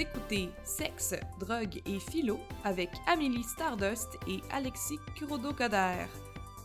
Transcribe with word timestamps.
écoutez 0.00 0.48
Sexe, 0.64 1.14
Drogue 1.38 1.82
et 1.84 2.00
Philo 2.00 2.40
avec 2.64 2.88
Amélie 3.06 3.42
Stardust 3.42 4.08
et 4.26 4.40
Alexis 4.50 4.98
Kurodo-Coder. 5.14 6.06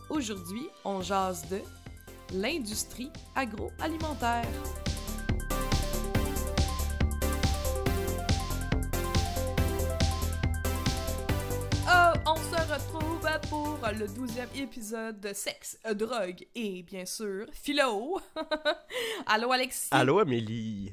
Aujourd'hui, 0.08 0.70
on 0.86 1.02
jase 1.02 1.46
de 1.50 1.60
l'industrie 2.32 3.10
agroalimentaire. 3.34 4.46
Oh, 11.86 12.18
on 12.24 12.36
se 12.36 12.72
retrouve 12.72 13.28
pour 13.50 13.78
le 13.98 14.08
douzième 14.14 14.48
épisode 14.54 15.20
de 15.20 15.34
Sexe, 15.34 15.78
Drogue 15.94 16.46
et 16.54 16.82
bien 16.84 17.04
sûr, 17.04 17.44
Philo. 17.52 18.18
Allô 19.26 19.52
Alexis? 19.52 19.88
Allô 19.90 20.20
Amélie? 20.20 20.90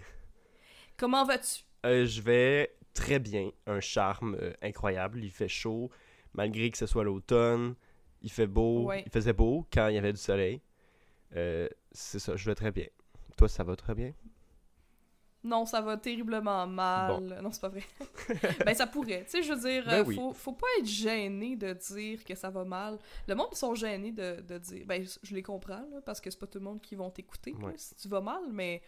Comment 0.98 1.23
vas-tu? 1.23 1.63
Euh, 1.86 2.05
je 2.05 2.22
vais 2.22 2.76
très 2.94 3.20
bien. 3.20 3.52
Un 3.68 3.80
charme 3.80 4.36
euh, 4.42 4.54
incroyable. 4.62 5.23
Il 5.23 5.32
fait 5.32 5.48
chaud, 5.48 5.90
malgré 6.34 6.70
que 6.70 6.78
ce 6.78 6.86
soit 6.86 7.04
l'automne. 7.04 7.76
Il 8.22 8.32
fait 8.32 8.48
beau. 8.48 8.84
Ouais. 8.86 9.04
Il 9.06 9.12
faisait 9.12 9.34
beau 9.34 9.68
quand 9.72 9.88
il 9.90 9.96
y 9.96 9.98
avait 9.98 10.14
du 10.14 10.20
soleil. 10.20 10.62
Euh, 11.36 11.68
c'est 11.92 12.20
ça, 12.20 12.36
je 12.36 12.46
vais 12.50 12.56
très 12.56 12.72
bien. 12.72 12.86
Toi, 13.38 13.50
ça 13.50 13.64
va 13.64 13.76
très 13.76 13.96
bien? 13.96 14.14
Non, 15.46 15.66
ça 15.66 15.82
va 15.82 15.98
terriblement 15.98 16.66
mal. 16.68 17.40
Non, 17.44 17.52
c'est 17.52 17.59
pas 17.59 17.68
vrai. 17.68 17.84
ben, 18.66 18.73
ça 18.73 18.88
pourrait. 18.88 19.26
Tu 19.26 19.31
sais, 19.31 19.44
je 19.44 19.52
veux 19.52 19.59
dire, 19.59 19.84
Ben 19.86 20.02
oui. 20.08 20.16
faut, 20.16 20.31
faut 20.31 20.54
pas 20.54 20.68
être 20.80 20.86
gêné 20.86 21.58
de 21.58 21.73
dire 21.73 22.23
que 22.23 22.34
ça 22.34 22.50
va 22.50 22.64
mal. 22.64 22.98
Le 23.28 23.36
monde, 23.36 23.48
ils 23.52 23.58
sont 23.58 23.76
gênés 23.76 24.14
de, 24.14 24.40
de 24.40 24.58
dire. 24.58 24.86
Ben, 24.86 25.06
je 25.22 25.36
les 25.36 25.44
comprends, 25.44 25.86
là, 25.92 26.00
parce 26.06 26.22
que 26.22 26.30
c'est 26.31 26.40
pas 26.40 26.48
tout 26.48 26.59
le 26.59 26.64
monde 26.64 26.80
qui 26.81 26.95
vont 26.95 27.09
t'écouter 27.09 27.54
Ouais. 27.62 27.73
si 27.76 27.94
tu 27.95 28.08
vas 28.08 28.22
mal, 28.22 28.44
mais 28.54 28.81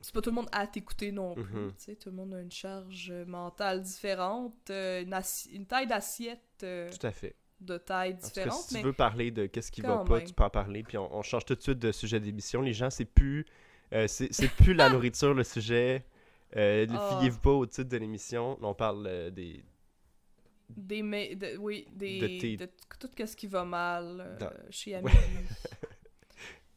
c'est 0.00 0.12
pas 0.14 0.20
tout 0.20 0.30
le 0.30 0.36
monde 0.36 0.48
à 0.52 0.66
t'écouter 0.66 1.12
non 1.12 1.34
plus. 1.34 1.44
Tu 1.44 1.84
sais, 1.84 1.96
tout 1.96 2.10
le 2.10 2.16
monde 2.16 2.34
a 2.34 2.40
une 2.40 2.50
charge 2.50 3.12
mentale 3.26 3.82
différente, 3.82 4.70
euh, 4.70 5.02
une, 5.52 5.66
taille 5.66 5.86
d'assiette 5.86 6.40
euh, 6.62 6.88
Tout 6.90 7.06
à 7.06 7.10
fait. 7.12 7.34
de 7.60 7.78
taille 7.78 8.16
cas, 8.16 8.26
différente. 8.26 8.60
si 8.62 8.74
mais 8.74 8.80
tu 8.80 8.86
veux 8.86 8.92
parler 8.92 9.30
de 9.30 9.46
qu'est-ce 9.46 9.70
qui 9.72 9.80
va 9.80 10.04
pas, 10.04 10.20
tu 10.20 10.32
peux 10.34 10.44
en 10.44 10.50
parler. 10.50 10.82
Puis 10.82 10.98
on, 10.98 11.14
on 11.14 11.22
change 11.22 11.44
tout 11.44 11.54
de 11.54 11.62
suite 11.62 11.78
de 11.78 11.92
sujet 11.92 12.20
d'émission. 12.20 12.60
Les 12.62 12.72
gens, 12.72 12.90
c'est 12.90 13.04
plus, 13.04 13.46
euh, 13.92 14.06
c'est 14.08 14.50
plus 14.54 14.74
la 14.74 14.88
nourriture 14.92 15.34
le 15.34 15.44
sujet. 15.44 16.04
Euh, 16.56 16.84
ne 16.86 16.96
Ah. 16.96 17.18
Fiez-vous 17.20 17.38
pas 17.40 17.50
au 17.52 17.64
titre 17.66 17.88
de 17.88 17.96
l'émission. 17.96 18.58
On 18.60 18.74
parle 18.74 19.06
euh, 19.06 19.30
des, 19.30 19.64
Des, 20.68 21.02
me- 21.02 21.34
de- 21.36 21.56
oui, 21.58 21.86
des, 21.92 22.18
De 22.20 22.26
tes- 22.40 22.56
de, 22.56 22.68
tout 22.98 23.08
ce 23.26 23.36
qui 23.36 23.46
va 23.46 23.64
mal 23.64 24.36
euh, 24.42 24.48
chez 24.70 24.94
Amélie. 24.96 25.16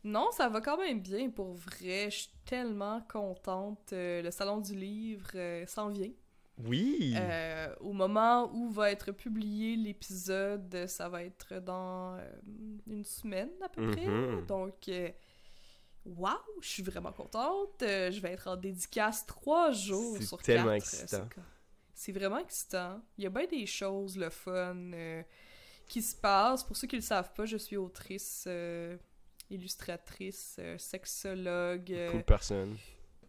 non, 0.04 0.30
ça 0.32 0.50
va 0.50 0.60
quand 0.62 0.78
même 0.78 1.00
bien 1.02 1.30
pour 1.30 1.54
vrai. 1.54 2.10
Je 2.12 2.18
suis 2.18 2.30
tellement 2.46 3.02
contente. 3.10 3.94
Euh, 3.94 4.22
le 4.22 4.32
salon 4.32 4.60
du 4.60 4.76
livre 4.76 5.28
euh, 5.36 5.66
s'en 5.68 5.90
vient. 5.90 6.12
Oui. 6.66 7.14
Euh, 7.18 7.74
au 7.80 7.94
moment 7.94 8.52
où 8.54 8.70
va 8.70 8.92
être 8.92 9.12
publié 9.12 9.76
l'épisode, 9.76 10.86
ça 10.88 11.10
va 11.10 11.24
être 11.24 11.56
dans 11.60 12.18
une 12.86 13.04
semaine 13.04 13.50
à 13.62 13.70
peu 13.70 13.90
près. 13.92 14.06
Mhm. 14.06 14.46
Donc, 14.46 14.90
waouh, 16.06 16.38
je 16.62 16.68
suis 16.68 16.84
vraiment 16.84 17.12
contente. 17.12 17.78
Je 17.82 18.20
vais 18.20 18.34
être 18.34 18.48
en 18.48 18.56
dédicace 18.56 19.26
trois 19.26 19.72
jours 19.72 20.18
C'est 20.20 20.26
sur 20.26 20.42
tellement 20.44 20.66
quatre. 20.74 20.76
excitant. 20.78 21.28
C'est- 21.96 22.12
vraiment 22.12 22.38
excitant. 22.40 23.02
Il 23.18 23.24
y 23.24 23.28
a 23.28 23.30
bien 23.32 23.48
des 23.48 23.66
choses, 23.66 24.16
le 24.18 24.30
fun, 24.30 24.92
qui 25.88 26.02
se 26.04 26.16
passent. 26.16 26.64
Pour 26.64 26.76
ceux 26.78 26.88
qui 26.88 26.98
le 26.98 27.02
savent 27.02 27.34
pas, 27.34 27.46
je 27.46 27.58
suis 27.58 27.78
autrice, 27.78 28.48
illustratrice, 29.50 30.58
euh, 30.60 30.78
sexologue, 30.78 31.92
euh, 31.92 32.12
Cool 32.12 32.24
personne. 32.24 32.78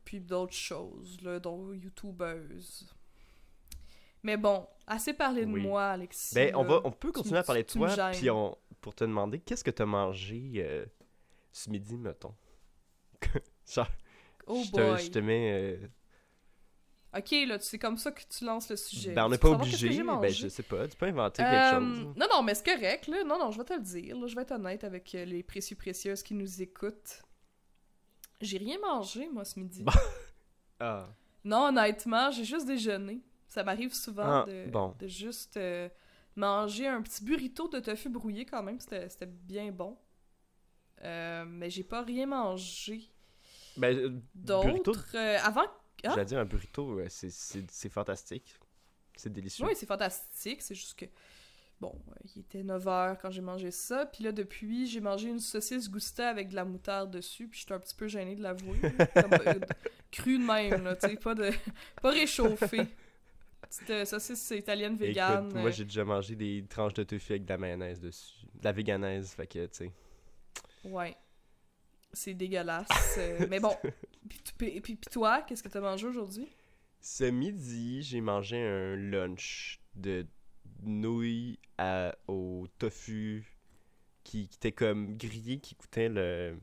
puis 0.04 0.20
d'autres 0.20 0.52
choses, 0.54 1.20
là, 1.22 1.38
dont 1.40 1.72
youtubeuse. 1.72 2.88
Mais 4.22 4.36
bon, 4.36 4.66
assez 4.86 5.12
parlé 5.12 5.44
de 5.44 5.52
Oui. 5.52 5.60
moi, 5.62 5.86
Alexis. 5.90 6.34
Ben, 6.34 6.54
on, 6.56 6.64
va, 6.64 6.80
on 6.84 6.90
peut 6.90 7.08
Tu 7.08 7.12
continuer 7.20 7.38
à 7.38 7.42
parler 7.42 7.62
de 7.62 7.68
tu 7.68 7.78
toi, 7.78 8.10
puis 8.12 8.30
on, 8.30 8.56
pour 8.80 8.94
te 8.94 9.04
demander 9.04 9.38
qu'est-ce 9.38 9.62
que 9.64 9.70
t'as 9.70 9.84
mangé 9.86 10.52
euh, 10.56 10.86
ce 11.52 11.68
midi, 11.70 11.96
mettons? 11.96 12.34
Genre, 13.70 13.86
Oh 14.46 14.62
je, 14.64 14.70
te, 14.70 14.76
boy. 14.76 15.02
je 15.04 15.10
te 15.10 15.18
mets. 15.18 15.52
euh, 15.52 15.88
Ok, 17.16 17.30
là, 17.46 17.58
c'est 17.60 17.78
comme 17.78 17.96
ça 17.96 18.10
que 18.10 18.22
tu 18.28 18.44
lances 18.44 18.68
le 18.70 18.76
sujet. 18.76 19.12
ben, 19.12 19.26
on 19.26 19.28
n'est 19.28 19.38
pas 19.38 19.50
obligé, 19.50 20.02
ben, 20.02 20.28
je 20.28 20.48
sais 20.48 20.62
pas, 20.64 20.88
tu 20.88 20.96
peux 20.96 21.06
inventer 21.06 21.42
Euh, 21.42 21.50
quelque 21.50 21.80
chose. 21.80 22.06
Non, 22.16 22.26
non, 22.32 22.42
mais 22.42 22.54
c'est 22.54 22.64
correct, 22.74 23.06
là. 23.06 23.22
Non, 23.24 23.38
non, 23.38 23.50
je 23.52 23.58
vais 23.58 23.64
te 23.64 23.72
le 23.74 23.80
dire. 23.80 24.18
là. 24.18 24.26
Je 24.26 24.34
vais 24.34 24.42
être 24.42 24.52
honnête 24.52 24.82
avec 24.84 25.14
euh, 25.14 25.24
les 25.24 25.42
précieux 25.42 25.76
précieuses 25.76 26.22
qui 26.22 26.34
nous 26.34 26.60
écoutent. 26.62 27.22
J'ai 28.40 28.58
rien 28.58 28.78
mangé, 28.80 29.28
moi, 29.32 29.44
ce 29.44 29.58
midi. 29.58 29.84
Ah, 30.80 31.06
Non, 31.44 31.68
honnêtement, 31.68 32.32
j'ai 32.32 32.44
juste 32.44 32.66
déjeuné. 32.66 33.20
Ça 33.46 33.62
m'arrive 33.62 33.94
souvent 33.94 34.42
Ah, 34.42 34.44
de, 34.48 34.68
bon. 34.68 34.92
de 34.98 35.06
juste 35.06 35.56
euh, 35.56 35.88
manger 36.34 36.88
un 36.88 37.00
petit 37.00 37.22
burrito 37.24 37.68
de 37.68 37.78
tofu 37.78 38.08
brouillé 38.08 38.44
quand 38.44 38.62
même. 38.64 38.80
C'était 38.80 39.08
c'était 39.08 39.26
bien 39.30 39.70
bon. 39.70 39.96
Euh, 41.02 41.44
mais 41.46 41.70
j'ai 41.70 41.84
pas 41.84 42.02
rien 42.02 42.26
mangé 42.26 43.08
ben, 43.76 43.96
euh, 43.96 44.20
burrito, 44.34 44.92
d'autre. 44.92 45.06
Euh, 45.14 45.38
avant. 45.44 45.62
Hein? 46.04 46.12
j'allais 46.14 46.24
dire 46.26 46.38
un 46.38 46.44
burrito, 46.44 46.98
euh, 47.00 47.06
c'est- 47.08 47.88
fantastique. 47.88 48.58
C'est 49.16 49.32
délicieux. 49.32 49.64
Oui, 49.66 49.72
c'est 49.76 49.86
fantastique. 49.86 50.60
C'est 50.62 50.74
juste 50.74 50.98
que. 50.98 51.06
Bon, 51.80 51.92
euh, 52.08 52.14
il 52.34 52.40
était 52.40 52.62
9h 52.62 53.18
quand 53.20 53.30
j'ai 53.30 53.40
mangé 53.42 53.70
ça. 53.70 54.06
Puis 54.06 54.24
là, 54.24 54.32
depuis, 54.32 54.86
j'ai 54.86 55.00
mangé 55.00 55.28
une 55.28 55.40
saucisse 55.40 55.90
gousta 55.90 56.28
avec 56.28 56.48
de 56.48 56.54
la 56.54 56.64
moutarde 56.64 57.10
dessus. 57.10 57.46
Puis 57.48 57.60
j'étais 57.60 57.74
un 57.74 57.78
petit 57.80 57.94
peu 57.94 58.08
gênée 58.08 58.36
de 58.36 58.42
l'avouer. 58.42 58.78
euh, 59.16 59.54
crue 60.10 60.38
de 60.38 60.44
même, 60.44 60.84
là. 60.84 60.96
Tu 60.96 61.08
sais, 61.08 61.16
pas, 61.16 61.34
de... 61.34 61.50
pas 62.02 62.10
réchauffée. 62.10 62.86
Petite 63.62 63.90
euh, 63.90 64.04
saucisse 64.04 64.50
italienne 64.50 64.96
végane. 64.96 65.48
Écoute, 65.48 65.60
moi 65.60 65.70
j'ai 65.70 65.84
déjà 65.84 66.04
mangé 66.04 66.36
des 66.36 66.64
tranches 66.68 66.94
de 66.94 67.02
tofu 67.02 67.32
avec 67.32 67.44
de 67.44 67.50
la 67.50 67.58
mayonnaise 67.58 68.00
dessus. 68.00 68.34
De 68.54 68.64
la 68.64 68.72
véganaise, 68.72 69.30
fait 69.32 69.46
que, 69.46 69.66
tu 69.66 69.70
sais. 69.72 69.92
Ouais. 70.84 71.16
C'est 72.12 72.34
dégueulasse. 72.34 72.86
euh, 73.18 73.46
mais 73.50 73.58
bon. 73.58 73.74
Puis, 74.28 74.40
tu- 74.42 74.80
puis, 74.80 74.96
toi, 74.96 75.42
qu'est-ce 75.42 75.62
que 75.62 75.68
t'as 75.68 75.80
mangé 75.80 76.06
aujourd'hui? 76.06 76.48
Ce 77.00 77.24
midi, 77.24 78.02
j'ai 78.02 78.20
mangé 78.20 78.56
un 78.58 78.96
lunch 78.96 79.80
de 79.94 80.26
nouilles 80.82 81.58
à- 81.78 82.14
au 82.28 82.66
tofu 82.78 83.44
qui, 84.22 84.48
qui 84.48 84.56
était 84.56 84.72
comme 84.72 85.16
grillé, 85.16 85.58
qui 85.58 85.74
coûtait 85.74 86.08
le 86.08 86.56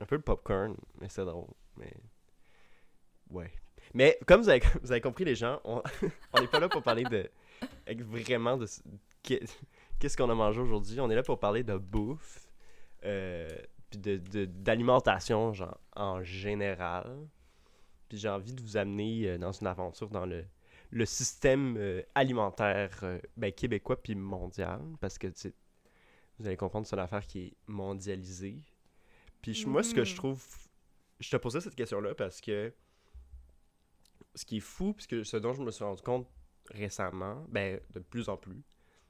un 0.00 0.06
peu 0.06 0.16
le 0.16 0.22
popcorn, 0.22 0.76
mais 1.00 1.08
c'est 1.08 1.24
drôle. 1.24 1.48
Mais 1.76 1.92
ouais. 3.30 3.50
Mais 3.94 4.18
comme 4.26 4.40
vous 4.42 4.48
avez, 4.48 4.60
vous 4.82 4.92
avez 4.92 5.00
compris, 5.00 5.24
les 5.24 5.34
gens, 5.34 5.60
on 5.64 5.82
n'est 6.40 6.46
pas 6.48 6.60
là 6.60 6.68
pour 6.68 6.82
parler 6.82 7.04
de 7.04 7.28
vraiment 8.04 8.56
de 8.56 8.66
qu'est- 9.22 9.46
qu'est-ce 9.98 10.16
qu'on 10.16 10.30
a 10.30 10.34
mangé 10.34 10.60
aujourd'hui. 10.60 11.00
On 11.00 11.10
est 11.10 11.14
là 11.14 11.22
pour 11.22 11.38
parler 11.38 11.62
de 11.62 11.76
bouffe, 11.76 12.46
euh, 13.04 13.48
puis 13.98 14.00
de 14.00 14.16
de- 14.16 14.44
d'alimentation 14.46 15.52
genre 15.52 15.78
en 15.96 16.22
général. 16.22 17.28
Puis 18.08 18.18
j'ai 18.18 18.28
envie 18.28 18.52
de 18.52 18.60
vous 18.62 18.76
amener 18.76 19.26
euh, 19.28 19.38
dans 19.38 19.52
une 19.52 19.66
aventure 19.66 20.10
dans 20.10 20.26
le, 20.26 20.44
le 20.90 21.06
système 21.06 21.76
euh, 21.78 22.02
alimentaire 22.14 22.98
euh, 23.02 23.18
ben, 23.36 23.52
québécois 23.52 24.00
puis 24.02 24.14
mondial. 24.14 24.80
Parce 25.00 25.18
que 25.18 25.28
vous 26.38 26.46
allez 26.46 26.56
comprendre, 26.56 26.86
c'est 26.86 26.96
une 26.96 27.02
affaire 27.02 27.26
qui 27.26 27.40
est 27.46 27.56
mondialisée. 27.66 28.62
Puis 29.40 29.54
je- 29.54 29.66
moi, 29.68 29.82
ce 29.82 29.94
que 29.94 30.04
je 30.04 30.12
Mhm. 30.12 30.16
trouve. 30.16 30.44
Je 31.20 31.30
te 31.30 31.36
posais 31.36 31.60
cette 31.60 31.74
question-là 31.76 32.14
parce 32.14 32.40
que 32.40 32.74
ce 34.34 34.44
qui 34.44 34.56
est 34.56 34.60
fou, 34.60 34.92
puisque 34.94 35.24
ce 35.24 35.36
dont 35.36 35.52
je 35.52 35.62
me 35.62 35.70
suis 35.70 35.84
rendu 35.84 36.02
compte 36.02 36.28
récemment, 36.70 37.44
ben, 37.48 37.80
de 37.92 38.00
plus 38.00 38.28
en 38.28 38.36
plus, 38.36 38.62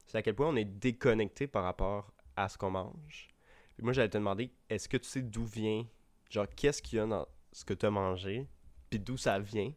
c'est 0.07 0.19
à 0.19 0.23
quel 0.23 0.35
point 0.35 0.49
on 0.49 0.57
est 0.57 0.65
déconnecté 0.67 1.47
par 1.47 1.65
rapport 1.65 2.13
à 2.37 2.49
ce 2.49 2.59
qu'on 2.59 2.71
mange. 2.71 3.29
Puis 3.77 3.85
moi, 3.85 3.93
j'allais 3.93 4.09
te 4.09 4.19
demander, 4.19 4.51
est-ce 4.69 4.89
que 4.89 4.97
tu 4.97 5.09
sais 5.09 5.23
d'où 5.23 5.45
vient, 5.45 5.87
genre, 6.31 6.47
qu'est-ce 6.57 6.81
qu'il 6.81 6.99
y 6.99 7.01
a 7.01 7.07
dans 7.07 7.27
ce 7.53 7.65
que 7.65 7.75
tu 7.75 7.87
as 7.87 7.91
mangé, 7.91 8.49
puis 8.91 8.99
d'où 8.99 9.17
ça 9.17 9.39
vient? 9.39 9.73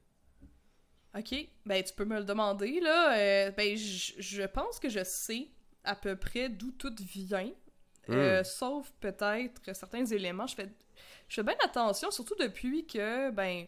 Ok, 1.18 1.34
ben 1.66 1.84
tu 1.84 1.94
peux 1.94 2.06
me 2.06 2.20
le 2.20 2.24
demander 2.26 2.80
là. 2.80 3.18
Euh, 3.18 3.52
ben 3.52 3.76
je 3.76 4.46
pense 4.46 4.80
que 4.80 4.90
je 4.90 5.04
sais 5.04 5.48
à 5.84 5.96
peu 5.96 6.16
près 6.16 6.50
d'où 6.50 6.72
tout 6.72 6.94
vient, 7.00 7.52
Euh, 8.10 8.44
sauf 8.44 8.92
peut-être 9.00 9.74
certains 9.74 10.06
éléments. 10.06 10.48
Je 10.48 10.56
fais, 10.56 10.70
je 11.28 11.36
fais 11.36 11.44
bien 11.44 11.56
attention, 11.64 12.10
surtout 12.12 12.36
depuis 12.36 12.86
que 12.86 13.32
ben 13.32 13.66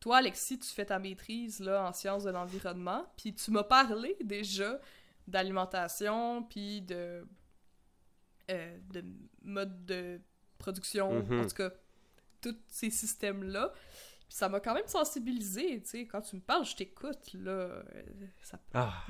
toi 0.00 0.18
Alexis, 0.18 0.58
tu 0.58 0.68
fais 0.68 0.86
ta 0.86 0.98
maîtrise 0.98 1.60
là 1.60 1.88
en 1.88 1.92
sciences 1.92 2.24
de 2.24 2.30
l'environnement, 2.30 3.06
puis 3.16 3.34
tu 3.34 3.50
m'as 3.50 3.64
parlé 3.64 4.16
déjà 4.22 4.80
d'alimentation, 5.26 6.44
puis 6.44 6.80
de 6.82 7.26
euh, 8.50 8.76
de 8.92 9.04
mode 9.42 9.84
de 9.86 10.20
production, 10.58 11.12
Mhm. 11.22 11.40
en 11.40 11.46
tout 11.46 11.54
cas 11.56 11.70
tous 12.40 12.56
ces 12.68 12.90
systèmes 12.90 13.42
là. 13.44 13.72
Puis 14.26 14.36
ça 14.38 14.48
m'a 14.48 14.60
quand 14.60 14.74
même 14.74 14.86
sensibilisé, 14.86 15.80
tu 15.82 15.88
sais, 15.88 16.06
quand 16.06 16.20
tu 16.22 16.36
me 16.36 16.40
parles, 16.40 16.64
je 16.64 16.76
t'écoute, 16.76 17.32
là. 17.34 17.50
euh, 17.50 17.82
Ça, 18.42 18.58
Ah, 18.72 19.04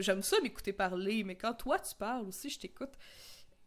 j'aime- 0.00 0.22
ça 0.22 0.40
m'écouter 0.40 0.72
parler, 0.72 1.22
mais 1.24 1.36
quand 1.36 1.54
toi 1.54 1.78
tu 1.78 1.94
parles 1.94 2.26
aussi, 2.26 2.50
je 2.50 2.58
t'écoute. 2.58 2.90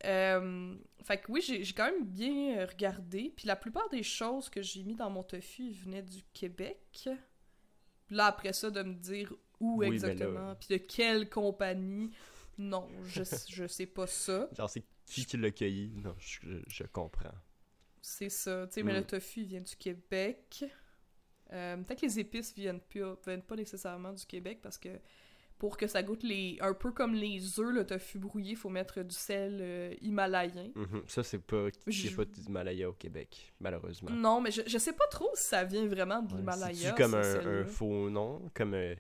Euh, 0.04 0.76
fait 1.04 1.18
que 1.20 1.32
oui, 1.32 1.42
j'ai 1.42 1.62
quand 1.74 1.86
même 1.86 2.06
bien 2.06 2.66
regardé. 2.66 3.32
Puis 3.36 3.48
la 3.48 3.56
plupart 3.56 3.88
des 3.90 4.04
choses 4.04 4.50
que 4.50 4.62
j'ai 4.62 4.84
mis 4.84 4.96
dans 4.96 5.10
mon 5.10 5.24
tofu 5.24 5.72
venaient 5.72 6.02
du 6.02 6.24
Québec. 6.34 7.08
Là, 8.10 8.26
après 8.26 8.52
ça, 8.54 8.70
de 8.72 8.82
me 8.82 8.94
dire 8.96 9.32
où 9.60 9.78
Oui, 9.80 9.90
mais 9.90 9.96
exactement, 9.96 10.56
puis 10.56 10.68
de 10.70 10.78
quelle 10.78 11.30
compagnie, 11.30 12.10
non, 12.58 12.90
je, 13.04 13.22
je 13.50 13.68
sais 13.68 13.86
pas 13.86 14.08
ça. 14.08 14.50
Genre, 14.58 14.70
c'est 14.70 14.84
qui 15.14 15.26
qui 15.26 15.38
l'a 15.38 15.52
cueilli? 15.52 15.92
Non, 15.96 16.16
je, 16.20 16.84
comprends. 16.86 17.34
C'est 18.02 18.30
ça. 18.30 18.66
Tu 18.68 18.74
sais, 18.76 18.84
mais 18.84 18.94
Mm. 18.94 18.98
le 18.98 19.04
tofu 19.06 19.40
il 19.42 19.46
vient 19.48 19.62
du 19.62 19.76
Québec. 19.76 20.66
Euh, 21.54 21.78
Peut-être 21.78 22.02
que 22.02 22.06
les 22.06 22.20
épices 22.20 22.54
viennent 22.56 22.80
pas, 22.80 23.18
viennent 23.26 23.42
pas 23.44 23.56
nécessairement 23.56 24.14
du 24.14 24.26
Québec 24.26 24.60
parce 24.64 24.78
que 24.78 24.90
pour 25.58 25.78
que 25.78 25.86
ça 25.86 26.02
goûte 26.02 26.24
les 26.24 26.58
un 26.62 26.74
peu 26.74 26.92
comme 26.92 27.14
les 27.14 27.60
œufs, 27.60 27.72
le 27.74 27.86
tofu 27.86 28.18
brouillé, 28.18 28.52
il 28.52 28.56
faut 28.56 28.70
mettre 28.70 29.04
du 29.04 29.14
sel 29.14 29.60
euh, 29.62 29.94
himalayen. 30.02 30.72
Mhm. 30.76 31.04
Ça, 31.08 31.22
c'est 31.24 31.38
pas. 31.40 31.68
N'y 31.86 31.94
Je- 31.94 32.16
pas 32.16 32.26
d'Himalaya 32.26 32.90
au 32.90 32.94
Québec, 32.94 33.54
malheureusement. 33.60 34.10
Non, 34.12 34.42
mais 34.42 34.50
je, 34.52 34.62
je 34.66 34.78
sais 34.80 34.94
pas 34.94 35.06
trop 35.08 35.30
si 35.36 35.44
ça 35.44 35.64
vient 35.64 35.86
vraiment 35.88 36.22
de 36.24 36.32
Ouais, 36.32 36.40
l'Himalaya. 36.40 36.74
C'est-tu 36.74 36.96
comme 36.96 37.14
un, 37.16 37.66
faux 37.66 38.10
nom, 38.10 38.50
comme 38.56 38.74
euh, 38.74 38.96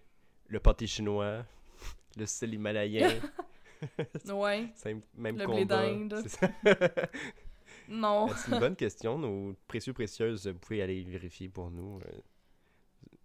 le 0.50 0.60
pâté 0.60 0.86
chinois, 0.86 1.44
le 2.18 2.26
style 2.28 2.54
himalayen, 2.54 3.10
Ouais. 4.34 4.70
même 5.16 5.38
Le 5.38 5.46
blé 5.48 5.62
combat. 5.62 5.66
d'Inde. 5.66 6.20
c'est 6.24 6.30
ça. 6.30 6.50
Non. 7.88 8.30
Euh, 8.30 8.34
c'est 8.38 8.52
une 8.52 8.60
bonne 8.60 8.76
question. 8.76 9.18
Nos 9.18 9.54
précieux 9.68 9.92
précieuses, 9.94 10.48
vous 10.48 10.58
pouvez 10.60 10.82
aller 10.82 11.04
vérifier 11.04 11.50
pour 11.50 11.72
nous. 11.72 12.00
euh. 12.00 12.22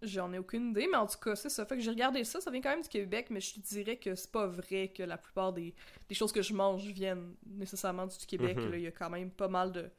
J'en 0.01 0.31
ai 0.33 0.37
aucune 0.37 0.71
idée, 0.71 0.87
mais 0.91 0.97
en 0.97 1.07
tout 1.07 1.17
cas, 1.19 1.35
c'est 1.35 1.49
ça. 1.49 1.65
Fait 1.65 1.75
que 1.77 1.81
j'ai 1.81 1.89
regardé 1.89 2.23
ça, 2.23 2.41
ça 2.41 2.51
vient 2.51 2.61
quand 2.61 2.71
même 2.71 2.81
du 2.81 2.89
Québec, 2.89 3.27
mais 3.29 3.39
je 3.39 3.55
te 3.55 3.59
dirais 3.61 3.97
que 3.97 4.13
c'est 4.13 4.31
pas 4.31 4.45
vrai 4.45 4.89
que 4.89 5.03
la 5.03 5.17
plupart 5.17 5.53
des, 5.53 5.73
des 6.09 6.15
choses 6.15 6.31
que 6.31 6.41
je 6.41 6.53
mange 6.53 6.83
viennent 6.85 7.33
nécessairement 7.45 8.05
du 8.07 8.17
Québec. 8.27 8.57
Mhm. 8.57 8.73
Il 8.75 8.81
y 8.81 8.87
a 8.87 8.91
quand 8.91 9.09
même 9.09 9.31
pas 9.31 9.47
mal 9.47 9.71
de, 9.71 9.89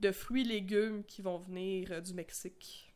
de 0.00 0.12
fruits 0.12 0.42
et 0.42 0.48
légumes 0.48 1.04
qui 1.04 1.20
vont 1.22 1.38
venir 1.38 1.92
euh, 1.92 2.00
du 2.00 2.14
Mexique. 2.14 2.92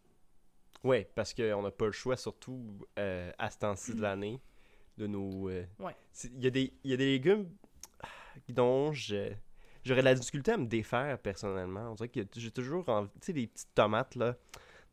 Ouais, 0.82 1.08
parce 1.14 1.34
qu'on 1.34 1.62
n'a 1.62 1.70
pas 1.70 1.86
le 1.86 1.92
choix, 1.92 2.16
surtout 2.16 2.78
euh, 2.98 3.30
à 3.38 3.50
ce 3.50 3.58
temps-ci 3.58 3.94
de 3.94 4.00
l'année, 4.02 4.40
de 4.98 5.06
nos. 5.06 5.48
euh, 5.48 5.64
Ouais. 5.78 5.94
Il 6.24 6.42
y, 6.42 6.46
a 6.46 6.50
des- 6.50 6.72
il 6.84 6.90
y 6.90 6.94
a 6.94 6.96
des 6.96 7.06
légumes 7.06 7.48
dont 8.48 8.92
j'aurais 8.92 9.36
de 9.86 10.00
la 10.00 10.14
difficulté 10.14 10.52
à 10.52 10.56
me 10.56 10.66
défaire 10.66 11.18
personnellement. 11.18 11.90
On 11.90 11.94
dirait 11.94 12.08
que 12.08 12.20
j'ai 12.36 12.50
toujours 12.50 12.88
envie. 12.88 13.10
Tu 13.20 13.26
sais, 13.26 13.32
les 13.32 13.46
petites 13.46 13.74
tomates, 13.74 14.14
là, 14.16 14.36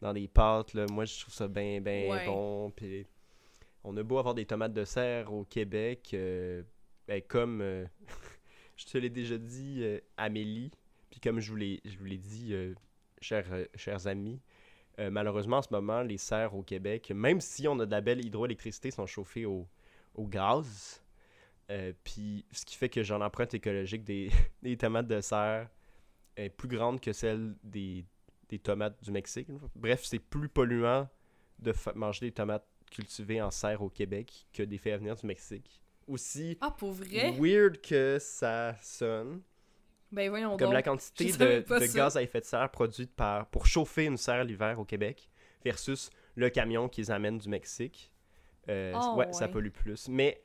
dans 0.01 0.13
des 0.13 0.27
pâtes, 0.27 0.74
là, 0.74 0.86
moi 0.92 1.06
je 1.06 1.19
trouve 1.21 1.33
ça 1.33 1.48
bien, 1.48 1.81
bien 1.81 2.09
Ouais. 2.09 2.25
bon. 2.25 2.71
Puis 2.71 3.06
on 3.83 3.95
a 3.98 4.03
beau 4.03 4.18
avoir 4.18 4.33
des 4.36 4.45
tomates 4.45 4.74
de 4.74 4.86
serre 4.86 5.31
au 5.33 5.44
Québec, 5.44 6.12
euh, 6.13 6.63
ben, 7.07 7.21
comme 7.21 7.62
euh, 7.62 7.86
je 8.77 8.86
te 8.86 8.97
l'ai 8.97 9.09
déjà 9.09 9.38
dit, 9.38 9.83
Amélie, 10.18 10.71
puis 11.09 11.19
comme 11.19 11.39
je 11.39 11.50
vous 11.51 11.57
l'ai 11.57 12.18
dit, 12.18 12.56
chers, 13.21 13.45
chers 13.75 14.07
amis, 14.07 14.39
euh, 15.00 15.09
malheureusement, 15.09 15.57
en 15.57 15.62
ce 15.62 15.69
moment, 15.71 16.01
les 16.01 16.18
serres 16.18 16.54
au 16.56 16.63
Québec, 16.63 17.12
même 17.15 17.39
si 17.42 17.68
on 17.68 17.80
a 17.80 17.86
de 17.86 17.92
la 17.92 18.01
belle 18.01 18.24
hydroélectricité, 18.25 18.92
sont 18.92 19.06
chauffées 19.06 19.45
au, 19.45 19.68
au 20.16 20.28
gaz. 20.28 21.02
Euh, 21.69 21.94
Puis, 22.04 22.46
ce 22.52 22.66
qui 22.66 22.75
fait 22.75 22.90
que 22.90 23.02
j'ai 23.04 23.18
l'empreinte 23.18 23.54
écologique 23.54 24.04
des, 24.04 24.30
des 24.62 24.78
tomates 24.78 25.08
de 25.08 25.22
serre 25.22 25.69
est 26.36 26.50
plus 26.50 26.68
grande 26.68 27.00
que 27.00 27.13
celle 27.13 27.56
des, 27.63 28.06
des 28.50 28.60
tomates 28.60 29.02
du 29.04 29.12
Mexique. 29.12 29.48
Bref, 29.75 30.02
c'est 30.04 30.19
plus 30.19 30.50
polluant 30.50 31.08
de 31.60 31.74
manger 31.96 32.28
des 32.28 32.31
tomates 32.31 32.66
cultivées 32.90 33.42
en 33.42 33.52
serre 33.52 33.81
au 33.81 33.90
Québec 33.90 34.48
que 34.54 34.63
des 34.63 34.78
faits 34.78 34.94
à 34.94 34.98
venir 34.98 35.16
du 35.16 35.25
Mexique. 35.25 35.81
Aussi 36.08 36.57
Ah, 36.60 36.72
pour 36.72 36.92
vrai? 36.92 37.31
weird 37.40 37.80
que 37.80 38.18
ça 38.19 38.75
sonne, 38.81 39.42
Ben 40.12 40.30
voyons 40.30 40.52
comme 40.57 40.68
donc. 40.68 40.74
la 40.74 40.84
quantité 40.84 41.31
de, 41.31 41.94
gaz 41.96 42.18
à 42.18 42.24
effet 42.24 42.42
de 42.42 42.46
serre 42.46 42.69
produite 42.69 43.14
par, 43.16 43.48
pour 43.50 43.66
chauffer 43.66 44.06
une 44.06 44.18
serre 44.18 44.44
l'hiver 44.44 44.78
au 44.80 44.84
Québec 44.84 45.30
versus 45.64 46.10
le 46.36 46.50
camion 46.50 46.90
qui 46.90 47.02
les 47.02 47.12
amène 47.12 47.38
du 47.38 47.48
Mexique. 47.48 48.11
Euh, 48.69 48.94
Oh, 49.13 49.18
ouais, 49.18 49.34
ça 49.34 49.48
pollue 49.48 49.69
plus. 49.72 50.08
Mais 50.10 50.42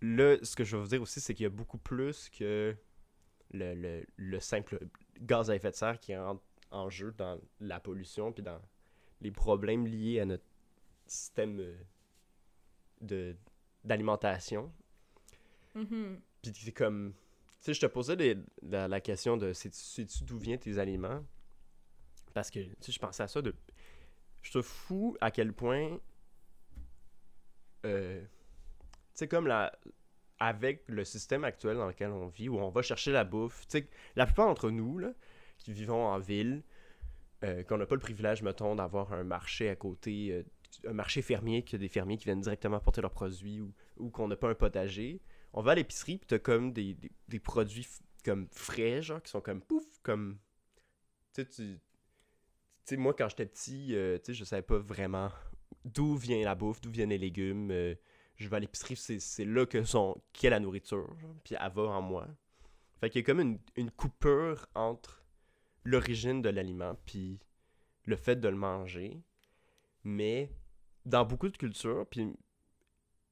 là, 0.00 0.36
ce 0.42 0.54
que 0.56 0.64
je 0.64 0.76
veux 0.76 0.82
vous 0.82 0.88
dire 0.88 1.02
aussi, 1.02 1.20
c'est 1.20 1.34
qu'il 1.34 1.44
y 1.44 1.46
a 1.46 1.50
beaucoup 1.50 1.78
plus 1.78 2.28
que 2.30 2.74
le, 3.52 3.74
le- 3.74 4.06
le 4.16 4.40
simple 4.40 4.78
gaz 5.20 5.50
à 5.50 5.56
effet 5.56 5.70
de 5.70 5.76
serre 5.76 5.98
qui 6.00 6.16
entre 6.16 6.42
en 6.70 6.88
jeu 6.88 7.12
dans 7.18 7.38
la 7.60 7.80
pollution 7.80 8.32
puis 8.32 8.42
dans 8.42 8.60
les 9.20 9.30
problèmes 9.30 9.86
liés 9.86 10.20
à 10.20 10.24
notre 10.24 10.44
système 11.06 11.60
euh, 11.60 11.76
de 13.00 13.36
d'alimentation. 13.84 14.72
Mhm. 15.74 16.20
Puis 16.42 16.52
c'est 16.54 16.72
comme. 16.72 17.12
Tu 17.60 17.66
sais, 17.66 17.74
je 17.74 17.80
te 17.80 17.86
posais 17.86 18.16
les- 18.16 18.36
la, 18.62 18.88
la 18.88 19.00
question 19.00 19.36
de 19.36 19.52
sais-tu 19.52 19.78
sais-tu 19.78 20.24
d'où 20.24 20.38
viennent 20.38 20.58
tes 20.58 20.78
aliments? 20.78 21.24
Parce 22.34 22.50
que, 22.50 22.60
tu 22.60 22.74
sais, 22.80 22.92
je 22.92 22.98
pensais 22.98 23.22
à 23.22 23.28
ça 23.28 23.42
de. 23.42 23.54
Je 24.42 24.52
te 24.52 24.62
fous 24.62 25.16
à 25.20 25.30
quel 25.30 25.52
point. 25.52 25.98
Euh, 27.84 28.20
tu 28.20 28.26
sais, 29.14 29.28
comme 29.28 29.46
la. 29.46 29.72
Avec 30.38 30.82
le 30.88 31.04
système 31.04 31.44
actuel 31.44 31.76
dans 31.76 31.86
lequel 31.86 32.10
on 32.10 32.26
vit, 32.26 32.48
où 32.48 32.58
on 32.58 32.70
va 32.70 32.82
chercher 32.82 33.12
la 33.12 33.22
bouffe, 33.22 33.64
tu 33.68 33.78
sais, 33.78 33.88
la 34.16 34.26
plupart 34.26 34.46
d'entre 34.48 34.70
nous, 34.70 34.98
là, 34.98 35.12
qui 35.58 35.72
vivons 35.72 36.04
en 36.04 36.18
ville, 36.18 36.64
euh, 37.44 37.62
qu'on 37.62 37.78
n'a 37.78 37.86
pas 37.86 37.94
le 37.94 38.00
privilège, 38.00 38.42
mettons, 38.42 38.74
d'avoir 38.74 39.12
un 39.12 39.22
marché 39.22 39.68
à 39.68 39.76
côté, 39.76 40.32
euh, 40.32 40.90
un 40.90 40.94
marché 40.94 41.22
fermier, 41.22 41.62
que 41.62 41.76
des 41.76 41.86
fermiers 41.86 42.16
qui 42.16 42.24
viennent 42.24 42.40
directement 42.40 42.80
porter 42.80 43.02
leurs 43.02 43.12
produits, 43.12 43.60
ou, 43.60 43.72
ou 43.98 44.10
qu'on 44.10 44.26
n'a 44.26 44.34
pas 44.34 44.48
un 44.48 44.56
potager, 44.56 45.20
on 45.52 45.62
va 45.62 45.72
à 45.72 45.74
l'épicerie 45.76 46.18
puis 46.18 46.26
t'as 46.26 46.40
comme 46.40 46.72
des, 46.72 46.96
des, 47.28 47.38
produits 47.38 47.86
comme 48.24 48.48
frais 48.50 49.02
genre 49.02 49.22
qui 49.22 49.30
sont 49.30 49.42
comme 49.42 49.60
pouf 49.60 49.84
comme 50.02 50.38
tu 51.34 51.44
sais 51.50 51.78
tu 52.86 52.96
moi 52.96 53.12
quand 53.12 53.28
j'étais 53.28 53.44
petit 53.44 53.88
tu 53.88 54.20
sais 54.24 54.32
je 54.32 54.44
savais 54.44 54.62
pas 54.62 54.78
vraiment 54.78 55.30
d'où 55.84 56.16
vient 56.16 56.44
la 56.44 56.54
bouffe 56.54 56.80
d'où 56.80 56.90
viennent 56.90 57.10
les 57.10 57.18
légumes 57.18 57.70
euh, 57.70 57.94
je 58.36 58.48
vais 58.48 58.56
à 58.56 58.60
l'épicerie 58.60 58.96
c'est 58.96 59.44
là 59.44 59.66
que 59.66 59.84
sont 59.84 60.16
qu'est 60.32 60.50
la 60.50 60.60
nourriture 60.60 61.16
puis 61.44 61.54
elle 61.60 61.72
va 61.72 61.82
en 61.82 62.02
moi. 62.02 62.28
Fait 63.00 63.10
qu'il 63.10 63.20
y 63.20 63.24
a 63.24 63.26
comme 63.26 63.58
une, 63.76 63.90
coupure 63.90 64.66
entre 64.74 65.24
l'origine 65.84 66.40
de 66.40 66.48
l'aliment 66.48 66.94
puis 67.04 67.40
le 68.04 68.16
fait 68.16 68.36
de 68.36 68.48
le 68.48 68.56
manger. 68.56 69.20
Mais 70.04 70.50
dans 71.04 71.24
beaucoup 71.24 71.48
de 71.48 71.56
cultures 71.56 72.06
puis 72.08 72.32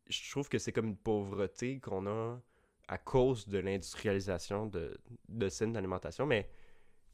je 0.08 0.30
trouve 0.30 0.48
que 0.48 0.58
c'est 0.58 0.72
comme 0.72 0.86
une 0.86 0.96
pauvreté 0.96 1.78
qu'on 1.80 2.06
a 2.06 2.40
à 2.88 2.98
cause 2.98 3.46
de 3.46 3.58
l'industrialisation 3.58 4.66
de, 4.66 4.98
de 5.28 5.48
scènes 5.48 5.72
d'alimentation, 5.72 6.26
mais 6.26 6.50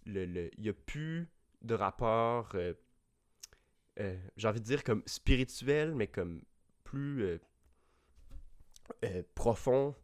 le, 0.06 0.24
le- 0.24 0.50
il 0.56 0.62
n'y 0.62 0.68
a 0.70 0.72
plus 0.72 1.28
de 1.60 1.74
rapport, 1.74 2.50
euh, 2.54 2.72
euh, 4.00 4.16
j'ai 4.36 4.48
envie 4.48 4.60
de 4.60 4.64
dire 4.64 4.84
comme 4.84 5.02
spirituel, 5.06 5.94
mais 5.94 6.06
comme 6.06 6.42
plus 6.84 7.22
euh, 7.22 7.38
euh, 9.04 9.22
profond 9.34 9.94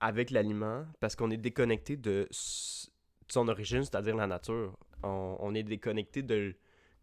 avec 0.00 0.30
l'aliment, 0.30 0.86
parce 1.00 1.14
qu'on 1.14 1.30
est 1.30 1.36
déconnecté 1.36 1.96
de, 1.96 2.28
son 2.30 3.48
origine, 3.48 3.84
c'est-à-dire 3.84 4.16
la 4.16 4.26
nature. 4.26 4.76
On, 5.04 5.54
est 5.54 5.64
déconnecté 5.64 6.22
de 6.22 6.54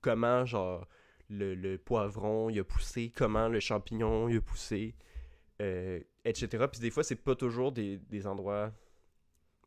comment, 0.02 0.46
genre, 0.46 0.88
le, 1.30 1.76
poivron 1.78 2.50
il 2.50 2.60
a 2.60 2.64
poussé, 2.64 3.12
comment 3.14 3.50
le 3.50 3.60
champignon 3.60 4.30
il 4.30 4.38
a 4.38 4.42
poussé 4.42 4.96
etc. 6.24 6.66
Puis 6.72 6.80
des 6.80 6.90
fois, 6.90 7.04
c'est 7.04 7.16
pas 7.16 7.36
toujours 7.36 7.74
des, 7.74 7.98
des 7.98 8.26
endroits 8.26 8.72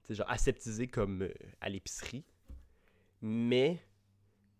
genre 0.08 0.30
aseptisés 0.30 0.88
comme 0.88 1.28
à 1.60 1.68
l'épicerie, 1.68 2.24
mais 3.20 3.82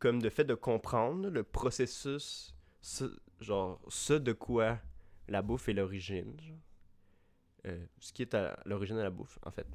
comme 0.02 0.20
de 0.20 0.30
fait 0.30 0.42
de 0.42 0.56
comprendre 0.56 1.28
le 1.28 1.44
processus, 1.44 2.56
ce, 2.80 3.04
genre 3.38 3.80
ce 3.86 4.14
de 4.14 4.32
quoi 4.32 4.80
la 5.28 5.42
bouffe 5.42 5.68
est 5.68 5.74
l'origine. 5.74 6.36
Euh, 7.68 7.86
ce 8.00 8.12
qui 8.12 8.22
est 8.22 8.36
l'origine 8.64 8.96
de 8.96 9.02
la 9.02 9.10
bouffe, 9.10 9.38
en 9.46 9.52
fait. 9.52 9.68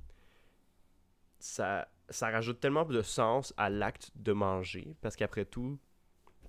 Ça, 1.39 1.87
rajoute 2.19 2.59
tellement 2.59 2.83
de 2.83 3.01
sens 3.01 3.53
à 3.55 3.69
l'acte 3.69 4.11
de 4.15 4.33
manger, 4.33 4.97
parce 4.99 5.15
qu'après 5.15 5.45
tout, 5.45 5.79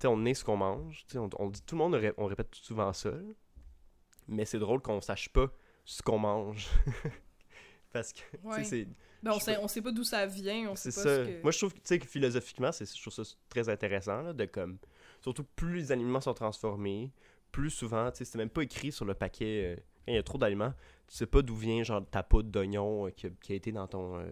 on 0.02 0.24
est 0.24 0.34
ce 0.34 0.44
qu'on 0.44 0.56
mange. 0.56 1.06
On, 1.14 1.30
on 1.38 1.48
dit, 1.48 1.62
tout 1.62 1.76
le 1.76 1.78
monde, 1.78 2.14
on 2.16 2.26
répète 2.26 2.52
souvent 2.56 2.92
ça. 2.92 3.12
Mais 4.26 4.44
c'est 4.44 4.58
drôle 4.58 4.82
qu'on 4.82 5.00
sache 5.00 5.28
pas 5.28 5.52
ce 5.84 6.02
qu'on 6.02 6.18
mange. 6.18 6.68
Parce 7.92 8.12
que, 8.12 8.20
Ouais. 8.44 8.64
c'est 8.64 8.86
Ben, 9.22 9.32
on, 9.32 9.40
sait, 9.40 9.56
on 9.58 9.68
sait 9.68 9.82
pas 9.82 9.90
d'où 9.92 10.04
ça 10.04 10.26
vient, 10.26 10.70
on 10.70 10.76
sait 10.76 10.90
c'est 10.90 11.02
pas 11.02 11.08
ça. 11.08 11.24
ce 11.24 11.28
que... 11.30 11.42
Moi, 11.42 11.50
je 11.52 11.58
trouve, 11.58 11.74
tu 11.74 11.80
sais, 11.84 11.98
que 11.98 12.06
philosophiquement, 12.06 12.70
c'est, 12.72 12.84
je 12.94 13.00
trouve 13.00 13.12
ça 13.12 13.22
très 13.48 13.68
intéressant, 13.68 14.22
là, 14.22 14.32
de 14.32 14.44
comme... 14.44 14.78
Surtout, 15.20 15.44
plus 15.56 15.74
les 15.76 15.92
aliments 15.92 16.20
sont 16.20 16.34
transformés, 16.34 17.10
plus 17.50 17.70
souvent, 17.70 18.10
tu 18.12 18.18
sais, 18.18 18.24
c'est 18.24 18.38
même 18.38 18.50
pas 18.50 18.62
écrit 18.62 18.92
sur 18.92 19.04
le 19.04 19.14
paquet, 19.14 19.76
euh, 19.76 19.82
il 20.06 20.14
y 20.14 20.18
a 20.18 20.22
trop 20.22 20.38
d'aliments, 20.38 20.72
tu 21.08 21.16
sais 21.16 21.26
pas 21.26 21.42
d'où 21.42 21.56
vient, 21.56 21.82
genre, 21.82 22.04
ta 22.08 22.22
poudre 22.22 22.50
d'oignon 22.50 23.06
euh, 23.06 23.10
qui, 23.10 23.26
a, 23.26 23.30
qui 23.42 23.52
a 23.52 23.56
été 23.56 23.72
dans 23.72 23.86
ton... 23.88 24.18
euh, 24.18 24.30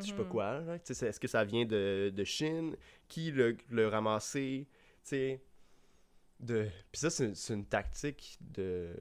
je 0.00 0.06
sais 0.06 0.12
pas 0.12 0.22
Mhm. 0.22 0.28
quoi, 0.28 0.62
est-ce 0.88 1.18
que 1.18 1.26
ça 1.28 1.44
vient 1.44 1.64
de, 1.66 2.12
de 2.14 2.24
Chine? 2.24 2.76
Qui 3.08 3.32
l'a 3.32 3.90
ramassé? 3.90 4.66
Tu 5.02 5.08
sais, 5.08 5.42
de... 6.38 6.68
Puis 6.92 7.00
ça, 7.00 7.10
c'est 7.10 7.32
une 7.54 7.66
tactique 7.66 8.38
de, 8.40 8.94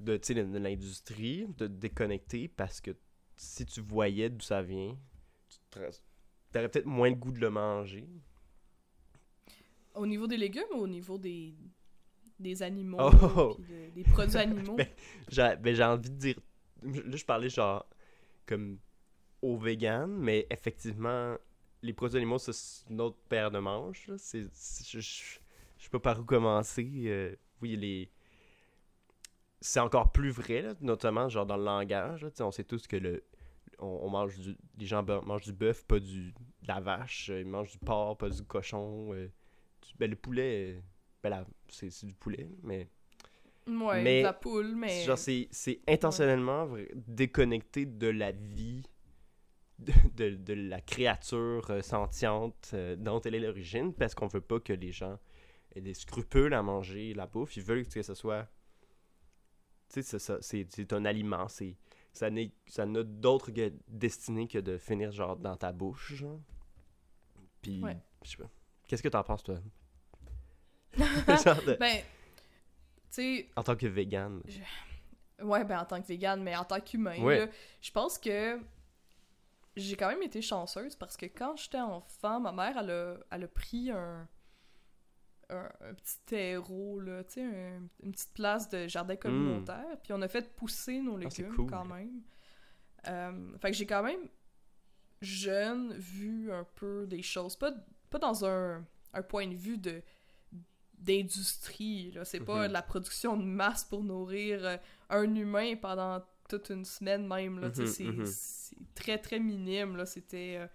de, 0.00 0.16
de, 0.16 0.58
l'industrie, 0.58 1.46
de 1.58 1.66
te 1.66 1.72
déconnecter, 1.72 2.48
parce 2.48 2.80
que 2.80 2.92
si 3.36 3.66
tu 3.66 3.80
voyais 3.80 4.30
d'où 4.30 4.40
ça 4.40 4.62
vient, 4.62 4.96
tu 5.48 5.58
t'aurais 6.52 6.68
peut-être 6.68 6.86
moins 6.86 7.08
le 7.10 7.16
goût 7.16 7.32
de 7.32 7.40
le 7.40 7.50
manger. 7.50 8.06
Au 9.94 10.06
niveau 10.06 10.26
des 10.26 10.36
légumes 10.36 10.62
ou 10.72 10.78
au 10.82 10.86
niveau 10.86 11.18
des, 11.18 11.54
des 12.38 12.62
animaux, 12.62 12.98
Oh! 12.98 13.56
de- 13.58 13.90
des 13.94 14.04
produits 14.04 14.38
animaux? 14.38 14.76
Ben, 14.76 14.86
J'ai 15.28 15.56
ben, 15.56 15.74
j'ai 15.74 15.84
envie 15.84 16.10
de 16.10 16.16
dire. 16.16 16.36
Là, 16.82 17.16
je 17.16 17.24
parlais 17.24 17.48
genre 17.50 17.86
comme 18.46 18.78
aux 19.42 19.56
vegan, 19.58 20.08
mais 20.10 20.46
effectivement, 20.50 21.36
les 21.82 21.92
produits 21.94 22.18
animaux, 22.18 22.38
c'est 22.38 22.88
une 22.90 23.00
autre 23.00 23.18
paire 23.28 23.50
de 23.50 23.58
manches. 23.60 24.10
c'est- 24.18 24.48
je, 24.88 25.00
je, 25.00 25.38
je 25.78 25.84
sais 25.84 25.90
pas 25.90 26.00
par 26.00 26.20
où 26.20 26.24
commencer. 26.24 26.88
euh, 27.06 27.36
oui, 27.62 27.76
les. 27.76 28.10
C'est 29.60 29.80
encore 29.80 30.10
plus 30.12 30.30
vrai, 30.30 30.62
là, 30.62 30.74
notamment 30.80 31.28
genre 31.28 31.44
dans 31.46 31.56
le 31.56 31.64
langage. 31.64 32.22
là, 32.24 32.30
on 32.40 32.50
sait 32.50 32.64
tous 32.64 32.86
que 32.86 32.96
le. 32.96 33.22
On, 33.78 33.86
on 34.02 34.08
mange 34.10 34.38
du. 34.38 34.56
Les 34.78 34.86
gens 34.86 35.02
mangent 35.24 35.44
du 35.44 35.52
bœuf, 35.52 35.84
pas 35.84 35.98
du, 36.00 36.32
de 36.32 36.68
la 36.68 36.80
vache. 36.80 37.30
euh, 37.30 37.40
Ils 37.40 37.46
mangent 37.46 37.72
du 37.72 37.78
porc, 37.78 38.16
pas 38.18 38.28
du 38.30 38.42
cochon. 38.42 39.12
euh, 39.12 39.26
du- 39.26 39.94
ben, 39.98 40.08
le 40.10 40.16
poulet. 40.16 40.74
euh, 40.76 40.80
Ben, 41.22 41.44
c'est, 41.68 41.90
du 42.06 42.14
poulet, 42.14 42.48
mais. 42.62 42.88
ouais, 43.66 44.02
mais- 44.02 44.18
de 44.20 44.24
la 44.24 44.32
poule, 44.32 44.74
mais... 44.74 45.04
Genre, 45.04 45.18
c'est, 45.18 45.48
intentionnellement 45.86 46.66
déconnecté 47.06 47.84
de 47.86 48.06
la 48.08 48.32
vie, 48.32 48.82
de, 49.78 49.92
de, 50.16 50.36
de 50.36 50.52
la 50.54 50.80
créature 50.80 51.70
sentiente 51.84 52.70
euh, 52.74 52.96
dont 52.96 53.20
elle 53.20 53.34
est 53.34 53.40
l'origine, 53.40 53.92
parce 53.94 54.14
qu'on 54.14 54.26
veut 54.28 54.40
pas 54.40 54.60
que 54.60 54.72
les 54.72 54.92
gens 54.92 55.18
aient 55.74 55.80
des 55.82 55.94
scrupules 55.94 56.54
à 56.54 56.62
manger 56.62 57.12
la 57.14 57.26
bouffe. 57.26 57.56
Ils 57.58 57.62
veulent 57.62 57.86
que 57.86 58.02
ce 58.02 58.14
soit. 58.14 58.48
Tu 59.92 59.94
sais, 59.94 60.02
c'est 60.02 60.18
ça, 60.18 60.38
c'est, 60.40 60.66
c'est 60.70 60.92
un 60.92 61.04
aliment. 61.04 61.48
C'est, 61.48 61.76
ça, 62.12 62.30
n'est, 62.30 62.52
ça 62.66 62.86
n'a 62.86 63.02
d'autre 63.02 63.50
destinée 63.88 64.46
que 64.48 64.58
de 64.58 64.78
finir, 64.78 65.10
genre, 65.12 65.36
dans 65.36 65.56
ta 65.56 65.72
bouche, 65.72 66.14
genre. 66.14 66.40
Puis, 67.60 67.82
Ouais. 67.82 67.96
je 68.24 68.30
sais 68.30 68.36
pas. 68.36 68.48
Qu'est-ce 68.86 69.02
que 69.02 69.08
t'en 69.08 69.22
penses, 69.24 69.42
toi? 69.42 69.56
genre 70.96 71.62
de- 71.64 71.76
Ben, 71.78 72.02
tu 73.12 73.46
en 73.56 73.62
tant 73.62 73.76
que 73.76 73.86
vegan. 73.86 74.40
Ouais, 75.42 75.64
ben 75.64 75.80
en 75.80 75.84
tant 75.84 76.00
que 76.00 76.06
végane, 76.06 76.42
mais 76.42 76.54
en 76.56 76.64
tant 76.64 76.80
qu'humain, 76.80 77.18
Ouais. 77.22 77.50
je 77.80 77.90
pense 77.90 78.18
que 78.18 78.60
j'ai 79.76 79.96
quand 79.96 80.08
même 80.08 80.22
été 80.22 80.42
chanceuse 80.42 80.94
parce 80.96 81.16
que 81.16 81.26
quand 81.26 81.56
j'étais 81.56 81.80
enfant, 81.80 82.40
ma 82.40 82.52
mère, 82.52 82.76
elle 82.78 82.90
a, 82.90 83.16
elle 83.30 83.44
a 83.44 83.48
pris 83.48 83.90
un, 83.90 84.28
un, 85.50 85.68
un 85.90 85.94
petit 85.94 86.18
terreau, 86.26 87.00
là, 87.00 87.24
tu 87.24 87.34
sais, 87.34 87.42
un- 87.44 87.82
une 88.04 88.12
petite 88.12 88.32
place 88.34 88.68
de 88.70 88.86
jardin 88.88 89.16
communautaire, 89.16 89.96
puis 90.02 90.12
on 90.12 90.22
a 90.22 90.28
fait 90.28 90.54
pousser 90.54 91.00
nos 91.00 91.16
Hmm. 91.16 91.22
Ah, 91.26 91.28
légumes 91.28 91.54
cool. 91.56 91.66
quand 91.70 91.84
même. 91.84 92.20
Euh, 93.08 93.58
fait 93.58 93.70
que 93.70 93.76
j'ai 93.76 93.86
quand 93.86 94.02
même, 94.02 94.20
jeune, 95.22 95.94
vu 95.94 96.50
un 96.52 96.64
peu 96.76 97.06
des 97.06 97.22
choses, 97.22 97.56
pas, 97.56 97.72
pas 98.10 98.18
dans 98.18 98.44
un, 98.44 98.84
un 99.12 99.22
point 99.22 99.46
de 99.46 99.54
vue 99.54 99.78
de 99.78 100.02
d'industrie, 100.98 102.10
là. 102.12 102.24
C'est 102.26 102.40
pas 102.40 102.62
Mhm. 102.62 102.68
de 102.68 102.72
la 102.74 102.82
production 102.82 103.36
de 103.36 103.42
masse 103.42 103.84
pour 103.84 104.04
nourrir 104.04 104.64
euh, 104.64 104.76
un 105.08 105.34
humain 105.34 105.74
pendant 105.76 106.22
toute 106.48 106.68
une 106.70 106.84
semaine 106.84 107.26
même, 107.26 107.58
là. 107.58 107.68
Mhm, 107.68 107.86
c'est- 107.86 108.04
mhm. 108.04 108.26
c'est 108.26 108.76
très, 108.94 109.16
très 109.18 109.38
minime, 109.38 109.96
là. 109.96 110.04
C'était 110.04 110.56
euh, 110.58 110.66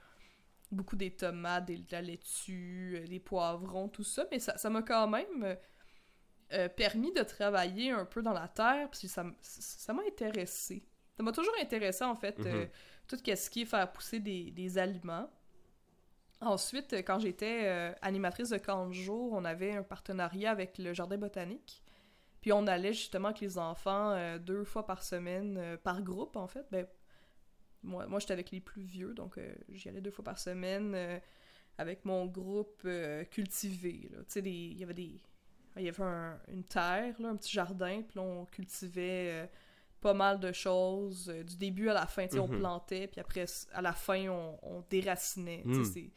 beaucoup 0.76 0.96
des 0.96 1.12
tomates, 1.16 1.66
des, 1.66 1.78
de 1.78 1.92
la 1.92 2.02
laitue, 2.02 3.00
euh, 3.04 3.08
des 3.08 3.20
poivrons, 3.20 3.90
tout 3.90 4.04
ça. 4.04 4.26
Mais 4.32 4.40
ça 4.40 4.70
m'a 4.70 4.82
quand 4.84 5.08
même 5.08 5.44
euh, 5.44 5.56
euh, 6.54 6.70
permis 6.70 7.12
de 7.14 7.24
travailler 7.24 7.92
un 7.92 8.06
peu 8.06 8.22
dans 8.22 8.34
la 8.34 8.48
terre, 8.48 8.90
puis 8.92 9.08
ça 9.08 9.24
m'a 9.24 10.04
intéressé. 10.08 10.86
Ça 11.18 11.24
m'a 11.24 11.32
toujours 11.32 11.56
intéressé, 11.62 12.04
en 12.04 12.16
fait, 12.16 12.38
Mhm. 12.40 12.46
euh, 12.48 12.66
tout 13.08 13.18
ce 13.18 13.50
qui 13.50 13.62
est 13.62 13.66
faire 13.66 13.92
pousser 13.92 14.20
des, 14.20 14.52
des 14.52 14.78
aliments. 14.78 15.30
Ensuite, 16.42 16.94
quand 17.06 17.20
j'étais 17.20 17.62
euh, 17.64 17.94
animatrice 18.02 18.50
de 18.50 18.58
camp 18.58 18.88
de 18.88 18.94
jour, 18.94 19.32
on 19.34 19.46
avait 19.46 19.72
un 19.72 19.84
partenariat 19.84 20.52
avec 20.52 20.78
le 20.78 20.94
jardin 20.94 21.18
botanique. 21.18 21.82
Puis 22.42 22.52
on 22.54 22.68
allait 22.68 22.94
justement 22.94 23.30
avec 23.30 23.40
les 23.40 23.58
enfants 23.58 24.12
euh, 24.12 24.38
deux 24.38 24.66
fois 24.66 24.86
par 24.86 25.02
semaine, 25.02 25.58
euh, 25.58 25.78
par 25.78 26.02
groupe 26.04 26.36
en 26.36 26.48
fait. 26.48 26.66
Ben, 26.72 26.86
moi, 27.86 28.08
moi 28.08 28.20
j'étais 28.20 28.34
avec 28.34 28.52
les 28.52 28.60
plus 28.62 28.82
vieux, 28.84 29.14
donc 29.14 29.38
euh, 29.38 29.54
j'y 29.70 29.90
allais 29.90 30.02
deux 30.02 30.12
fois 30.12 30.24
par 30.26 30.38
semaine 30.40 30.94
euh, 30.96 31.20
avec 31.78 32.04
mon 32.06 32.26
groupe 32.26 32.82
euh, 32.86 33.24
cultivé. 33.26 34.10
Tu 34.12 34.18
sais, 34.28 34.40
il 34.42 34.78
y 34.78 34.84
avait 34.84 34.94
des. 34.94 35.22
Il 35.78 35.84
y 35.84 35.90
avait 35.90 36.04
un- 36.04 36.40
une 36.48 36.64
terre, 36.64 37.16
là, 37.20 37.30
un 37.30 37.36
petit 37.36 37.52
jardin, 37.52 38.02
puis 38.02 38.18
on 38.20 38.46
cultivait 38.46 39.50
pas 40.00 40.14
mal 40.14 40.40
de 40.40 40.52
choses, 40.54 41.30
euh, 41.30 41.44
du 41.44 41.58
début 41.58 41.90
à 41.90 41.94
la 41.94 42.06
fin. 42.08 42.28
Tu 42.28 42.34
sais, 42.36 42.40
on 42.40 42.48
Mhm. 42.48 42.60
plantait, 42.60 43.08
puis 43.08 43.20
après, 43.20 43.46
à 43.74 43.82
la 43.82 43.92
fin, 43.94 44.28
on, 44.30 44.58
on 44.62 44.84
déracinait. 44.90 45.64
Mm. 45.66 45.84
c'est- 45.84 46.12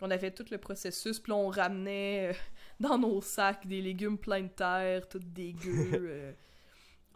on 0.00 0.10
avait 0.12 0.30
tout 0.30 0.44
le 0.52 0.58
processus, 0.58 1.18
puis 1.18 1.32
on 1.32 1.48
ramenait 1.48 2.28
euh, 2.30 2.32
dans 2.80 2.96
nos 2.98 3.20
sacs 3.20 3.66
des 3.66 3.82
légumes 3.82 4.16
pleins 4.18 4.42
de 4.42 4.48
terre, 4.48 5.08
tout 5.08 5.18
dégueux. 5.18 5.90
euh. 5.94 6.32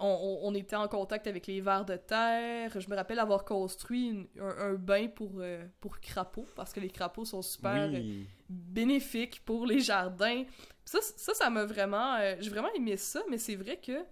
On, 0.04 0.54
était 0.54 0.76
en 0.76 0.88
contact 0.88 1.26
avec 1.26 1.46
les 1.46 1.60
vers 1.60 1.84
de 1.84 1.96
terre. 1.96 2.78
Je 2.80 2.88
me 2.88 2.96
rappelle 2.96 3.18
avoir 3.18 3.44
construit 3.44 4.08
une- 4.08 4.28
un, 4.40 4.70
un 4.70 4.74
bain 4.74 5.08
pour, 5.08 5.32
euh, 5.38 5.66
pour 5.80 6.00
crapauds, 6.00 6.46
parce 6.56 6.72
que 6.72 6.80
les 6.80 6.90
crapauds 6.90 7.24
sont 7.24 7.42
super 7.42 7.82
euh, 7.82 7.90
Oui. 7.92 8.26
bénéfiques 8.48 9.44
pour 9.44 9.66
les 9.66 9.80
jardins. 9.80 10.44
Ça, 10.84 10.98
ça, 11.00 11.34
ça 11.34 11.50
m'a 11.50 11.64
vraiment... 11.64 12.14
euh, 12.16 12.36
J'ai 12.40 12.50
vraiment 12.50 12.72
aimé 12.74 12.96
ça, 12.96 13.22
mais 13.30 13.38
c'est 13.38 13.56
vrai 13.56 13.76
que, 13.78 14.04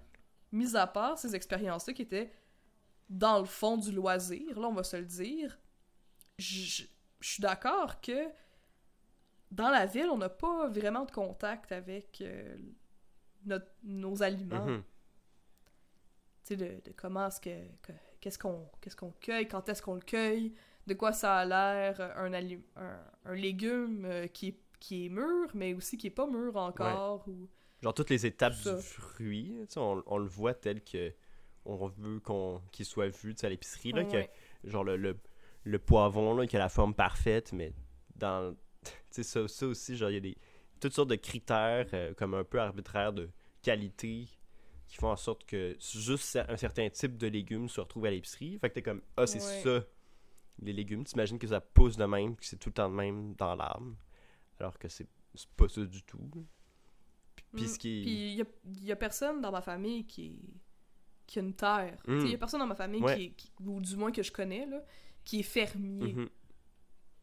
mis 0.52 0.76
à 0.76 0.87
part 0.87 1.18
ces 1.18 1.35
expériences-là 1.35 1.92
qui 1.92 2.02
étaient 2.02 2.30
dans 3.09 3.38
le 3.40 3.44
fond 3.44 3.76
du 3.76 3.90
loisir, 3.92 4.59
là, 4.61 4.68
on 4.68 4.73
va 4.75 4.85
se 4.85 4.97
le 4.97 5.04
dire, 5.04 5.59
je 6.38 6.85
suis 7.20 7.40
d'accord 7.42 8.00
que 8.00 8.28
dans 9.50 9.68
la 9.68 9.85
ville, 9.87 10.06
on 10.11 10.18
n'a 10.18 10.28
pas 10.28 10.68
vraiment 10.68 11.04
de 11.04 11.11
contact 11.11 11.73
avec 11.73 12.20
euh, 12.20 12.56
notre- 13.44 13.73
nos 13.82 14.23
aliments. 14.23 14.64
Mhm. 14.66 14.78
Sais, 14.78 14.85
de, 16.57 16.80
de 16.85 16.92
comment 16.97 17.26
est-ce 17.28 17.40
que, 17.40 17.50
que- 17.83 17.92
qu'est-ce 18.21 18.38
qu'on 18.38 18.66
qu'est-ce 18.80 18.97
qu'on 18.97 19.12
cueille, 19.21 19.49
quand 19.49 19.69
est-ce 19.69 19.83
qu'on 19.83 19.95
le 19.95 20.00
cueille, 20.00 20.52
de 20.87 20.95
quoi 20.95 21.12
ça 21.12 21.37
a 21.38 21.45
l'air, 21.45 22.00
euh, 22.00 22.12
un, 22.16 22.33
un, 22.35 23.00
un 23.25 23.35
légume 23.35 24.04
euh, 24.04 24.26
qui, 24.26 24.49
est, 24.49 24.59
qui 24.78 25.07
est 25.07 25.09
mûr, 25.09 25.49
mais 25.54 25.75
aussi 25.75 25.97
qui 25.97 26.09
est 26.09 26.11
pas 26.11 26.26
mûr 26.26 26.57
encore. 26.57 27.26
Ou... 27.28 27.49
Genre 27.83 27.95
toutes 27.95 28.11
les 28.11 28.26
étapes 28.26 28.54
du 28.62 28.83
fruit, 28.83 29.54
on, 29.76 30.02
on 30.07 30.19
le 30.19 30.26
voit 30.26 30.54
tel 30.54 30.83
que 30.83 31.12
on 31.64 31.87
veut 31.88 32.21
qu'on 32.21 32.61
qu'il 32.73 32.87
soit 32.87 33.09
vu 33.09 33.35
à 33.42 33.49
l'épicerie 33.49 33.92
là, 33.92 34.04
que 34.04 34.19
genre 34.64 34.85
le, 34.85 34.97
le, 34.97 35.16
le 35.64 35.78
poivron 35.78 36.35
là, 36.35 36.47
qui 36.47 36.57
a 36.57 36.59
la 36.59 36.69
forme 36.71 36.95
parfaite, 36.95 37.52
mais 37.52 37.73
dans 38.16 38.54
tu 38.85 38.90
sais 39.11 39.23
ça, 39.23 39.47
ça 39.49 39.66
aussi 39.66 39.97
genre 39.97 40.11
il 40.11 40.14
y 40.14 40.16
a 40.16 40.21
des 40.21 40.37
toutes 40.80 40.95
sortes 40.95 41.11
de 41.11 41.16
critères 41.16 41.87
euh, 41.92 42.14
comme 42.14 42.33
un 42.35 42.45
peu 42.45 42.59
arbitraires 42.59 43.12
de 43.12 43.28
qualité 43.62 44.26
qui 44.90 44.97
font 44.97 45.09
en 45.11 45.16
sorte 45.16 45.44
que 45.47 45.76
juste 45.80 46.37
un 46.49 46.56
certain 46.56 46.90
type 46.90 47.16
de 47.16 47.28
légumes 47.28 47.68
se 47.68 47.80
retrouve 47.80 48.06
à 48.06 48.11
l'épicerie. 48.11 48.59
Fait 48.59 48.68
que 48.70 48.75
t'es 48.75 48.82
comme 48.82 49.00
ah 49.16 49.26
c'est 49.26 49.38
Ouais. 49.40 49.62
ça 49.80 49.87
les 50.62 50.73
légumes. 50.73 51.04
T'imagines 51.04 51.38
que 51.38 51.47
ça 51.47 51.61
pousse 51.61 51.97
de 51.97 52.04
même, 52.04 52.35
que 52.37 52.44
c'est 52.44 52.56
tout 52.59 52.68
le 52.70 52.75
temps 52.75 52.88
de 52.90 52.94
même 52.94 53.35
dans 53.37 53.54
l'arbre, 53.54 53.94
alors 54.59 54.78
que 54.78 54.88
c'est 54.88 55.06
pas 55.56 55.68
ça 55.68 55.82
du 55.85 56.02
tout. 56.02 56.18
Puis, 57.52 57.64
Mm. 57.64 57.76
Puis 57.78 58.02
il 58.02 58.35
y 58.35 58.42
a, 58.42 58.44
y 58.82 58.92
a 58.92 58.97
personne 58.97 59.40
dans 59.40 59.50
ma 59.52 59.62
famille 59.62 60.06
qui, 60.06 60.38
qui 61.26 61.38
a 61.38 61.42
une 61.42 61.54
terre. 61.54 61.99
Mm. 62.06 62.20
Il 62.26 62.30
y 62.30 62.35
a 62.35 62.38
personne 62.38 62.61
dans 62.61 62.66
ma 62.66 62.75
famille 62.75 63.00
Ouais. 63.02 63.16
qui, 63.16 63.25
est- 63.25 63.30
qui- 63.30 63.52
ou 63.64 63.80
du 63.80 63.97
moins 63.97 64.12
que 64.12 64.23
je 64.23 64.30
connais, 64.32 64.66
là, 64.66 64.85
qui 65.25 65.40
est 65.40 65.44
fermier. 65.44 66.12
Mhm. 66.14 66.28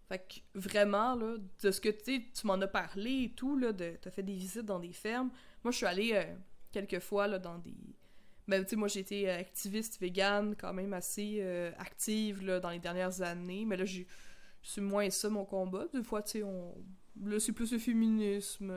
Fait 0.10 0.20
que 0.20 0.60
vraiment, 0.60 1.16
là, 1.16 1.36
de 1.62 1.72
ce 1.72 1.82
que 1.82 1.90
tu 1.90 2.04
sais, 2.06 2.26
tu 2.34 2.48
m'en 2.48 2.54
as 2.62 2.68
parlé 2.68 3.24
et 3.24 3.32
tout, 3.34 3.58
là, 3.58 3.74
t'as 3.74 4.10
fait 4.12 4.24
des 4.24 4.36
visites 4.36 4.66
dans 4.66 4.80
des 4.80 4.94
fermes. 4.94 5.30
Moi, 5.64 5.72
je 5.72 5.78
suis 5.78 5.86
allée 5.86 6.14
euh, 6.14 6.36
quelques 6.82 7.00
fois, 7.04 7.28
là, 7.28 7.40
dans 7.40 7.58
des... 7.60 7.76
Ben, 8.48 8.64
tu 8.64 8.70
sais, 8.72 8.76
moi, 8.78 8.88
j'ai 8.88 9.02
été 9.02 9.30
activiste 9.30 10.00
végane, 10.00 10.56
quand 10.56 10.74
même 10.74 10.94
assez 10.94 11.40
euh, 11.42 11.72
active, 11.78 12.44
là, 12.46 12.60
dans 12.60 12.70
les 12.70 12.80
dernières 12.80 13.22
années. 13.22 13.66
Mais 13.66 13.78
là, 13.78 13.86
j'ai... 13.86 14.08
C'est 14.64 14.82
moins 14.82 15.10
ça, 15.10 15.30
mon 15.30 15.46
combat. 15.46 15.86
Des 15.94 16.04
fois, 16.04 16.22
tu 16.22 16.32
sais, 16.32 16.44
on... 16.44 16.74
Là, 17.24 17.40
c'est 17.40 17.52
plus 17.54 17.72
le 17.72 17.80
féminisme, 17.80 18.72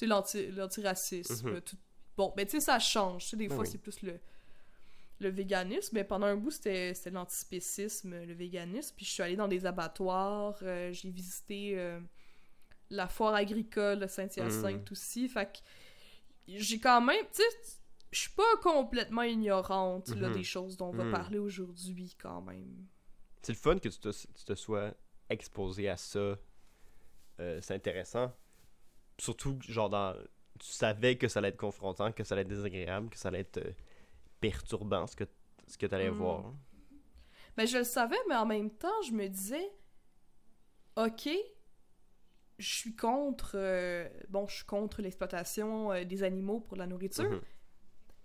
l'antiracisme, 0.00 1.50
Mhm. 1.50 1.60
tout... 1.60 1.76
Bon, 2.16 2.32
ben, 2.36 2.44
tu 2.46 2.52
sais, 2.52 2.60
ça 2.60 2.78
change. 2.78 3.30
Des 3.32 3.48
Ben 3.48 3.54
fois, 3.54 3.64
oui. 3.64 3.70
c'est 3.70 3.78
plus 3.78 4.02
le 4.02 4.18
le 5.20 5.30
véganisme, 5.30 5.96
mais 5.96 6.04
pendant 6.04 6.26
un 6.26 6.36
bout, 6.36 6.52
c'était 6.52 6.94
l'antispécisme, 7.10 8.14
le 8.24 8.34
véganisme. 8.34 8.94
Puis 8.96 9.04
je 9.04 9.10
suis 9.10 9.22
allée 9.22 9.34
dans 9.34 9.48
des 9.48 9.66
abattoirs, 9.66 10.56
euh, 10.62 10.92
j'ai 10.92 11.10
visité 11.10 11.72
euh, 11.76 11.98
la 12.90 13.08
foire 13.08 13.34
agricole 13.34 14.08
Saint-Hyacinthe 14.08 14.92
aussi. 14.92 15.28
Fait 15.28 15.46
que 15.46 15.58
j'ai 16.48 16.78
quand 16.80 17.00
même, 17.00 17.24
tu 17.32 17.42
sais, 17.42 17.76
je 18.10 18.20
suis 18.20 18.30
pas 18.32 18.56
complètement 18.62 19.22
ignorante 19.22 20.08
là, 20.10 20.28
Mhm. 20.28 20.34
des 20.34 20.44
choses 20.44 20.76
dont 20.76 20.88
on 20.88 20.92
va 20.92 21.04
Mhm. 21.04 21.10
parler 21.10 21.38
aujourd'hui 21.38 22.16
quand 22.20 22.40
même. 22.40 22.86
C'est 23.42 23.52
le 23.52 23.58
fun 23.58 23.78
que 23.78 23.88
tu 23.88 23.98
te, 23.98 24.08
tu 24.10 24.44
te 24.44 24.54
sois 24.54 24.94
exposé 25.28 25.88
à 25.88 25.96
ça. 25.96 26.38
Euh, 27.40 27.60
c'est 27.60 27.74
intéressant. 27.74 28.32
Surtout, 29.18 29.58
genre, 29.68 29.90
dans, 29.90 30.14
tu 30.58 30.68
savais 30.72 31.16
que 31.18 31.28
ça 31.28 31.38
allait 31.38 31.48
être 31.48 31.56
confrontant, 31.56 32.10
que 32.12 32.24
ça 32.24 32.34
allait 32.34 32.42
être 32.42 32.48
désagréable, 32.48 33.10
que 33.10 33.18
ça 33.18 33.28
allait 33.28 33.40
être 33.40 33.58
euh, 33.58 33.72
perturbant, 34.40 35.06
ce 35.06 35.14
que, 35.16 35.24
ce 35.66 35.76
que 35.78 35.86
tu 35.86 35.94
allais 35.94 36.10
Mm. 36.10 36.14
voir. 36.14 36.52
Mais 37.56 37.66
je 37.66 37.78
le 37.78 37.84
savais, 37.84 38.16
mais 38.28 38.36
en 38.36 38.46
même 38.46 38.70
temps, 38.70 39.02
je 39.06 39.12
me 39.12 39.28
disais, 39.28 39.70
ok, 40.96 41.28
je 42.58 42.74
suis 42.74 42.94
contre. 42.96 43.52
euh, 43.54 44.08
bon, 44.28 44.46
je 44.48 44.56
suis 44.56 44.64
contre 44.66 45.00
l'exploitation 45.02 45.92
euh, 45.92 46.04
des 46.04 46.22
animaux 46.22 46.60
pour 46.60 46.76
la 46.76 46.86
nourriture. 46.86 47.30
Mhm. 47.30 47.40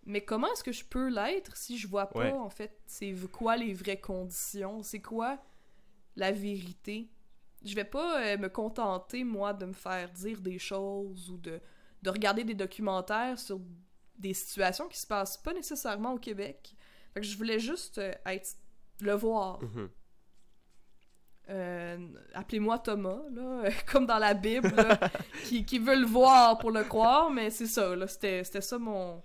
Mais 0.05 0.21
comment 0.25 0.51
est-ce 0.51 0.63
que 0.63 0.71
je 0.73 0.83
peux 0.83 1.07
l'être 1.09 1.55
si 1.55 1.77
je 1.77 1.87
vois 1.87 2.07
pas, 2.07 2.19
Ouais. 2.19 2.31
en 2.33 2.49
fait, 2.49 2.77
c'est 2.85 3.13
quoi 3.31 3.55
les 3.55 3.73
vraies 3.73 3.99
conditions? 4.01 4.83
C'est 4.83 5.01
quoi 5.01 5.41
la 6.15 6.31
vérité? 6.31 7.09
Je 7.63 7.73
vais 7.75 7.85
pas 7.85 8.21
euh, 8.21 8.37
me 8.37 8.49
contenter, 8.49 9.23
moi, 9.23 9.53
de 9.53 9.65
me 9.65 9.73
faire 9.73 10.09
dire 10.11 10.41
des 10.41 10.59
choses 10.59 11.29
ou 11.29 11.37
de, 11.37 11.61
de 12.01 12.09
regarder 12.09 12.43
des 12.43 12.53
documentaires 12.55 13.39
sur 13.39 13.61
des 14.17 14.33
situations 14.33 14.87
qui 14.89 14.99
se 14.99 15.07
passent 15.07 15.37
pas 15.37 15.53
nécessairement 15.53 16.13
au 16.13 16.19
Québec. 16.19 16.75
Fait 17.13 17.21
que 17.21 17.25
je 17.25 17.37
voulais 17.37 17.59
juste 17.59 17.99
être, 18.25 18.57
le 18.99 19.13
voir. 19.13 19.61
Mhm. 19.63 19.89
Euh, 21.49 21.97
Appelez-moi 22.33 22.79
Thomas, 22.79 23.21
là, 23.31 23.69
comme 23.91 24.05
dans 24.05 24.17
la 24.19 24.33
Bible, 24.33 24.69
là, 24.75 24.97
qui, 25.45 25.65
qui 25.65 25.77
veut 25.79 25.99
le 25.99 26.05
voir 26.05 26.57
pour 26.57 26.71
le 26.71 26.83
croire, 26.83 27.29
mais 27.29 27.49
c'est 27.49 27.67
ça, 27.67 27.95
là, 27.95 28.07
c'était 28.07 28.43
c'était 28.45 28.61
ça 28.61 28.77
mon, 28.79 29.21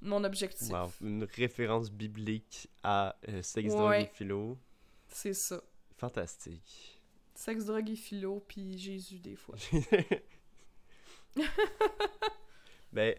mon 0.00 0.22
objectif. 0.24 0.70
Wow. 0.70 0.92
Une 1.00 1.24
référence 1.24 1.90
biblique 1.90 2.68
à 2.82 3.16
euh, 3.28 3.42
sexe, 3.42 3.72
Ouais. 3.72 3.78
drogue 3.78 3.94
et 3.94 4.10
philo. 4.14 4.58
C'est 5.08 5.34
ça. 5.34 5.60
Fantastique. 5.96 7.00
Sexe, 7.34 7.64
drogue 7.64 7.90
et 7.90 7.96
philo, 7.96 8.44
puis 8.46 8.78
Jésus, 8.78 9.18
des 9.18 9.34
fois. 9.34 9.56
ben, 12.92 13.14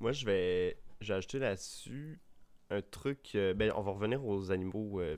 moi, 0.00 0.12
je 0.12 0.24
vais, 0.24 0.78
j'ai 1.00 1.14
ajouté 1.14 1.38
là-dessus 1.38 2.18
un 2.70 2.80
truc. 2.82 3.32
euh, 3.34 3.52
ben, 3.54 3.72
on 3.76 3.82
va 3.82 3.92
revenir 3.92 4.24
aux 4.24 4.50
animaux 4.50 5.00
euh, 5.00 5.16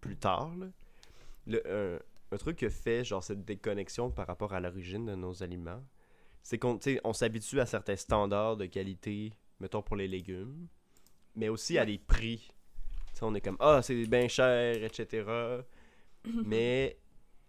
plus 0.00 0.16
tard. 0.16 0.52
là. 0.56 0.66
Le, 1.46 1.62
un, 1.70 2.00
un 2.32 2.36
truc 2.38 2.58
que 2.58 2.68
fait 2.68 3.04
genre 3.04 3.22
cette 3.22 3.44
déconnexion 3.44 4.10
par 4.10 4.26
rapport 4.26 4.52
à 4.54 4.60
l'origine 4.60 5.06
de 5.06 5.14
nos 5.14 5.42
aliments, 5.42 5.82
c'est 6.42 6.58
qu'on 6.58 6.78
on 7.04 7.12
s'habitue 7.12 7.60
à 7.60 7.66
certains 7.66 7.96
standards 7.96 8.56
de 8.58 8.66
qualité, 8.66 9.32
mettons 9.60 9.82
pour 9.82 9.96
les 9.96 10.08
légumes, 10.08 10.68
mais 11.36 11.48
aussi 11.50 11.78
à 11.78 11.86
des 11.86 11.98
prix. 11.98 12.50
On 13.22 13.34
est 13.34 13.40
comme 13.40 13.56
ah 13.60 13.80
c'est 13.82 14.06
bien 14.06 14.28
cher, 14.28 14.82
etc. 14.84 15.64
mais 16.44 16.98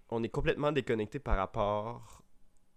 on 0.09 0.23
est 0.23 0.29
complètement 0.29 0.71
déconnecté 0.71 1.19
par 1.19 1.37
rapport. 1.37 2.23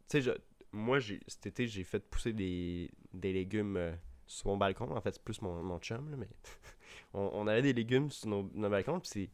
Tu 0.09 0.19
sais, 0.19 0.23
je- 0.23 0.33
moi, 0.73 0.99
j'ai, 1.01 1.21
cet 1.29 1.47
été, 1.47 1.67
j'ai 1.69 1.85
fait 1.85 2.01
pousser 2.01 2.33
des, 2.33 2.91
des 3.15 3.33
légumes 3.33 3.77
euh, 3.77 3.93
sur 4.27 4.49
mon 4.49 4.57
balcon. 4.59 4.91
En 4.97 5.01
fait, 5.01 5.13
c'est 5.15 5.23
plus 5.25 5.43
mon, 5.43 5.63
mon 5.63 5.79
chum, 5.81 6.11
là, 6.11 6.17
mais 6.19 6.29
on, 7.15 7.31
on 7.35 7.47
avait 7.49 7.63
des 7.63 7.73
légumes 7.75 8.11
sur 8.11 8.29
nos, 8.29 8.51
nos 8.55 8.71
balcons, 8.71 9.01
puis 9.01 9.11
c'est, 9.13 9.31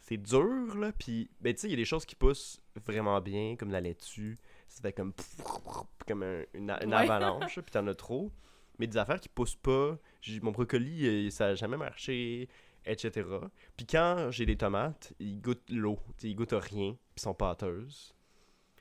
c'est 0.00 0.16
dur, 0.16 0.76
là. 0.76 0.92
Puis, 0.92 1.30
ben, 1.40 1.54
tu 1.54 1.60
sais, 1.60 1.68
il 1.68 1.70
y 1.70 1.74
a 1.74 1.76
des 1.76 1.84
choses 1.84 2.04
qui 2.04 2.16
poussent 2.16 2.60
vraiment 2.86 3.20
bien, 3.20 3.56
comme 3.56 3.70
la 3.70 3.80
laitue. 3.80 4.36
Ça 4.68 4.80
fait 4.80 4.92
comme, 4.92 5.12
comme 6.06 6.22
un- 6.22 6.44
une, 6.54 6.70
avalanche, 6.70 7.54
puis 7.60 7.70
t'en 7.70 7.86
as 7.86 7.94
trop. 7.94 8.32
Mais 8.78 8.86
des 8.86 8.96
affaires 8.96 9.20
qui 9.20 9.28
poussent 9.28 9.56
pas. 9.56 9.98
Mon 10.42 10.52
brocoli, 10.52 11.06
euh, 11.06 11.30
ça 11.30 11.48
a 11.48 11.54
jamais 11.54 11.76
marché, 11.76 12.48
etc. 12.86 13.28
Puis 13.76 13.86
quand 13.86 14.30
j'ai 14.30 14.46
des 14.46 14.56
tomates, 14.56 15.12
ils 15.18 15.40
goûtent 15.40 15.68
l'eau. 15.70 15.98
Ils 16.22 16.34
goûtent 16.34 16.52
rien, 16.52 16.92
puis 16.92 17.18
ils 17.18 17.20
sont 17.20 17.34
pâteuses. 17.34 18.14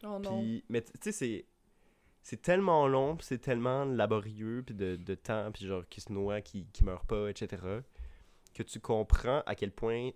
Oh 0.03 0.17
non. 0.19 0.41
Puis, 0.41 0.63
mais 0.69 0.81
tu 0.81 0.91
sais, 1.01 1.11
c'est. 1.11 1.45
C'est 2.21 2.41
tellement 2.41 2.85
long, 2.87 3.15
puis 3.15 3.25
c'est 3.25 3.39
tellement 3.39 3.85
laborieux, 3.85 4.61
puis 4.65 4.75
de, 4.75 4.97
de 4.97 5.15
temps, 5.15 5.51
puis 5.53 5.65
genre 5.65 5.87
qui 5.89 6.01
se 6.01 6.11
noie, 6.11 6.41
qui, 6.41 6.65
qui 6.73 6.83
meurt 6.83 7.07
pas, 7.07 7.29
etc. 7.29 7.63
Que 8.53 8.61
tu 8.61 8.79
comprends 8.79 9.41
à 9.45 9.55
quel 9.55 9.71
point 9.71 10.11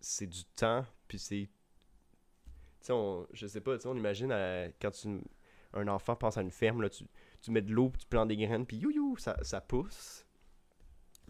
c'est 0.00 0.26
du 0.26 0.44
temps, 0.44 0.84
puis 1.06 1.18
c'est. 1.18 1.48
Tu 2.80 2.86
sais, 2.86 2.92
on- 2.92 3.26
je 3.32 3.46
sais 3.46 3.60
pas, 3.60 3.76
tu 3.76 3.82
sais, 3.82 3.88
on 3.88 3.96
imagine 3.96 4.30
à- 4.32 4.68
quand 4.80 4.90
tu, 4.92 5.08
un 5.74 5.88
enfant 5.88 6.14
pense 6.16 6.36
à 6.38 6.42
une 6.42 6.50
ferme, 6.50 6.82
là, 6.82 6.88
tu, 6.88 7.04
tu 7.42 7.50
mets 7.50 7.62
de 7.62 7.72
l'eau, 7.72 7.92
tu 7.98 8.06
plantes 8.06 8.28
des 8.28 8.36
graines, 8.36 8.66
puis 8.66 8.76
you, 8.78 8.90
you, 8.90 9.16
ça, 9.18 9.36
ça 9.42 9.60
pousse. 9.60 10.24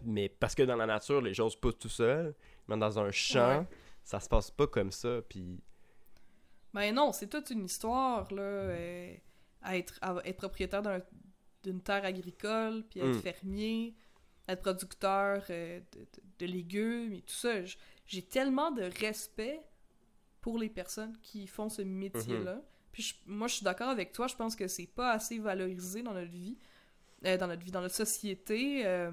Mais 0.04 0.28
parce 0.28 0.54
que 0.54 0.62
dans 0.62 0.76
la 0.76 0.86
nature, 0.86 1.20
les 1.20 1.34
choses 1.34 1.56
poussent 1.56 1.78
tout 1.78 1.88
seul, 1.88 2.34
mais 2.68 2.76
dans 2.76 2.98
un 2.98 3.10
champ, 3.10 3.60
Ouais. 3.60 3.66
ça 4.04 4.20
se 4.20 4.28
passe 4.28 4.50
pas 4.50 4.66
comme 4.66 4.92
ça, 4.92 5.20
puis. 5.28 5.60
Ben 6.74 6.94
non, 6.94 7.12
c'est 7.12 7.28
toute 7.28 7.50
une 7.50 7.64
histoire, 7.64 8.32
là, 8.32 8.42
euh, 8.42 9.14
à 9.62 9.76
être, 9.76 9.98
à 10.02 10.16
être 10.24 10.36
propriétaire 10.36 10.82
d'un- 10.82 11.02
d'une 11.64 11.80
terre 11.82 12.04
agricole, 12.04 12.84
puis 12.88 13.00
être 13.00 13.16
Mm. 13.16 13.20
fermier, 13.22 13.96
être 14.46 14.60
producteur 14.62 15.42
euh, 15.50 15.80
de, 15.92 16.00
de- 16.00 16.06
de 16.38 16.46
légumes 16.46 17.14
et 17.14 17.22
tout 17.22 17.34
ça. 17.34 17.54
J'ai 18.08 18.22
tellement 18.22 18.70
de 18.72 18.82
respect 19.00 19.60
pour 20.40 20.58
les 20.58 20.68
personnes 20.68 21.16
qui 21.22 21.46
font 21.46 21.68
ce 21.68 21.82
métier-là. 21.82 22.60
Puis 22.90 23.02
je- 23.02 23.14
moi, 23.26 23.46
je 23.48 23.54
suis 23.56 23.64
d'accord 23.64 23.90
avec 23.90 24.10
toi, 24.12 24.26
je 24.26 24.34
pense 24.34 24.56
que 24.56 24.66
c'est 24.66 24.86
pas 24.86 25.12
assez 25.12 25.38
valorisé 25.38 26.02
dans 26.02 26.14
notre 26.14 26.30
vie, 26.30 26.56
euh, 27.24 27.36
dans 27.36 27.46
notre 27.46 27.62
vie, 27.62 27.70
dans 27.70 27.80
notre 27.82 27.94
société. 27.94 28.84
euh, 28.86 29.10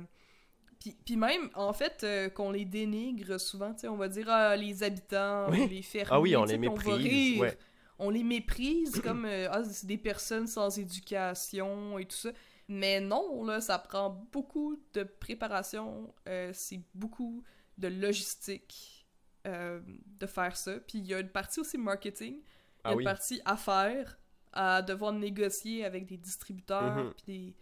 puis, 0.79 0.95
puis 1.05 1.15
même, 1.17 1.49
en 1.55 1.73
fait, 1.73 2.03
euh, 2.03 2.29
qu'on 2.29 2.51
les 2.51 2.65
dénigre 2.65 3.39
souvent, 3.39 3.73
tu 3.73 3.81
sais, 3.81 3.87
on 3.87 3.97
va 3.97 4.07
dire 4.07 4.27
ah, 4.29 4.55
les 4.55 4.81
habitants, 4.83 5.49
Oui. 5.51 5.67
les 5.67 5.81
fermiers, 5.81 6.09
Ah 6.11 6.19
oui, 6.21 6.35
on 6.35 6.45
les 6.45 6.57
puis 6.57 6.67
va 6.67 6.71
méprise, 6.73 6.97
rire. 7.05 7.41
ouais. 7.41 7.57
On 7.99 8.09
les 8.09 8.23
méprise 8.23 9.01
comme 9.01 9.25
ah, 9.25 9.63
c'est 9.63 9.87
des 9.87 9.97
personnes 9.97 10.47
sans 10.47 10.77
éducation 10.77 11.97
et 11.99 12.05
tout 12.05 12.15
ça. 12.17 12.31
Mais 12.67 12.99
non, 12.99 13.43
là, 13.45 13.61
ça 13.61 13.77
prend 13.79 14.09
beaucoup 14.31 14.77
de 14.93 15.03
préparation, 15.03 16.13
c'est 16.53 16.79
beaucoup 16.93 17.43
de 17.77 17.87
logistique 17.87 19.07
euh, 19.47 19.79
de 20.19 20.25
faire 20.25 20.55
ça. 20.55 20.79
Puis 20.79 20.99
il 20.99 21.05
y 21.05 21.13
a 21.13 21.19
une 21.19 21.29
partie 21.29 21.59
aussi 21.59 21.77
marketing, 21.77 22.35
il 22.35 22.37
y 22.37 22.41
a 22.41 22.45
Ah 22.83 22.93
une 22.93 23.03
partie 23.03 23.41
affaires, 23.45 24.17
à 24.53 24.81
devoir 24.81 25.11
négocier 25.13 25.83
avec 25.85 26.05
des 26.05 26.17
distributeurs, 26.17 26.95
Mhm. 26.95 27.13
puis 27.13 27.25
des, 27.27 27.55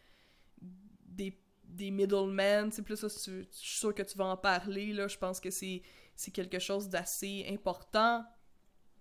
des, 1.05 1.41
des 1.63 1.91
middlemen. 1.91 2.71
Sais, 2.71 2.83
plus 2.83 2.95
ça, 2.97 3.07
je 3.07 3.43
suis 3.49 3.77
sûr 3.79 3.93
que 3.95 4.03
tu 4.03 4.17
vas 4.17 4.25
en 4.25 4.37
parler, 4.37 4.93
là. 4.93 5.07
Je 5.07 5.17
pense 5.17 5.39
que 5.39 5.49
c'est 5.49 5.81
c'est 6.15 6.29
quelque 6.31 6.59
chose 6.59 6.89
d'assez 6.89 7.45
important 7.49 8.23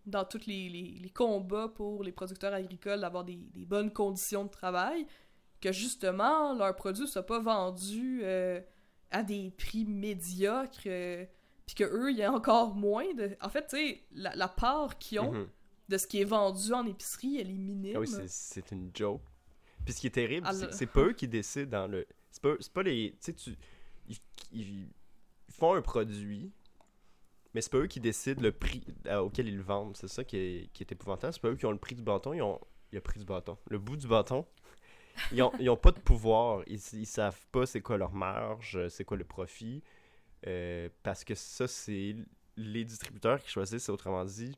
dans 0.06 0.24
tous 0.24 0.46
les, 0.46 0.70
les, 0.70 0.98
les 0.98 1.10
combats 1.10 1.68
pour 1.68 2.02
les 2.02 2.10
producteurs 2.10 2.54
agricoles 2.54 3.00
d'avoir 3.02 3.22
des, 3.22 3.36
des 3.36 3.66
bonnes 3.66 3.92
conditions 3.92 4.44
de 4.44 4.50
travail, 4.50 5.06
que 5.60 5.70
justement, 5.72 6.54
leurs 6.54 6.74
produits 6.74 7.02
ne 7.02 7.08
soient 7.08 7.26
pas 7.26 7.38
vendus 7.38 8.22
euh, 8.24 8.60
à 9.12 9.22
des 9.22 9.50
prix 9.52 9.84
médiocres, 9.84 10.80
euh, 10.86 11.24
puis 11.66 11.74
qu'eux, 11.76 12.10
il 12.10 12.16
y 12.16 12.22
a 12.22 12.32
encore 12.32 12.74
moins 12.74 13.12
de... 13.14 13.36
En 13.40 13.48
fait, 13.48 13.66
tu 13.68 13.76
sais, 13.76 14.02
la, 14.12 14.34
la 14.34 14.48
part 14.48 14.98
qu'ils 14.98 15.20
ont 15.20 15.32
Mhm. 15.32 15.48
de 15.88 15.98
ce 15.98 16.06
qui 16.06 16.20
est 16.20 16.24
vendu 16.24 16.72
en 16.72 16.86
épicerie, 16.86 17.38
elle 17.38 17.50
est 17.50 17.58
minime. 17.58 17.94
Ah 17.96 18.00
oui, 18.00 18.08
c'est- 18.26 18.70
une 18.72 18.90
joke. 18.94 19.22
Puis 19.84 19.94
ce 19.94 20.00
qui 20.00 20.06
est 20.06 20.10
terrible, 20.10 20.46
c'est 20.70 20.86
que 20.86 20.92
pas 20.92 21.00
eux 21.02 21.12
qui 21.12 21.26
décident 21.28 21.70
dans 21.82 21.86
le. 21.86 22.06
C'est 22.30 22.42
pas, 22.42 22.54
c'est 22.60 22.72
pas 22.72 22.82
les. 22.82 23.12
Tu 23.12 23.16
sais, 23.20 23.32
tu. 23.32 23.56
Ils, 24.52 24.88
font 25.50 25.74
un 25.74 25.82
produit, 25.82 26.50
mais 27.54 27.60
c'est 27.60 27.70
pas 27.70 27.78
eux 27.78 27.86
qui 27.86 28.00
décident 28.00 28.40
le 28.40 28.52
prix 28.52 28.82
euh, 29.06 29.18
auquel 29.18 29.48
ils 29.48 29.56
le 29.56 29.62
vendent. 29.62 29.96
C'est 29.96 30.08
ça 30.08 30.24
qui 30.24 30.36
est, 30.36 30.70
qui 30.72 30.82
est 30.82 30.90
épouvantable. 30.92 31.32
C'est 31.34 31.42
pas 31.42 31.48
eux 31.50 31.56
qui 31.56 31.66
ont 31.66 31.72
le 31.72 31.78
prix 31.78 31.94
du 31.94 32.02
bâton, 32.02 32.32
ils 32.32 32.42
ont. 32.42 32.58
Le 32.90 33.00
prix 33.00 33.18
du 33.20 33.24
bâton. 33.26 33.56
Le 33.68 33.78
bout 33.78 33.96
du 33.96 34.06
bâton. 34.06 34.46
Ils 35.32 35.42
ont, 35.42 35.52
ils 35.58 35.70
ont 35.70 35.76
pas 35.76 35.92
de 35.92 36.00
pouvoir. 36.00 36.62
Ils, 36.66 36.80
ils 36.92 37.06
savent 37.06 37.46
pas 37.50 37.66
c'est 37.66 37.80
quoi 37.80 37.96
leur 37.96 38.12
marge, 38.12 38.88
c'est 38.88 39.04
quoi 39.04 39.16
le 39.16 39.24
profit. 39.24 39.82
Euh, 40.46 40.88
parce 41.02 41.24
que 41.24 41.34
ça, 41.34 41.68
c'est 41.68 42.16
les 42.56 42.84
distributeurs 42.84 43.40
qui 43.42 43.50
choisissent, 43.50 43.88
autrement 43.88 44.24
dit, 44.24 44.56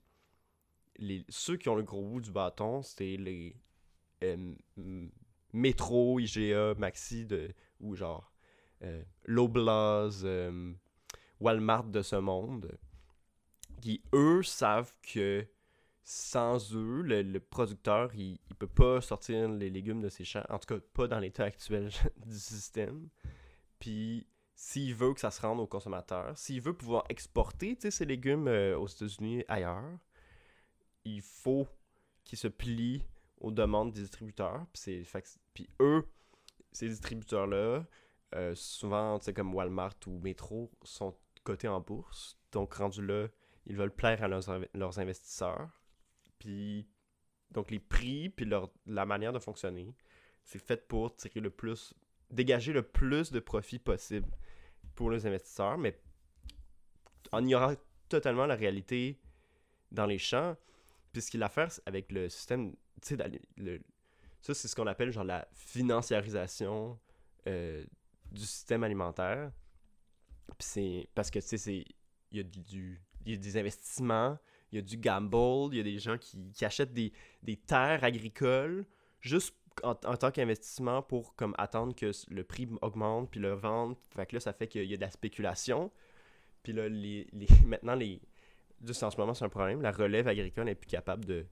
ceux 1.28 1.56
qui 1.56 1.68
ont 1.68 1.74
le 1.74 1.82
gros 1.82 2.02
bout 2.02 2.20
du 2.20 2.30
bâton, 2.30 2.82
c'est 2.82 3.16
les 3.16 3.56
euh, 4.22 4.54
Métro, 5.52 6.18
IGA, 6.18 6.74
Maxi, 6.74 7.26
de, 7.26 7.52
ou 7.80 7.94
genre 7.94 8.32
euh, 8.82 9.02
euh, 9.28 10.72
Walmart 11.40 11.84
de 11.84 12.02
ce 12.02 12.16
monde, 12.16 12.76
qui 13.80 14.02
eux 14.14 14.42
savent 14.42 14.92
que 15.02 15.46
sans 16.04 16.74
eux, 16.74 17.02
le, 17.02 17.22
le 17.22 17.40
producteur, 17.40 18.14
il, 18.14 18.38
il 18.48 18.54
peut 18.54 18.66
pas 18.66 19.00
sortir 19.00 19.48
les 19.48 19.70
légumes 19.70 20.02
de 20.02 20.08
ses 20.08 20.24
champs, 20.24 20.44
en 20.48 20.58
tout 20.58 20.74
cas 20.74 20.80
pas 20.92 21.08
dans 21.08 21.18
l'état 21.18 21.44
actuel 21.44 21.90
du 22.26 22.38
système. 22.38 23.08
Puis 23.78 24.26
s'il 24.54 24.94
veut 24.94 25.14
que 25.14 25.20
ça 25.20 25.30
se 25.30 25.40
rende 25.40 25.60
aux 25.60 25.66
consommateurs, 25.66 26.36
s'il 26.38 26.60
veut 26.60 26.74
pouvoir 26.74 27.04
exporter 27.08 27.76
ses 27.90 28.04
légumes 28.04 28.48
euh, 28.48 28.78
aux 28.78 28.86
États-Unis 28.86 29.44
ailleurs, 29.48 29.98
il 31.04 31.20
faut 31.20 31.66
qu'il 32.24 32.38
se 32.38 32.48
plie 32.48 33.04
aux 33.40 33.50
demandes 33.50 33.92
des 33.92 34.00
distributeurs. 34.00 34.66
Puis, 35.52 35.68
eux, 35.80 36.08
ces 36.72 36.88
distributeurs-là, 36.88 37.84
euh, 38.34 38.54
souvent, 38.54 39.18
comme 39.34 39.54
Walmart 39.54 39.96
ou 40.06 40.18
Metro, 40.20 40.70
sont 40.82 41.14
cotés 41.42 41.68
en 41.68 41.80
bourse. 41.80 42.38
Donc, 42.52 42.74
rendu 42.74 43.04
là, 43.04 43.28
ils 43.66 43.76
veulent 43.76 43.94
plaire 43.94 44.22
à 44.22 44.28
leurs 44.28 44.98
investisseurs. 44.98 45.68
Donc, 47.50 47.70
les 47.70 47.78
prix, 47.78 48.28
puis 48.30 48.46
leur, 48.46 48.70
la 48.86 49.06
manière 49.06 49.32
de 49.32 49.38
fonctionner, 49.38 49.94
c'est 50.44 50.58
fait 50.58 50.88
pour 50.88 51.14
tirer 51.14 51.40
le 51.40 51.50
plus, 51.50 51.94
dégager 52.30 52.72
le 52.72 52.82
plus 52.82 53.30
de 53.30 53.40
profit 53.40 53.78
possible 53.78 54.28
pour 54.94 55.10
les 55.10 55.26
investisseurs, 55.26 55.78
mais 55.78 55.98
en 57.32 57.42
ignorant 57.42 57.74
totalement 58.08 58.46
la 58.46 58.54
réalité 58.54 59.20
dans 59.90 60.06
les 60.06 60.18
champs. 60.18 60.56
Puis 61.12 61.22
ce 61.22 61.30
qu'il 61.30 61.42
a 61.42 61.46
à 61.46 61.48
faire 61.48 61.70
avec 61.86 62.10
le 62.12 62.28
système, 62.28 62.74
tu 63.00 63.16
sais, 63.16 63.80
ça, 64.40 64.52
c'est 64.52 64.68
ce 64.68 64.76
qu'on 64.76 64.86
appelle 64.86 65.10
genre 65.10 65.24
la 65.24 65.48
financiarisation 65.54 66.98
euh, 67.46 67.84
du 68.30 68.42
système 68.42 68.84
alimentaire. 68.84 69.52
Puis 70.58 70.68
c'est 70.68 71.08
parce 71.14 71.30
que, 71.30 71.38
tu 71.38 71.56
sais, 71.56 71.84
il 72.30 72.36
y 72.36 73.32
a 73.32 73.36
des 73.36 73.56
investissements, 73.56 74.38
il 74.74 74.78
y 74.78 74.80
a 74.80 74.82
du 74.82 74.96
gamble, 74.96 75.72
il 75.72 75.76
y 75.76 75.80
a 75.80 75.84
des 75.84 75.98
gens 75.98 76.18
qui, 76.18 76.50
qui 76.52 76.64
achètent 76.64 76.92
des, 76.92 77.12
des, 77.42 77.56
terres 77.56 78.02
agricoles 78.02 78.84
juste 79.20 79.54
en, 79.82 79.94
tant 79.94 80.30
qu'investissement 80.30 81.00
pour 81.00 81.34
comme 81.36 81.54
attendre 81.58 81.94
que 81.94 82.10
le 82.28 82.44
prix 82.44 82.68
augmente 82.82 83.30
puis 83.30 83.40
le 83.40 83.52
vendre. 83.52 83.96
Fait 84.10 84.26
que 84.26 84.36
là, 84.36 84.40
ça 84.40 84.52
fait 84.52 84.66
qu'il 84.66 84.84
y 84.84 84.94
a 84.94 84.96
de 84.96 85.00
la 85.00 85.10
spéculation. 85.10 85.92
Puis 86.62 86.72
là, 86.72 86.88
les, 86.88 87.28
les, 87.32 87.46
maintenant, 87.66 87.94
les, 87.94 88.20
juste 88.84 89.02
en 89.04 89.10
ce 89.10 89.16
moment, 89.16 89.32
c'est 89.32 89.44
un 89.44 89.48
problème. 89.48 89.80
La 89.80 89.92
relève 89.92 90.26
agricole 90.26 90.64
n'est 90.64 90.74
plus 90.74 90.88
capable 90.88 91.24
de, 91.24 91.46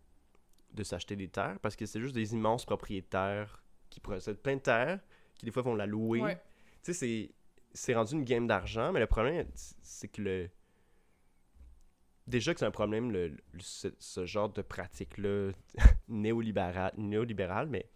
de 0.75 0.83
s'acheter 0.83 1.15
des 1.15 1.29
terres 1.29 1.59
parce 1.61 1.77
que 1.77 1.87
c'est 1.87 2.01
juste 2.01 2.15
des 2.15 2.35
immenses 2.35 2.65
propriétaires 2.65 3.63
qui 3.89 4.01
possèdent 4.01 4.41
plein 4.41 4.57
de 4.57 4.63
terres, 4.63 4.99
qui 5.37 5.45
des 5.45 5.53
fois 5.53 5.63
vont 5.63 5.77
la 5.77 5.87
louer. 5.87 6.37
Tu 6.83 6.93
sais, 6.93 7.31
c'est 7.73 7.95
rendu 7.95 8.15
une 8.15 8.25
game 8.25 8.49
d'argent, 8.49 8.91
mais 8.93 9.01
le 9.01 9.07
problème, 9.07 9.47
c'est 9.55 10.09
que 10.09 10.23
le. 10.23 10.51
Déjà 12.27 12.55
que 12.55 12.61
c'est 12.61 12.67
un 12.67 12.71
problème, 12.71 13.11
le, 13.11 13.37
ce, 13.59 14.27
genre 14.27 14.49
de 14.49 14.63
pratique-là, 14.63 15.51
néolibéral, 16.09 16.93
néolibéral, 16.97 17.69
mais 17.69 17.87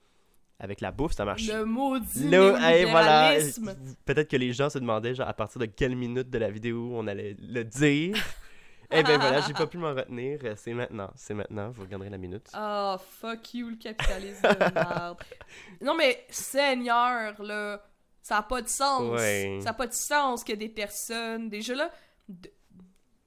avec 0.59 0.81
la 0.81 0.91
bouffe, 0.91 1.13
ça 1.13 1.25
marche. 1.25 1.47
Le 1.47 1.65
maudit 1.65 2.27
néolibéralisme. 2.27 3.77
Peut-être 4.05 4.29
que 4.29 4.37
les 4.37 4.53
gens 4.53 4.71
se 4.71 4.79
demandaient 4.79 5.15
genre, 5.15 5.29
à 5.29 5.35
partir 5.35 5.61
de 5.61 5.67
quelle 5.67 5.95
minute 5.95 6.31
de 6.31 6.39
la 6.39 6.51
vidéo 6.51 6.91
on 6.95 7.07
allait 7.07 7.37
le 7.39 7.65
dire. 7.65 8.17
Eh 8.91 9.03
ben 9.03 9.19
voilà, 9.19 9.41
j'ai 9.41 9.53
pas 9.53 9.67
pu 9.67 9.79
m'en 9.79 9.95
retenir. 9.95 10.39
C'est 10.57 10.73
maintenant. 10.73 11.11
C'est 11.17 11.35
maintenant. 11.35 11.71
Vous 11.71 11.83
regarderez 11.83 12.11
la 12.11 12.19
minute. 12.19 12.49
Oh, 12.57 12.97
fuck 12.99 13.55
you, 13.55 13.71
le 13.71 13.77
capitalisme 13.77 14.43
de 14.43 14.75
merde. 14.75 15.19
Non, 15.81 15.97
mais 15.97 16.25
Seigneur, 16.31 17.41
là, 17.43 17.83
ça 18.23 18.39
a 18.39 18.43
pas 18.43 18.63
de 18.63 18.69
sens. 18.69 19.21
Ça 19.63 19.71
a 19.71 19.75
pas 19.75 19.87
de 19.87 19.93
sens 19.93 20.45
que 20.45 20.53
des 20.53 20.69
personnes. 20.69 21.49
Déjà 21.49 21.75
là, 21.75 21.91
de, 22.29 22.49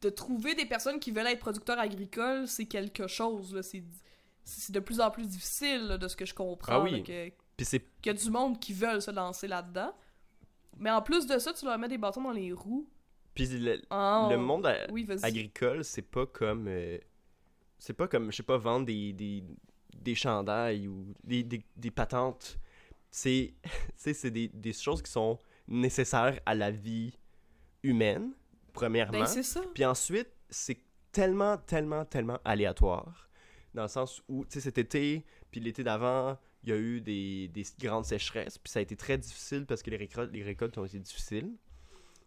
trouver 0.08 0.56
des 0.56 0.66
personnes 0.66 1.00
qui 1.00 1.12
veulent 1.12 1.28
être 1.28 1.40
producteurs 1.40 1.80
agricoles, 1.80 2.48
c'est 2.48 2.66
quelque 2.66 3.08
chose. 3.08 3.54
Là. 3.54 3.62
C'est, 3.62 3.84
c'est 4.46 4.72
de 4.72 4.80
plus 4.80 5.02
en 5.02 5.12
plus 5.12 5.28
difficile, 5.28 5.98
de 6.00 6.08
ce 6.08 6.16
que 6.16 6.26
je 6.26 6.34
comprends. 6.34 6.74
Ah 6.76 6.82
oui. 6.82 7.04
que, 7.04 7.30
qu'il 7.58 7.82
y 8.06 8.10
a 8.10 8.14
du 8.14 8.30
monde 8.30 8.60
qui 8.60 8.72
veulent 8.72 9.02
se 9.02 9.12
lancer 9.12 9.48
là-dedans. 9.48 9.94
Mais 10.78 10.92
en 10.92 11.02
plus 11.02 11.28
de 11.28 11.38
ça, 11.38 11.52
tu 11.52 11.66
leur 11.66 11.78
mets 11.78 11.90
des 11.90 11.98
bâtons 11.98 12.22
dans 12.22 12.32
les 12.32 12.54
roues. 12.54 12.88
Puis 13.34 13.48
le, 13.48 13.82
ah, 13.90 14.30
monde 14.38 14.66
agricole, 15.24 15.84
c'est 15.84 16.02
pas 16.02 16.26
comme. 16.26 16.68
Euh, 16.68 16.98
c'est 17.78 17.94
pas 17.94 18.08
comme, 18.08 18.32
je 18.32 18.38
sais 18.38 18.44
pas, 18.44 18.58
vendre 18.58 18.86
des, 18.86 19.14
des, 19.14 19.44
des 19.96 20.16
chandails 20.16 20.88
ou 20.88 21.14
des, 21.24 21.44
des, 21.44 21.64
des 21.76 21.92
patentes. 21.92 22.58
C'est 23.12 23.54
des, 24.24 24.48
des 24.48 24.74
choses 24.74 25.02
qui 25.02 25.12
sont 25.12 25.40
nécessaires 25.68 26.40
à 26.46 26.56
la 26.56 26.72
vie 26.72 27.14
humaine, 27.84 28.34
premièrement. 28.80 29.20
Ben, 29.20 29.26
c'est 29.26 29.44
ça. 29.44 29.62
Puis 29.74 29.86
ensuite, 29.86 30.30
c'est 30.50 30.80
tellement, 31.12 31.58
tellement, 31.58 32.06
tellement 32.06 32.40
aléatoire. 32.46 33.30
Dans 33.74 33.84
le 33.84 33.88
sens 33.88 34.24
où, 34.28 34.46
tu 34.46 34.54
sais, 34.54 34.62
cet 34.62 34.78
été, 34.78 35.26
puis 35.52 35.60
l'été 35.60 35.84
d'avant, 35.84 36.38
il 36.64 36.70
y 36.70 36.72
a 36.72 36.78
eu 36.78 37.02
des, 37.02 37.48
des, 37.50 37.64
grandes 37.80 38.06
sécheresses, 38.06 38.58
puis 38.58 38.72
ça 38.72 38.80
a 38.80 38.82
été 38.82 38.96
très 38.96 39.18
difficile 39.18 39.66
parce 39.66 39.84
que 39.84 39.90
les 39.90 39.98
récoltes, 39.98 40.32
les 40.32 40.44
récoltes 40.44 40.78
ont 40.78 40.86
été 40.86 41.00
difficiles. 41.00 41.52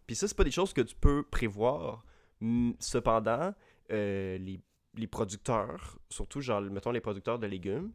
Puis 0.07 0.15
ça, 0.15 0.27
c'est 0.27 0.37
pas 0.37 0.43
des 0.43 0.51
choses 0.51 0.73
que 0.73 0.81
tu 0.81 0.95
peux 0.95 1.23
prévoir. 1.23 2.05
Cependant, 2.79 3.53
euh, 3.91 4.37
les, 4.37 4.59
les, 4.95 5.07
producteurs, 5.07 5.97
surtout, 6.09 6.41
genre, 6.41 6.61
mettons 6.61 6.91
les 6.91 6.99
producteurs 6.99 7.39
de 7.39 7.47
légumes, 7.47 7.93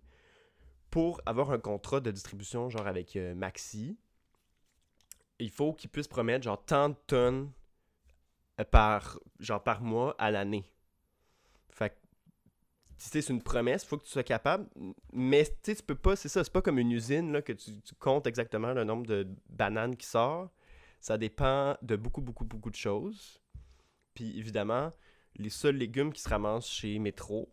pour 0.90 1.20
avoir 1.26 1.50
un 1.50 1.58
contrat 1.58 2.00
de 2.00 2.10
distribution, 2.10 2.70
genre 2.70 2.86
avec 2.86 3.14
euh, 3.16 3.34
Maxi, 3.34 3.98
il 5.38 5.50
faut 5.50 5.74
qu'ils 5.74 5.90
puissent 5.90 6.08
promettre, 6.08 6.44
genre, 6.44 6.64
tant 6.64 6.88
de 6.88 6.96
tonnes 7.06 7.50
par, 8.64 9.18
genre, 9.40 9.62
par 9.62 9.82
mois 9.82 10.14
à 10.18 10.30
l'année. 10.30 10.64
Fait 11.70 11.90
que, 11.90 11.94
c'est 12.96 13.28
une 13.28 13.42
promesse, 13.42 13.84
faut 13.84 13.96
que 13.96 14.04
tu 14.04 14.10
sois 14.10 14.24
capable, 14.24 14.66
mais 15.12 15.46
tu 15.62 15.74
peux 15.86 15.94
pas, 15.94 16.16
c'est 16.16 16.28
ça, 16.28 16.42
c'est 16.42 16.52
pas 16.52 16.62
comme 16.62 16.78
une 16.78 16.90
usine, 16.90 17.32
là, 17.32 17.42
que 17.42 17.52
tu, 17.52 17.80
tu 17.80 17.94
comptes 17.94 18.26
exactement 18.26 18.72
le 18.72 18.84
nombre 18.84 19.06
de 19.06 19.28
bananes 19.48 19.96
qui 19.96 20.06
sort 20.06 20.50
ça 21.00 21.18
dépend 21.18 21.76
de 21.82 21.96
beaucoup, 21.96 22.20
beaucoup, 22.20 22.44
beaucoup 22.44 22.70
de 22.70 22.76
choses. 22.76 23.40
Puis 24.14 24.38
évidemment, 24.38 24.92
les 25.36 25.50
seuls 25.50 25.76
légumes 25.76 26.12
qui 26.12 26.20
se 26.20 26.28
ramassent 26.28 26.68
chez 26.68 26.98
Métro, 26.98 27.52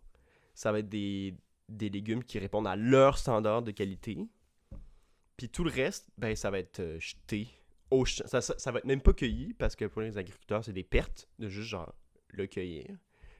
ça 0.53 0.71
va 0.71 0.79
être 0.79 0.89
des, 0.89 1.35
légumes 1.69 2.23
qui 2.23 2.39
répondent 2.39 2.67
à 2.67 2.75
leur 2.75 3.17
standard 3.17 3.61
de 3.61 3.71
qualité. 3.71 4.27
Puis 5.37 5.49
tout 5.49 5.63
le 5.63 5.71
reste, 5.71 6.09
ben 6.17 6.35
ça 6.35 6.49
va 6.49 6.59
être 6.59 6.79
euh, 6.79 6.99
jeté. 6.99 7.49
Au 7.91 8.05
ça, 8.05 8.41
ça, 8.41 8.71
va 8.71 8.79
être 8.79 8.85
même 8.85 9.01
pas 9.01 9.13
cueilli 9.13 9.53
parce 9.53 9.75
que 9.75 9.85
pour 9.85 10.01
les 10.01 10.17
agriculteurs, 10.17 10.63
c'est 10.63 10.73
des 10.73 10.83
pertes 10.83 11.29
de 11.39 11.49
juste 11.49 11.69
genre 11.69 11.93
le 12.29 12.47
cueillir. 12.47 12.97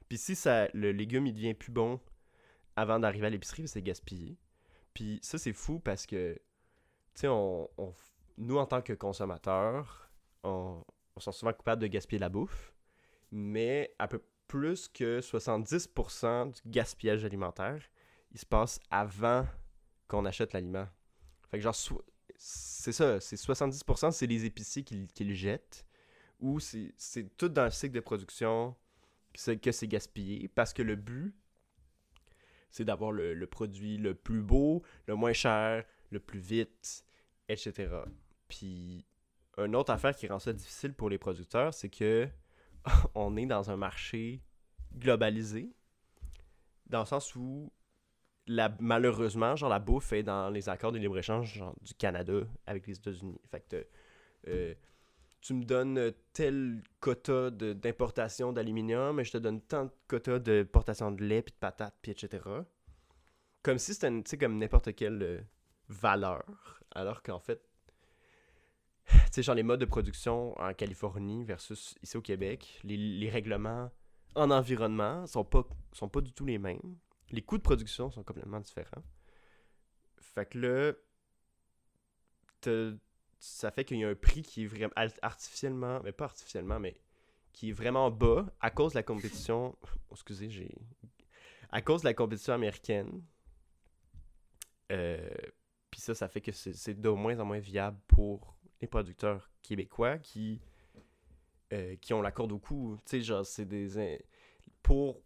Puis 0.07 0.17
si 0.17 0.35
ça, 0.35 0.67
le 0.73 0.91
légume 0.91 1.25
il 1.27 1.33
devient 1.33 1.53
plus 1.53 1.71
bon 1.71 1.99
avant 2.75 2.99
d'arriver 2.99 3.27
à 3.27 3.29
l'épicerie, 3.29 3.67
c'est 3.67 3.81
gaspillé. 3.81 4.37
Puis 4.93 5.19
ça, 5.21 5.37
c'est 5.37 5.53
fou 5.53 5.79
parce 5.79 6.05
que, 6.05 6.39
tu 7.15 7.27
on, 7.27 7.69
nous, 8.37 8.57
en 8.57 8.65
tant 8.65 8.81
que 8.81 8.93
consommateurs, 8.93 10.09
on, 10.43 10.83
on 11.15 11.31
souvent 11.31 11.53
coupable 11.53 11.81
de 11.81 11.87
gaspiller 11.87 12.19
la 12.19 12.29
bouffe, 12.29 12.73
mais 13.31 13.93
un 13.99 14.07
peu 14.07 14.21
plus 14.47 14.87
que 14.87 15.19
70% 15.21 16.53
du 16.53 16.69
gaspillage 16.69 17.25
alimentaire, 17.25 17.81
il 18.31 18.39
se 18.39 18.45
passe 18.45 18.79
avant 18.91 19.45
qu'on 20.07 20.25
achète 20.25 20.53
l'aliment. 20.53 20.87
Fait 21.49 21.57
que 21.57 21.63
genre, 21.63 21.75
c'est 22.37 22.91
ça, 22.91 23.19
c'est 23.19 23.35
70% 23.35 24.11
c'est 24.11 24.27
les 24.27 24.45
épiciers 24.45 24.83
qui, 24.83 25.07
qui, 25.07 25.23
le 25.23 25.33
jettent, 25.33 25.85
ou 26.39 26.59
c'est 26.59 26.93
tout 27.37 27.49
dans 27.49 27.65
le 27.65 27.71
cycle 27.71 27.95
de 27.95 27.99
production 27.99 28.75
que 29.33 29.71
c'est 29.71 29.87
gaspillé, 29.87 30.47
parce 30.47 30.73
que 30.73 30.81
le 30.81 30.95
but, 30.95 31.35
c'est 32.71 32.85
d'avoir 32.85 33.11
le, 33.11 33.47
produit 33.47 33.97
le 33.97 34.15
plus 34.15 34.41
beau, 34.41 34.83
le 35.07 35.15
moins 35.15 35.33
cher, 35.33 35.85
le 36.11 36.19
plus 36.19 36.39
vite, 36.39 37.05
etc. 37.47 37.87
Puis, 38.47 39.05
une 39.57 39.75
autre 39.75 39.91
affaire 39.91 40.15
qui 40.15 40.27
rend 40.27 40.39
ça 40.39 40.53
difficile 40.53 40.93
pour 40.93 41.09
les 41.09 41.17
producteurs, 41.17 41.73
c'est 41.73 41.89
que 41.89 42.27
on 43.15 43.37
est 43.37 43.45
dans 43.45 43.71
un 43.71 43.77
marché 43.77 44.41
globalisé, 44.93 45.73
dans 46.87 46.99
le 46.99 47.05
sens 47.05 47.35
où 47.35 47.71
malheureusement, 48.79 49.55
genre 49.55 49.69
la 49.69 49.79
bouffe 49.79 50.13
est 50.13 50.23
dans 50.23 50.49
les 50.49 50.69
accords 50.69 50.91
de 50.91 50.97
libre-échange 50.97 51.63
du 51.81 51.93
Canada 51.95 52.41
avec 52.65 52.87
les 52.87 52.95
États-Unis. 52.95 53.39
Fait 53.49 53.61
que 53.67 53.85
euh, 54.47 54.73
tu 55.41 55.53
me 55.53 55.63
donnes 55.63 56.11
tel 56.33 56.81
quota 56.99 57.51
d'importation 57.51 58.51
d'aluminium, 58.51 59.19
et 59.19 59.23
je 59.23 59.31
te 59.31 59.37
donne 59.37 59.61
tant 59.61 59.85
de 59.85 59.91
quotas 60.07 60.39
d'importation 60.39 61.11
de 61.11 61.23
lait, 61.23 61.41
puis 61.41 61.53
de 61.53 61.57
patates, 61.57 61.95
puis 62.01 62.11
etc. 62.11 62.43
Comme 63.61 63.77
si 63.77 63.93
c'était 63.93 64.37
comme 64.37 64.57
n'importe 64.57 64.95
quelle 64.95 65.21
euh, 65.21 65.41
valeur, 65.87 66.81
alors 66.93 67.21
qu'en 67.21 67.39
fait, 67.39 67.61
tu 69.05 69.17
sais, 69.31 69.43
genre 69.43 69.55
les 69.55 69.63
modes 69.63 69.79
de 69.79 69.85
production 69.85 70.59
en 70.59 70.73
Californie 70.73 71.43
versus 71.43 71.95
ici 72.01 72.17
au 72.17 72.21
Québec, 72.21 72.79
les, 72.83 73.29
règlements 73.29 73.91
en 74.35 74.49
environnement 74.51 75.27
sont 75.27 75.45
pas, 75.45 75.63
sont 75.93 76.09
pas 76.09 76.21
du 76.21 76.33
tout 76.33 76.45
les 76.45 76.57
mêmes. 76.57 76.97
Les 77.31 77.41
coûts 77.41 77.57
de 77.57 77.63
production 77.63 78.11
sont 78.11 78.23
complètement 78.23 78.59
différents. 78.59 79.03
Fait 80.19 80.45
que 80.45 80.59
là, 80.59 80.93
ça 83.39 83.71
fait 83.71 83.85
qu'il 83.85 83.97
y 83.97 84.03
a 84.03 84.09
un 84.09 84.15
prix 84.15 84.41
qui 84.41 84.63
est 84.63 84.67
vraiment 84.67 84.93
artificiellement, 85.21 86.01
mais 86.03 86.11
pas 86.11 86.25
artificiellement, 86.25 86.79
mais 86.79 86.99
qui 87.53 87.69
est 87.69 87.73
vraiment 87.73 88.11
bas 88.11 88.45
à 88.59 88.69
cause 88.69 88.93
de 88.93 88.99
la 88.99 89.03
compétition. 89.03 89.75
Oh, 90.09 90.13
excusez, 90.13 90.49
j'ai. 90.49 90.71
À 91.71 91.81
cause 91.81 92.01
de 92.01 92.07
la 92.07 92.13
compétition 92.13 92.53
américaine. 92.53 93.23
Euh, 94.91 95.27
puis 95.89 95.99
ça, 95.99 96.13
ça 96.13 96.27
fait 96.27 96.41
que 96.41 96.51
c'est 96.51 96.93
de 96.93 97.09
moins 97.09 97.39
en 97.39 97.45
moins 97.45 97.59
viable 97.59 97.97
pour 98.07 98.55
les 98.81 98.87
producteurs 98.87 99.49
québécois 99.63 100.19
qui, 100.19 100.61
euh, 101.73 101.95
qui 101.95 102.13
ont 102.13 102.21
la 102.21 102.31
corde 102.31 102.51
au 102.51 102.59
cou. 102.59 102.97
Tu 103.05 103.17
sais, 103.17 103.21
genre, 103.21 103.45
c'est 103.45 103.65
des. 103.65 104.23
Pour 104.83 105.23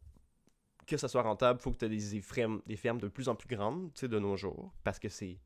que 0.89 0.97
ça 0.97 1.08
soit 1.08 1.21
rentable, 1.21 1.60
il 1.60 1.63
faut 1.63 1.71
que 1.71 1.78
tu 1.78 1.86
aies 1.86 1.89
des 1.89 2.21
fermes, 2.21 2.62
des 2.65 2.75
fermes 2.75 2.99
de 2.99 3.08
plus 3.08 3.30
en 3.30 3.36
plus 3.36 3.47
grandes, 3.56 3.91
de 3.93 4.19
nos 4.19 4.36
jours, 4.36 4.73
parce 4.84 4.99
que 4.99 5.10
c'est 5.10 5.39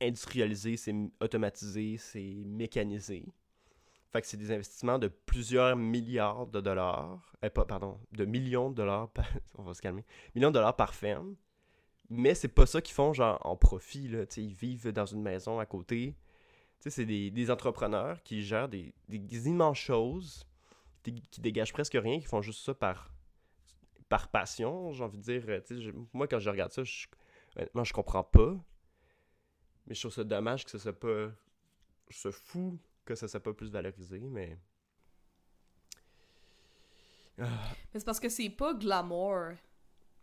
industrialisé, 0.00 0.76
c'est 0.76 0.94
automatisé, 1.20 1.96
c'est 1.98 2.42
mécanisé. 2.44 3.26
Fait 4.12 4.20
que 4.20 4.26
c'est 4.26 4.36
des 4.36 4.50
investissements 4.50 4.98
de 4.98 5.08
plusieurs 5.08 5.76
milliards 5.76 6.46
de 6.46 6.60
dollars, 6.60 7.32
euh, 7.44 7.50
pas, 7.50 7.64
pardon, 7.64 7.98
de 8.12 8.24
millions 8.24 8.70
de 8.70 8.74
dollars, 8.74 9.08
par, 9.10 9.28
on 9.58 9.62
va 9.62 9.74
se 9.74 9.80
calmer, 9.82 10.04
millions 10.34 10.50
de 10.50 10.54
dollars 10.54 10.74
par 10.74 10.94
ferme. 10.94 11.36
Mais 12.08 12.34
c'est 12.34 12.48
pas 12.48 12.66
ça 12.66 12.82
qu'ils 12.82 12.94
font 12.94 13.12
genre 13.12 13.38
en 13.46 13.54
profit, 13.54 14.08
là, 14.08 14.24
ils 14.36 14.52
vivent 14.52 14.88
dans 14.88 15.06
une 15.06 15.22
maison 15.22 15.60
à 15.60 15.66
côté, 15.66 16.16
c'est 16.88 17.04
des, 17.04 17.50
entrepreneurs 17.50 18.22
qui 18.22 18.42
gèrent 18.42 18.68
des, 18.68 18.94
immenses 19.46 19.78
choses, 19.78 20.46
qui, 21.02 21.40
dégagent 21.40 21.72
presque 21.72 21.96
rien, 22.00 22.18
qui 22.18 22.26
font 22.26 22.40
juste 22.42 22.64
ça 22.64 22.74
par 22.74 23.12
par 24.10 24.28
passion, 24.28 24.92
j'ai 24.92 25.02
envie 25.02 25.16
de 25.16 25.22
dire. 25.22 25.42
euh, 25.48 25.60
je- 25.70 25.90
moi, 26.12 26.28
quand 26.28 26.38
je 26.38 26.50
regarde 26.50 26.72
ça, 26.72 26.84
je, 26.84 27.06
honnêtement, 27.56 27.84
je 27.84 27.92
comprends 27.94 28.24
pas. 28.24 28.54
Mais 29.86 29.94
je 29.94 30.00
trouve 30.00 30.12
ça 30.12 30.24
dommage 30.24 30.64
que 30.66 30.70
ça 30.70 30.78
soit 30.78 30.92
pas. 30.98 31.30
Je 32.10 32.16
suis 32.18 32.32
fou 32.32 32.78
que 33.06 33.14
ça 33.14 33.26
soit 33.28 33.40
pas 33.40 33.54
plus 33.54 33.70
valorisé, 33.70 34.18
mais. 34.20 34.58
Ah, 37.38 37.44
Mais 37.94 38.00
c'est 38.00 38.04
parce 38.04 38.20
que 38.20 38.28
c'est 38.28 38.50
pas 38.50 38.74
glamour. 38.74 39.52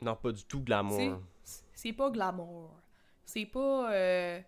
non, 0.02 0.16
pas 0.16 0.32
du 0.32 0.44
tout 0.44 0.62
glamour. 0.62 1.22
C'est- 1.44 1.64
C'est 1.74 1.94
pas 1.94 2.10
glamour. 2.12 2.76
C'est 3.26 3.46
pas. 3.46 3.94
euh, 3.94 4.42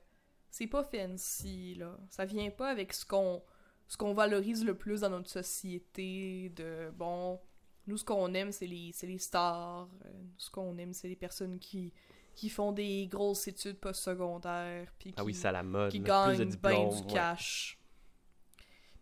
c'est 0.51 0.67
pas 0.67 0.83
fancy, 0.83 1.75
là. 1.75 1.97
Ça 2.09 2.25
vient 2.25 2.49
pas 2.51 2.69
avec 2.69 2.93
ce 2.93 3.05
qu'on 3.05 3.41
ce 3.87 3.97
qu'on 3.97 4.13
valorise 4.13 4.63
le 4.65 4.75
plus 4.77 5.01
dans 5.01 5.09
notre 5.09 5.29
société. 5.29 6.49
De 6.49 6.91
bon, 6.95 7.39
nous, 7.89 7.97
ce 7.97 8.05
qu'on 8.05 8.33
aime, 8.33 8.51
c'est 8.51 8.67
les, 8.67 8.93
les 9.01 9.17
stars. 9.19 9.89
Euh, 10.05 10.09
ce 10.37 10.49
qu'on 10.49 10.77
aime, 10.77 10.93
c'est 10.93 11.07
les 11.07 11.15
personnes 11.15 11.59
qui, 11.59 11.91
qui 12.35 12.49
font 12.49 12.71
des 12.71 13.07
grosses 13.07 13.47
études 13.47 13.79
postsecondaires. 13.79 14.91
Puis 14.99 15.13
Ah 15.17 15.23
oui, 15.23 15.33
qui- 15.33 15.39
c'est 15.39 15.51
la 15.51 15.63
mode. 15.63 15.91
qui 15.91 15.99
gagnent 15.99 16.45
bien 16.55 16.87
du 16.87 16.95
ouais. 16.95 17.13
cash. 17.13 17.77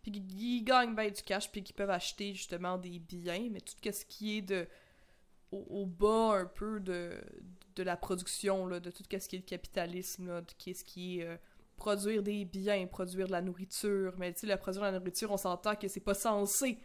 Puis 0.02 0.12
qui, 0.12 0.26
qui 0.26 0.62
gagnent 0.62 0.94
bien 0.94 1.10
du 1.10 1.22
cash, 1.22 1.50
puis 1.50 1.62
qui 1.62 1.72
peuvent 1.72 1.90
acheter 1.90 2.32
justement 2.34 2.78
des 2.78 2.98
biens, 2.98 3.48
mais 3.50 3.60
tout 3.60 3.74
ce 3.92 4.04
qui 4.04 4.38
est 4.38 4.42
de 4.42 4.66
au, 5.50 5.64
au 5.70 5.86
bas 5.86 6.38
un 6.40 6.46
peu 6.46 6.78
de, 6.80 7.20
de 7.76 7.82
la 7.82 7.96
production, 7.96 8.66
là, 8.66 8.80
de 8.80 8.90
tout 8.90 9.02
ce 9.10 9.28
qui 9.28 9.36
est 9.36 9.38
le 9.38 9.44
capitalisme, 9.44 10.26
là, 10.28 10.40
de 10.42 10.52
qu'est-ce 10.58 10.84
qui 10.84 11.18
est 11.20 11.24
euh, 11.24 11.36
produire 11.76 12.22
des 12.22 12.44
biens, 12.44 12.86
produire 12.86 13.26
de 13.26 13.32
la 13.32 13.40
nourriture. 13.42 14.12
Mais 14.18 14.32
tu 14.34 14.40
sais, 14.40 14.46
la 14.46 14.56
produire 14.58 14.82
de 14.82 14.86
la 14.92 14.98
nourriture, 14.98 15.30
on 15.30 15.36
s'entend 15.36 15.74
que 15.76 15.88
c'est 15.88 16.00
pas 16.00 16.14
censé. 16.14 16.78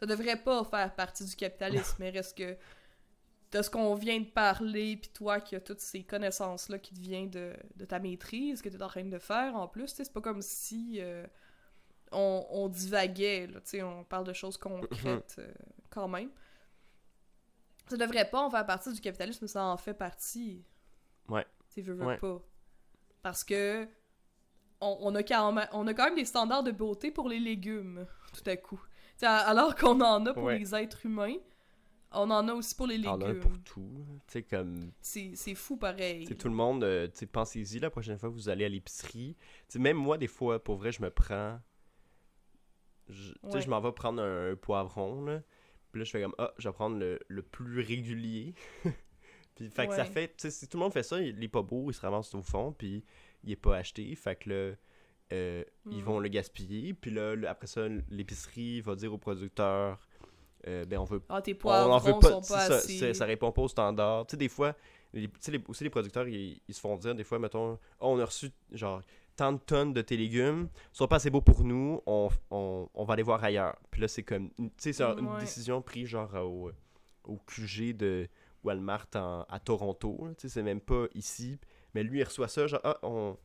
Ça 0.00 0.06
devrait 0.06 0.36
pas 0.42 0.64
faire 0.64 0.94
partie 0.94 1.24
du 1.24 1.34
capitalisme, 1.36 1.96
mais 1.98 2.10
reste 2.10 2.36
que 2.38 2.56
de 3.50 3.62
ce 3.62 3.70
qu'on 3.70 3.94
vient 3.94 4.20
de 4.20 4.26
parler, 4.26 4.96
puis 4.96 5.10
toi 5.12 5.40
qui 5.40 5.56
as 5.56 5.60
toutes 5.60 5.80
ces 5.80 6.04
connaissances-là 6.04 6.78
qui 6.78 6.94
te 6.94 7.00
viennent 7.00 7.30
de, 7.30 7.54
de 7.76 7.84
ta 7.84 7.98
maîtrise, 7.98 8.60
que 8.62 8.68
tu 8.68 8.76
es 8.76 8.82
en 8.82 8.88
train 8.88 9.04
de 9.04 9.18
faire 9.18 9.56
en 9.56 9.66
plus, 9.66 9.88
c'est 9.88 10.12
pas 10.12 10.20
comme 10.20 10.42
si 10.42 10.98
euh, 11.00 11.26
on, 12.12 12.46
on 12.50 12.68
divaguait, 12.68 13.46
là, 13.46 13.60
on 13.86 14.04
parle 14.04 14.24
de 14.24 14.32
choses 14.34 14.56
concrètes 14.58 15.36
euh, 15.38 15.52
quand 15.90 16.08
même. 16.08 16.30
Ça 17.88 17.96
devrait 17.96 18.28
pas 18.28 18.40
en 18.42 18.50
faire 18.50 18.66
partie 18.66 18.92
du 18.92 19.00
capitalisme, 19.00 19.38
mais 19.42 19.48
ça 19.48 19.64
en 19.64 19.78
fait 19.78 19.94
partie. 19.94 20.62
Ouais. 21.28 21.46
Tu 21.72 21.80
veux, 21.80 21.94
veux 21.94 22.04
Ouais. 22.04 22.18
pas. 22.18 22.40
Parce 23.22 23.44
que 23.44 23.88
on, 24.80 24.96
on 25.00 25.14
a 25.14 25.22
quand 25.22 25.52
même, 25.52 25.66
on 25.72 25.86
a 25.86 25.94
quand 25.94 26.04
même 26.04 26.14
des 26.14 26.26
standards 26.26 26.62
de 26.62 26.70
beauté 26.70 27.10
pour 27.10 27.28
les 27.30 27.40
légumes, 27.40 28.06
tout 28.32 28.48
à 28.48 28.56
coup. 28.56 28.80
Alors 29.26 29.74
qu'on 29.74 30.00
en 30.00 30.24
a 30.26 30.32
pour 30.34 30.44
Ouais. 30.44 30.58
les 30.58 30.74
êtres 30.74 31.04
humains, 31.06 31.34
on 32.12 32.30
en 32.30 32.48
a 32.48 32.54
aussi 32.54 32.74
pour 32.74 32.86
les 32.86 32.98
On 33.06 33.10
en 33.12 33.20
a 33.20 33.26
légumes. 33.28 33.40
pour 33.40 33.58
tout. 33.64 34.06
Comme. 34.48 34.92
C'est 35.00 35.54
fou 35.54 35.76
pareil. 35.76 36.26
Tout 36.36 36.48
le 36.48 36.54
monde, 36.54 36.84
euh, 36.84 37.08
pensez-y 37.32 37.78
la 37.80 37.90
prochaine 37.90 38.18
fois 38.18 38.28
que 38.30 38.34
vous 38.34 38.48
allez 38.48 38.64
à 38.64 38.68
l'épicerie. 38.68 39.36
Même 39.76 39.96
moi, 39.96 40.16
des 40.18 40.26
fois, 40.28 40.62
pour 40.62 40.76
vrai, 40.76 40.92
je 40.92 41.02
me 41.02 41.10
prends. 41.10 41.58
je- 43.08 43.32
Ouais. 43.42 43.60
je 43.62 43.70
m'en 43.70 43.80
vais 43.80 43.92
prendre 43.92 44.22
un, 44.22 44.52
un 44.52 44.56
poivron, 44.56 45.24
là. 45.24 45.40
Puis 45.90 46.00
là, 46.00 46.04
je 46.04 46.10
fais 46.10 46.20
comme, 46.22 46.34
ah, 46.38 46.52
je 46.58 46.68
vais 46.68 46.72
prendre 46.74 46.98
le, 46.98 47.18
le 47.28 47.42
plus 47.42 47.80
régulier. 47.80 48.54
puis, 49.54 49.70
fait 49.70 49.86
que 49.88 49.94
ça 49.94 50.04
fait, 50.04 50.34
si 50.50 50.68
tout 50.68 50.76
le 50.76 50.82
monde 50.84 50.92
fait 50.92 51.02
ça, 51.02 51.18
il 51.20 51.42
est 51.42 51.48
pas 51.48 51.62
beau, 51.62 51.90
il 51.90 51.94
se 51.94 52.00
ramasse 52.02 52.34
au 52.34 52.42
fond, 52.42 52.72
puis 52.72 53.02
il 53.44 53.52
est 53.52 53.56
pas 53.56 53.76
acheté. 53.78 54.14
Fait 54.14 54.36
que 54.36 54.50
là, 54.50 54.74
euh, 55.32 55.62
ils 55.90 55.98
Mm. 55.98 56.02
vont 56.02 56.20
le 56.20 56.28
gaspiller. 56.28 56.94
Puis 56.94 57.10
là, 57.10 57.34
après 57.48 57.66
ça, 57.66 57.86
l'épicerie 58.10 58.80
va 58.80 58.94
dire 58.94 59.12
au 59.12 59.18
producteur, 59.18 59.98
euh, 60.66 60.84
ben, 60.84 60.98
on 60.98 61.04
veut 61.04 61.22
Ah, 61.28 61.40
tes 61.42 61.52
on 61.54 61.56
poivrons 61.56 61.92
en 61.92 61.98
veut 61.98 62.12
pas, 62.20 62.30
sont 62.30 62.40
pas 62.40 62.60
ça, 62.66 62.74
assez... 62.76 63.14
ça 63.14 63.24
répond 63.24 63.52
pas 63.52 63.62
au 63.62 63.68
standard. 63.68 64.26
Tu 64.26 64.32
sais, 64.32 64.36
des 64.36 64.48
fois, 64.48 64.74
les, 65.12 65.28
tu 65.28 65.34
sais, 65.40 65.52
les- 65.52 65.62
aussi 65.68 65.84
les 65.84 65.90
producteurs, 65.90 66.26
ils, 66.28 66.60
ils 66.68 66.74
se 66.74 66.80
font 66.80 66.96
dire, 66.96 67.14
des 67.14 67.24
fois, 67.24 67.38
mettons, 67.38 67.72
Oh, 68.00 68.08
on 68.08 68.18
a 68.18 68.24
reçu 68.24 68.50
genre 68.72 69.00
tant 69.36 69.52
de 69.52 69.58
tonnes 69.58 69.92
de 69.92 70.02
tes 70.02 70.16
légumes, 70.16 70.68
ils 70.92 70.96
sont 70.96 71.06
pas 71.06 71.16
assez 71.16 71.30
beaux 71.30 71.40
pour 71.40 71.62
nous, 71.62 72.02
on, 72.06 72.28
on, 72.50 72.88
on 72.92 73.04
va 73.04 73.12
aller 73.14 73.22
voir 73.22 73.42
ailleurs. 73.44 73.76
Puis 73.90 74.00
là, 74.00 74.08
c'est 74.08 74.24
comme, 74.24 74.50
tu 74.56 74.68
sais, 74.78 74.92
c'est 74.92 75.04
une 75.04 75.38
décision 75.38 75.80
prise 75.80 76.08
genre 76.08 76.34
au, 76.34 76.72
au 77.24 77.36
QG 77.46 77.96
de 77.96 78.28
Walmart 78.64 79.06
en- 79.14 79.46
à 79.48 79.60
Toronto. 79.60 80.18
Tu 80.30 80.42
sais, 80.42 80.48
c'est 80.48 80.62
même 80.64 80.80
pas 80.80 81.06
ici. 81.14 81.56
Mais 81.94 82.02
lui, 82.02 82.18
il 82.18 82.24
reçoit 82.24 82.48
ça, 82.48 82.66
genre, 82.66 82.80
ah, 82.82 82.98
on. 83.04 83.36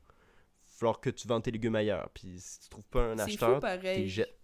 Falloir 0.84 1.00
que 1.00 1.10
tu 1.10 1.28
vendes 1.28 1.44
tes 1.44 1.52
légumes 1.52 1.76
ailleurs. 1.76 2.10
Puis 2.14 2.36
si 2.38 2.60
tu 2.62 2.70
trouves 2.70 2.84
pas 2.86 3.02
un 3.02 3.20
acheteur, 3.20 3.60
t'es 3.82 4.08
jettes. 4.08 4.38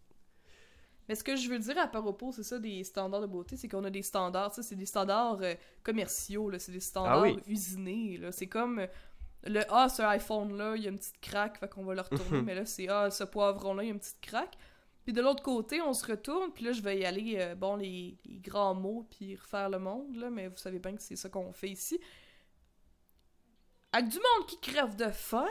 Mais 1.07 1.15
ce 1.15 1.23
que 1.23 1.35
je 1.35 1.49
veux 1.49 1.57
dire 1.57 1.77
à 1.77 1.87
rapport, 1.87 2.33
c'est 2.33 2.43
ça, 2.43 2.59
des 2.59 2.83
standards 2.83 3.21
de 3.21 3.25
beauté, 3.25 3.57
c'est 3.57 3.67
qu'on 3.67 3.83
a 3.83 3.89
des 3.89 4.03
standards, 4.03 4.53
ça, 4.53 4.61
c'est 4.61 4.75
des 4.75 4.85
standards 4.85 5.39
euh, 5.41 5.55
commerciaux, 5.81 6.51
là, 6.51 6.59
c'est 6.59 6.71
des 6.71 6.79
standards 6.79 7.17
Ah 7.17 7.21
oui. 7.21 7.39
usinés, 7.47 8.17
là. 8.17 8.31
C'est 8.31 8.45
comme 8.45 8.77
euh, 8.77 8.87
le 9.43 9.63
«Ah, 9.69 9.89
ce 9.89 10.03
iPhone-là, 10.03 10.75
il 10.75 10.83
y 10.83 10.85
a 10.85 10.91
une 10.91 10.99
petite 10.99 11.19
craque, 11.19 11.57
fait 11.57 11.67
qu'on 11.67 11.83
va 11.83 11.95
le 11.95 12.01
retourner.» 12.01 12.41
Mais 12.43 12.53
là, 12.53 12.63
c'est 12.63 12.87
«Ah, 12.89 13.09
ce 13.09 13.23
poivron-là, 13.23 13.81
il 13.83 13.87
y 13.87 13.89
a 13.89 13.93
une 13.93 13.99
petite 13.99 14.21
craque.» 14.21 14.55
Puis 15.03 15.13
de 15.13 15.21
l'autre 15.21 15.41
côté, 15.41 15.81
on 15.81 15.93
se 15.93 16.05
retourne, 16.05 16.51
puis 16.51 16.65
là, 16.65 16.73
je 16.73 16.81
vais 16.83 16.99
y 16.99 17.05
aller, 17.05 17.37
euh, 17.39 17.55
bon, 17.55 17.75
les, 17.75 18.19
les 18.25 18.39
grands 18.39 18.75
mots, 18.75 19.07
puis 19.09 19.35
refaire 19.35 19.71
le 19.71 19.79
monde, 19.79 20.15
là, 20.15 20.29
mais 20.29 20.47
vous 20.47 20.57
savez 20.57 20.77
bien 20.77 20.95
que 20.95 21.01
c'est 21.01 21.15
ça 21.15 21.27
qu'on 21.27 21.51
fait 21.53 21.69
ici. 21.69 21.99
Avec 23.91 24.09
du 24.09 24.17
monde 24.17 24.47
qui 24.47 24.59
crève 24.59 24.95
de 24.95 25.09
faim, 25.09 25.47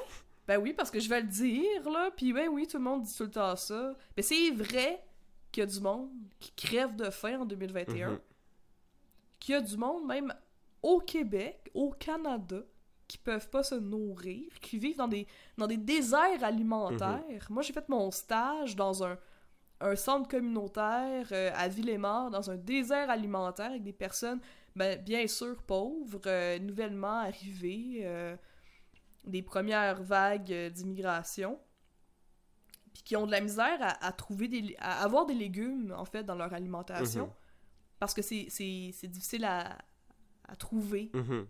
ben 0.49 0.57
oui, 0.57 0.73
parce 0.73 0.91
que 0.91 0.99
je 0.99 1.11
vais 1.11 1.21
le 1.21 1.27
dire, 1.27 1.91
là, 1.91 2.11
puis 2.17 2.33
ben 2.33 2.49
oui, 2.49 2.67
tout 2.67 2.79
le 2.79 2.83
monde 2.83 3.03
dit 3.03 3.15
tout 3.15 3.25
le 3.25 3.31
temps 3.31 3.55
ça. 3.55 3.95
Mais 4.17 4.23
c'est 4.23 4.51
vrai 4.51 5.05
qu'il 5.53 5.61
y 5.61 5.65
a 5.65 5.67
du 5.67 5.81
monde 5.81 6.09
qui 6.41 6.51
crève 6.53 6.97
de 6.97 7.11
faim 7.11 7.41
en 7.41 7.45
2021. 7.45 8.13
Mhm. 8.13 8.19
Qu'il 9.39 9.55
y 9.55 9.59
a 9.59 9.61
du 9.61 9.77
monde, 9.77 10.07
même 10.07 10.35
au 10.83 11.01
Québec, 11.01 11.71
au 11.75 11.91
Canada, 11.91 12.63
qui 13.07 13.19
peuvent 13.19 13.51
pas 13.51 13.63
se 13.63 13.75
nourrir, 13.75 14.49
qui 14.61 14.79
vivent 14.79 14.97
dans 14.97 15.09
des, 15.09 15.27
dans 15.59 15.67
des 15.67 15.77
déserts 15.77 16.43
alimentaires. 16.43 17.47
Moi, 17.51 17.63
j'ai 17.63 17.75
fait 17.75 17.89
mon 17.91 18.11
stage 18.11 18.75
dans 18.75 19.05
un, 19.05 19.19
un 19.81 19.97
centre 19.97 20.29
communautaire 20.29 21.27
euh, 21.33 21.51
à 21.55 21.69
Villemort, 21.69 22.31
dans 22.31 22.51
un 22.51 22.57
désert 22.57 23.11
alimentaire 23.11 23.71
avec 23.71 23.83
des 23.83 23.93
personnes, 23.93 24.41
ben, 24.75 24.99
bien 25.03 25.27
sûr, 25.27 25.63
pauvres, 25.63 26.21
euh, 26.27 26.59
nouvellement 26.59 27.19
arrivées, 27.21 28.01
euh, 28.03 28.37
des 29.25 29.43
premières 29.43 30.03
vagues 30.03 30.53
euh, 30.53 30.71
d'immigration, 30.71 31.59
puis 32.95 33.03
qui 33.03 33.17
ont 33.17 33.27
de 33.27 33.31
la 33.31 33.41
misère 33.41 33.79
à, 33.81 34.05
à 34.07 34.13
trouver 34.13 34.49
des, 34.49 34.75
à 34.79 35.03
avoir 35.03 35.27
des 35.27 35.35
légumes, 35.35 35.95
en 35.97 36.05
fait, 36.05 36.25
dans 36.25 36.35
leur 36.35 36.53
alimentation, 36.53 37.27
Mhm. 37.27 37.33
parce 37.99 38.15
que 38.15 38.23
c'est- 38.23 38.47
c'est 38.51 38.91
c'est 38.95 39.09
difficile 39.09 39.45
à, 39.45 39.79
à 40.49 40.57
trouver, 40.57 41.11
Mhm. 41.15 41.47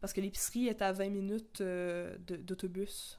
parce 0.00 0.12
que 0.12 0.20
l'épicerie 0.20 0.66
est 0.68 0.82
à 0.82 0.92
20 0.92 1.10
minutes 1.10 1.60
euh, 1.60 2.16
d'autobus. 2.18 3.18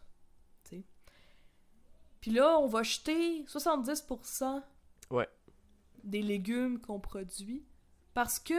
Puis 2.19 2.31
là, 2.31 2.57
on 2.59 2.67
va 2.67 2.83
jeter 2.83 3.45
70% 3.47 4.63
Ouais. 5.11 5.29
des 6.03 6.21
légumes 6.21 6.79
qu'on 6.81 6.99
produit 6.99 7.63
parce 8.13 8.39
que 8.39 8.55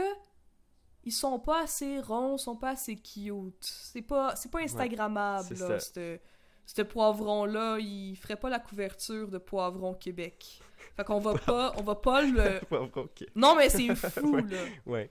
ils 1.04 1.12
sont 1.12 1.38
pas 1.38 1.62
assez 1.62 2.00
ronds, 2.00 2.37
sont 2.38 2.56
pas 2.56 2.70
assez 2.70 2.96
cute. 2.96 3.54
C'est 3.61 4.02
pas, 4.02 4.34
c'est 4.37 4.50
pas 4.50 4.61
Instagrammable, 4.61 5.56
c'est 5.80 6.20
ce 6.66 6.82
poivron-là, 6.82 7.78
il 7.78 8.14
ferait 8.16 8.37
pas 8.37 8.50
la 8.50 8.58
couverture 8.58 9.30
de 9.30 9.38
Poivron 9.38 9.94
Québec. 9.94 10.61
Fait 10.96 11.02
qu'on 11.04 11.18
va 11.18 11.32
pas, 11.38 11.72
on 11.78 11.82
va 11.82 11.94
pas 11.94 12.20
le... 12.20 12.61
Non, 13.34 13.54
mais 13.56 13.70
c'est 13.70 13.94
fou, 13.94 14.34
Ouais. 14.34 14.42
là. 14.42 14.64
Ouais. 14.84 15.11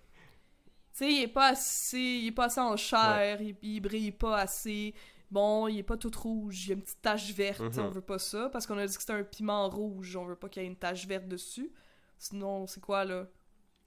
Tu 0.94 1.00
sais, 1.06 1.12
il 1.12 1.22
est 1.24 1.28
pas 1.28 1.48
assez, 1.50 1.98
il 1.98 2.28
est 2.28 2.32
pas 2.32 2.46
assez 2.46 2.60
en 2.62 2.76
chair, 2.78 3.42
il, 3.42 3.56
il 3.64 3.80
brille 3.82 4.12
pas 4.12 4.38
assez. 4.38 4.94
Bon, 5.32 5.68
il 5.68 5.80
est 5.80 5.84
pas 5.84 5.98
tout 5.98 6.12
rouge, 6.16 6.66
il 6.66 6.70
y 6.70 6.72
a 6.74 6.76
une 6.76 6.82
petite 6.84 7.02
tache 7.02 7.34
verte, 7.34 7.60
Mhm. 7.60 7.80
on 7.86 7.90
veut 7.90 8.02
pas 8.02 8.20
ça 8.20 8.50
parce 8.50 8.68
qu'on 8.68 8.78
a 8.78 8.86
dit 8.86 8.94
que 8.96 9.02
c'était 9.02 9.14
un 9.14 9.24
piment 9.24 9.68
rouge, 9.68 10.16
on 10.16 10.26
veut 10.26 10.36
pas 10.36 10.50
qu'il 10.50 10.62
y 10.62 10.66
ait 10.66 10.70
une 10.70 10.76
tache 10.76 11.08
verte 11.08 11.28
dessus. 11.28 11.72
Sinon, 12.20 12.68
c'est 12.68 12.82
quoi 12.82 13.04
là? 13.04 13.26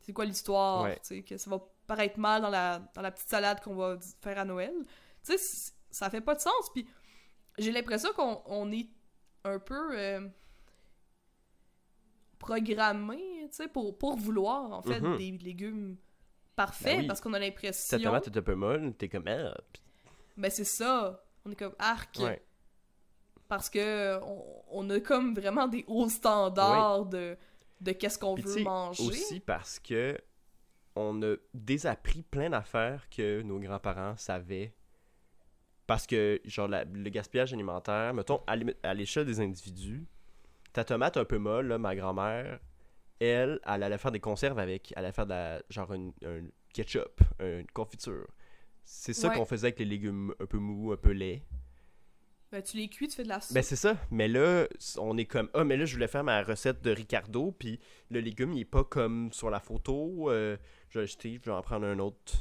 C'est 0.00 0.12
quoi 0.12 0.24
l'histoire, 0.24 0.82
Ouais. 0.82 0.96
tu 0.96 1.00
sais 1.16 1.22
que 1.22 1.36
ça 1.36 1.48
va 1.50 1.64
paraître 1.90 2.18
mal 2.20 2.40
dans 2.42 2.50
la 2.50 2.78
dans 2.94 3.02
la 3.02 3.10
petite 3.10 3.28
salade 3.28 3.60
qu'on 3.62 3.74
va 3.74 3.98
faire 4.22 4.38
à 4.38 4.44
Noël. 4.44 4.72
Tu 5.24 5.36
sais, 5.36 5.72
ça 5.90 6.08
fait 6.08 6.20
pas 6.20 6.34
de 6.36 6.40
sens 6.40 6.70
puis 6.72 6.86
j'ai 7.58 7.72
l'impression 7.72 8.10
qu'on 8.12 8.40
on 8.46 8.70
est 8.70 8.88
un 9.44 9.58
peu 9.58 9.98
euh, 9.98 10.28
programmé, 12.38 13.16
tu 13.50 13.56
sais, 13.56 13.68
pour, 13.68 13.96
pour 13.98 14.16
vouloir 14.16 14.72
en 14.72 14.82
fait 14.82 15.00
Mhm. 15.00 15.16
des 15.18 15.30
légumes 15.38 15.96
parfaits 16.56 16.94
Ben 16.96 17.00
oui. 17.00 17.06
parce 17.06 17.20
qu'on 17.20 17.32
a 17.34 17.38
Si 17.38 17.44
l'impression 17.46 17.98
ta 17.98 18.04
tomate 18.04 18.26
est 18.28 18.36
un 18.38 18.42
peu 18.42 18.54
molle, 18.54 18.94
t'es 18.96 19.08
comme, 19.08 19.26
ah, 19.28 19.54
ben 20.36 20.50
c'est 20.50 20.64
ça. 20.64 21.22
On 21.44 21.50
est 21.50 21.56
comme 21.56 21.74
arc. 21.78 22.18
ouais. 22.20 22.42
Parce 23.48 23.68
que 23.68 24.18
on, 24.22 24.62
on 24.68 24.90
a 24.90 25.00
comme 25.00 25.34
vraiment 25.34 25.66
des 25.66 25.84
hauts 25.88 26.08
standards 26.08 27.06
de, 27.06 27.36
de 27.80 27.92
qu'est-ce 27.92 28.18
qu'on 28.18 28.34
veut 28.36 28.62
manger. 28.62 29.02
Aussi 29.06 29.40
parce 29.40 29.78
que 29.80 30.16
on 31.00 31.22
a 31.22 31.36
désappris 31.54 32.22
plein 32.22 32.50
d'affaires 32.50 33.08
que 33.10 33.42
nos 33.42 33.58
grands-parents 33.58 34.16
savaient. 34.16 34.72
Parce 35.86 36.06
que, 36.06 36.40
genre, 36.44 36.68
la- 36.68 36.84
le 36.84 37.10
gaspillage 37.10 37.52
alimentaire, 37.52 38.14
mettons, 38.14 38.40
à 38.46 38.54
l'é- 38.56 38.76
à 38.82 38.94
l'échelle 38.94 39.26
des 39.26 39.40
individus, 39.40 40.06
ta 40.72 40.84
tomate 40.84 41.16
un 41.16 41.24
peu 41.24 41.38
molle, 41.38 41.66
là, 41.66 41.78
ma 41.78 41.96
grand-mère, 41.96 42.60
elle, 43.18 43.58
elle 43.66 43.82
allait 43.82 43.98
faire 43.98 44.12
des 44.12 44.20
conserves 44.20 44.58
avec. 44.58 44.92
Elle 44.96 45.04
allait 45.04 45.12
faire 45.12 45.26
de 45.26 45.30
la, 45.32 45.62
genre 45.68 45.92
une, 45.92 46.12
un- 46.24 46.46
ketchup, 46.72 47.20
une 47.40 47.66
confiture. 47.72 48.28
C'est 48.84 49.12
ça 49.12 49.30
qu'on 49.30 49.44
faisait 49.44 49.66
avec 49.68 49.78
les 49.80 49.84
légumes 49.84 50.32
un 50.40 50.46
peu 50.46 50.58
mous, 50.58 50.92
un 50.92 50.96
peu 50.96 51.10
laids. 51.10 51.42
Ben, 52.52 52.62
tu 52.62 52.76
les 52.78 52.88
cuis, 52.88 53.06
tu 53.06 53.14
fais 53.16 53.22
de 53.22 53.28
la 53.28 53.40
soupe. 53.40 53.54
Ben, 53.54 53.62
c'est 53.62 53.76
ça. 53.76 53.96
Mais 54.10 54.26
là, 54.26 54.66
on 54.98 55.16
est 55.18 55.24
comme, 55.24 55.48
ah, 55.54 55.62
mais 55.62 55.76
là, 55.76 55.84
je 55.84 55.94
voulais 55.94 56.08
faire 56.08 56.24
ma 56.24 56.42
recette 56.42 56.82
de 56.82 56.90
Ricardo, 56.90 57.52
puis 57.56 57.78
le 58.10 58.18
légume, 58.20 58.52
il 58.54 58.60
est 58.60 58.64
pas 58.64 58.82
comme 58.84 59.32
sur 59.32 59.50
la 59.50 59.60
photo. 59.60 60.30
Euh, 60.30 60.56
je 60.90 60.98
vais 60.98 61.04
acheter, 61.04 61.40
je 61.42 61.50
vais 61.50 61.56
en 61.56 61.62
prendre 61.62 61.86
un 61.86 61.98
autre. 61.98 62.34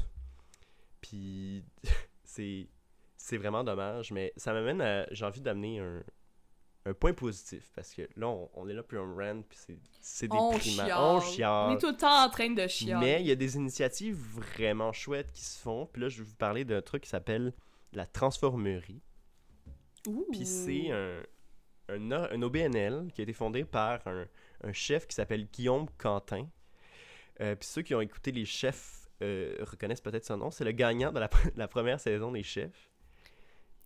Puis, 1.02 1.64
c'est, 2.24 2.68
c'est 3.16 3.38
vraiment 3.38 3.64
dommage, 3.64 4.12
mais 4.12 4.34
ça 4.36 4.54
m'amène 4.54 4.82
à, 4.82 5.06
j'ai 5.12 5.26
envie 5.26 5.42
d'amener 5.42 5.80
un, 5.80 6.04
un 6.86 6.94
point 6.94 7.14
positif 7.14 7.72
parce 7.76 7.94
que 7.94 8.04
là, 8.16 8.28
on, 8.54 8.68
est 8.68 8.74
là 8.74 8.84
plus 8.84 8.98
un 8.98 9.14
rent, 9.14 9.42
puis 9.48 9.60
c'est 10.02 10.28
déprimant. 10.28 11.16
On 11.16 11.22
chiale. 11.22 11.70
On 11.70 11.76
est 11.76 11.80
tout 11.80 11.92
le 11.92 11.98
temps 11.98 12.26
en 12.26 12.30
train 12.30 12.50
de 12.50 12.68
chialer. 12.68 13.06
Mais 13.06 13.22
il 13.22 13.28
y 13.28 13.32
a 13.32 13.36
des 13.36 13.56
initiatives 13.56 14.16
vraiment 14.16 14.92
chouettes 14.92 15.32
qui 15.32 15.44
se 15.44 15.60
font. 15.60 15.88
Puis 15.92 16.02
là, 16.02 16.10
je 16.10 16.20
vais 16.20 16.24
vous 16.24 16.36
parler 16.36 16.66
d'un 16.66 16.82
truc 16.82 17.04
qui 17.04 17.10
s'appelle 17.10 17.54
la 17.94 18.06
transformerie. 18.06 19.02
Puis 20.32 20.46
c'est 20.46 20.92
un, 20.92 21.22
un, 21.90 22.12
un, 22.12 22.42
OBNL 22.42 23.12
qui 23.14 23.22
a 23.22 23.24
été 23.24 23.34
fondé 23.34 23.66
par 23.66 24.06
un, 24.08 24.26
un 24.64 24.74
chef 24.74 25.06
qui 25.06 25.16
s'appelle 25.16 25.46
Guillaume 25.46 25.88
Quentin. 25.98 26.48
Euh, 27.42 27.56
puis 27.56 27.68
ceux 27.68 27.82
qui 27.82 27.96
ont 27.96 28.02
écouté 28.02 28.32
les 28.32 28.46
chefs 28.46 29.08
euh, 29.22 29.56
reconnaissent 29.62 30.02
peut-être 30.02 30.26
son 30.26 30.38
nom. 30.38 30.52
C'est 30.52 30.66
le 30.66 30.72
gagnant 30.72 31.12
de 31.12 31.20
la, 31.20 31.30
la 31.56 31.68
première 31.68 32.00
saison 32.00 32.32
des 32.32 32.44
chefs. 32.44 32.90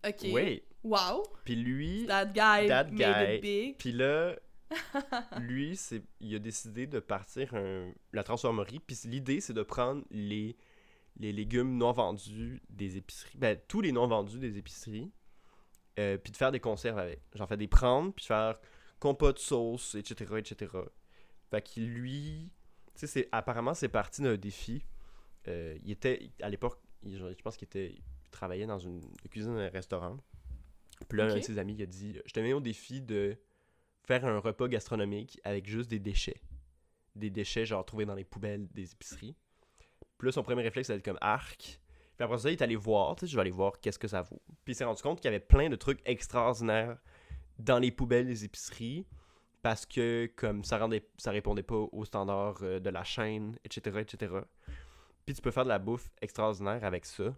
Ok. 0.05 0.27
Oui. 0.31 0.63
Wow. 0.83 1.23
Puis 1.45 1.55
lui. 1.55 2.05
That 2.07 2.25
guy. 2.25 2.67
That 2.67 2.85
guy. 2.85 3.39
big. 3.39 3.77
Puis 3.77 3.91
là, 3.91 4.35
lui, 5.39 5.79
il 6.19 6.35
a 6.35 6.39
décidé 6.39 6.87
de 6.87 6.99
partir 6.99 7.53
un, 7.53 7.91
la 8.11 8.23
transformerie. 8.23 8.79
Puis 8.79 8.97
l'idée, 9.05 9.39
c'est 9.39 9.53
de 9.53 9.63
prendre 9.63 10.03
les, 10.11 10.57
les 11.17 11.31
légumes 11.31 11.77
non 11.77 11.91
vendus 11.91 12.61
des 12.69 12.97
épiceries. 12.97 13.37
Ben, 13.37 13.57
tous 13.67 13.81
les 13.81 13.91
non 13.91 14.07
vendus 14.07 14.39
des 14.39 14.57
épiceries. 14.57 15.11
Euh, 15.99 16.17
puis 16.17 16.31
de 16.31 16.37
faire 16.37 16.51
des 16.51 16.59
conserves 16.59 16.97
avec. 16.97 17.21
J'en 17.35 17.45
fais 17.45 17.57
des 17.57 17.67
prendre, 17.67 18.13
puis 18.13 18.25
faire 18.25 18.59
compote, 18.99 19.37
sauce, 19.37 19.95
etc., 19.95 20.35
etc. 20.37 20.71
Fait 21.51 21.61
que 21.61 21.79
lui, 21.79 22.49
tu 22.97 23.07
sais, 23.07 23.27
apparemment, 23.31 23.73
c'est 23.73 23.89
parti 23.89 24.21
d'un 24.21 24.37
défi. 24.37 24.85
Euh, 25.47 25.77
il 25.83 25.91
était, 25.91 26.29
à 26.41 26.49
l'époque, 26.49 26.79
je 27.05 27.41
pense 27.43 27.57
qu'il 27.57 27.65
était, 27.65 27.95
travaillait 28.31 28.65
dans 28.65 28.79
une 28.79 29.01
cuisine 29.29 29.55
d'un 29.55 29.69
restaurant. 29.69 30.17
Puis 31.09 31.17
là, 31.17 31.25
un 31.25 31.35
de 31.35 31.41
ses 31.41 31.57
amis, 31.57 31.73
il 31.73 31.81
a 31.81 31.85
dit 31.85 32.17
Je 32.25 32.33
te 32.33 32.39
mets 32.39 32.53
au 32.53 32.61
défi 32.61 33.01
de 33.01 33.35
faire 34.03 34.25
un 34.25 34.39
repas 34.39 34.67
gastronomique 34.67 35.39
avec 35.43 35.67
juste 35.67 35.89
des 35.89 35.99
déchets. 35.99 36.41
Des 37.15 37.29
déchets, 37.29 37.65
genre, 37.65 37.85
trouvés 37.85 38.05
dans 38.05 38.15
les 38.15 38.23
poubelles 38.23 38.67
des 38.69 38.91
épiceries. 38.91 39.35
Puis 40.17 40.27
là, 40.27 40.31
son 40.31 40.43
premier 40.43 40.61
réflexe, 40.61 40.87
ça 40.87 40.93
a 40.93 40.95
été 40.95 41.09
comme 41.09 41.19
arc. 41.21 41.79
Puis 42.15 42.23
après 42.23 42.37
ça, 42.37 42.49
il 42.49 42.53
est 42.53 42.61
allé 42.61 42.75
voir, 42.75 43.15
tu 43.15 43.21
sais, 43.21 43.31
je 43.31 43.35
vais 43.35 43.41
aller 43.41 43.51
voir 43.51 43.79
qu'est-ce 43.81 43.99
que 43.99 44.07
ça 44.07 44.21
vaut. 44.21 44.41
Puis 44.63 44.73
il 44.73 44.75
s'est 44.75 44.83
rendu 44.83 45.01
compte 45.01 45.19
qu'il 45.19 45.25
y 45.25 45.33
avait 45.33 45.39
plein 45.39 45.69
de 45.69 45.75
trucs 45.75 45.99
extraordinaires 46.05 46.97
dans 47.59 47.79
les 47.79 47.91
poubelles 47.91 48.27
des 48.27 48.45
épiceries 48.45 49.05
parce 49.63 49.87
que 49.87 50.29
comme 50.35 50.63
ça 50.63 50.77
rendait 50.77 51.09
ça 51.17 51.31
répondait 51.31 51.63
pas 51.63 51.87
aux 51.91 52.05
standards 52.05 52.59
euh, 52.61 52.79
de 52.79 52.89
la 52.91 53.03
chaîne, 53.03 53.57
etc., 53.63 53.99
etc. 54.01 54.35
Puis 55.25 55.33
tu 55.33 55.41
peux 55.41 55.51
faire 55.51 55.63
de 55.63 55.69
la 55.69 55.79
bouffe 55.79 56.11
extraordinaire 56.21 56.83
avec 56.83 57.05
ça. 57.05 57.35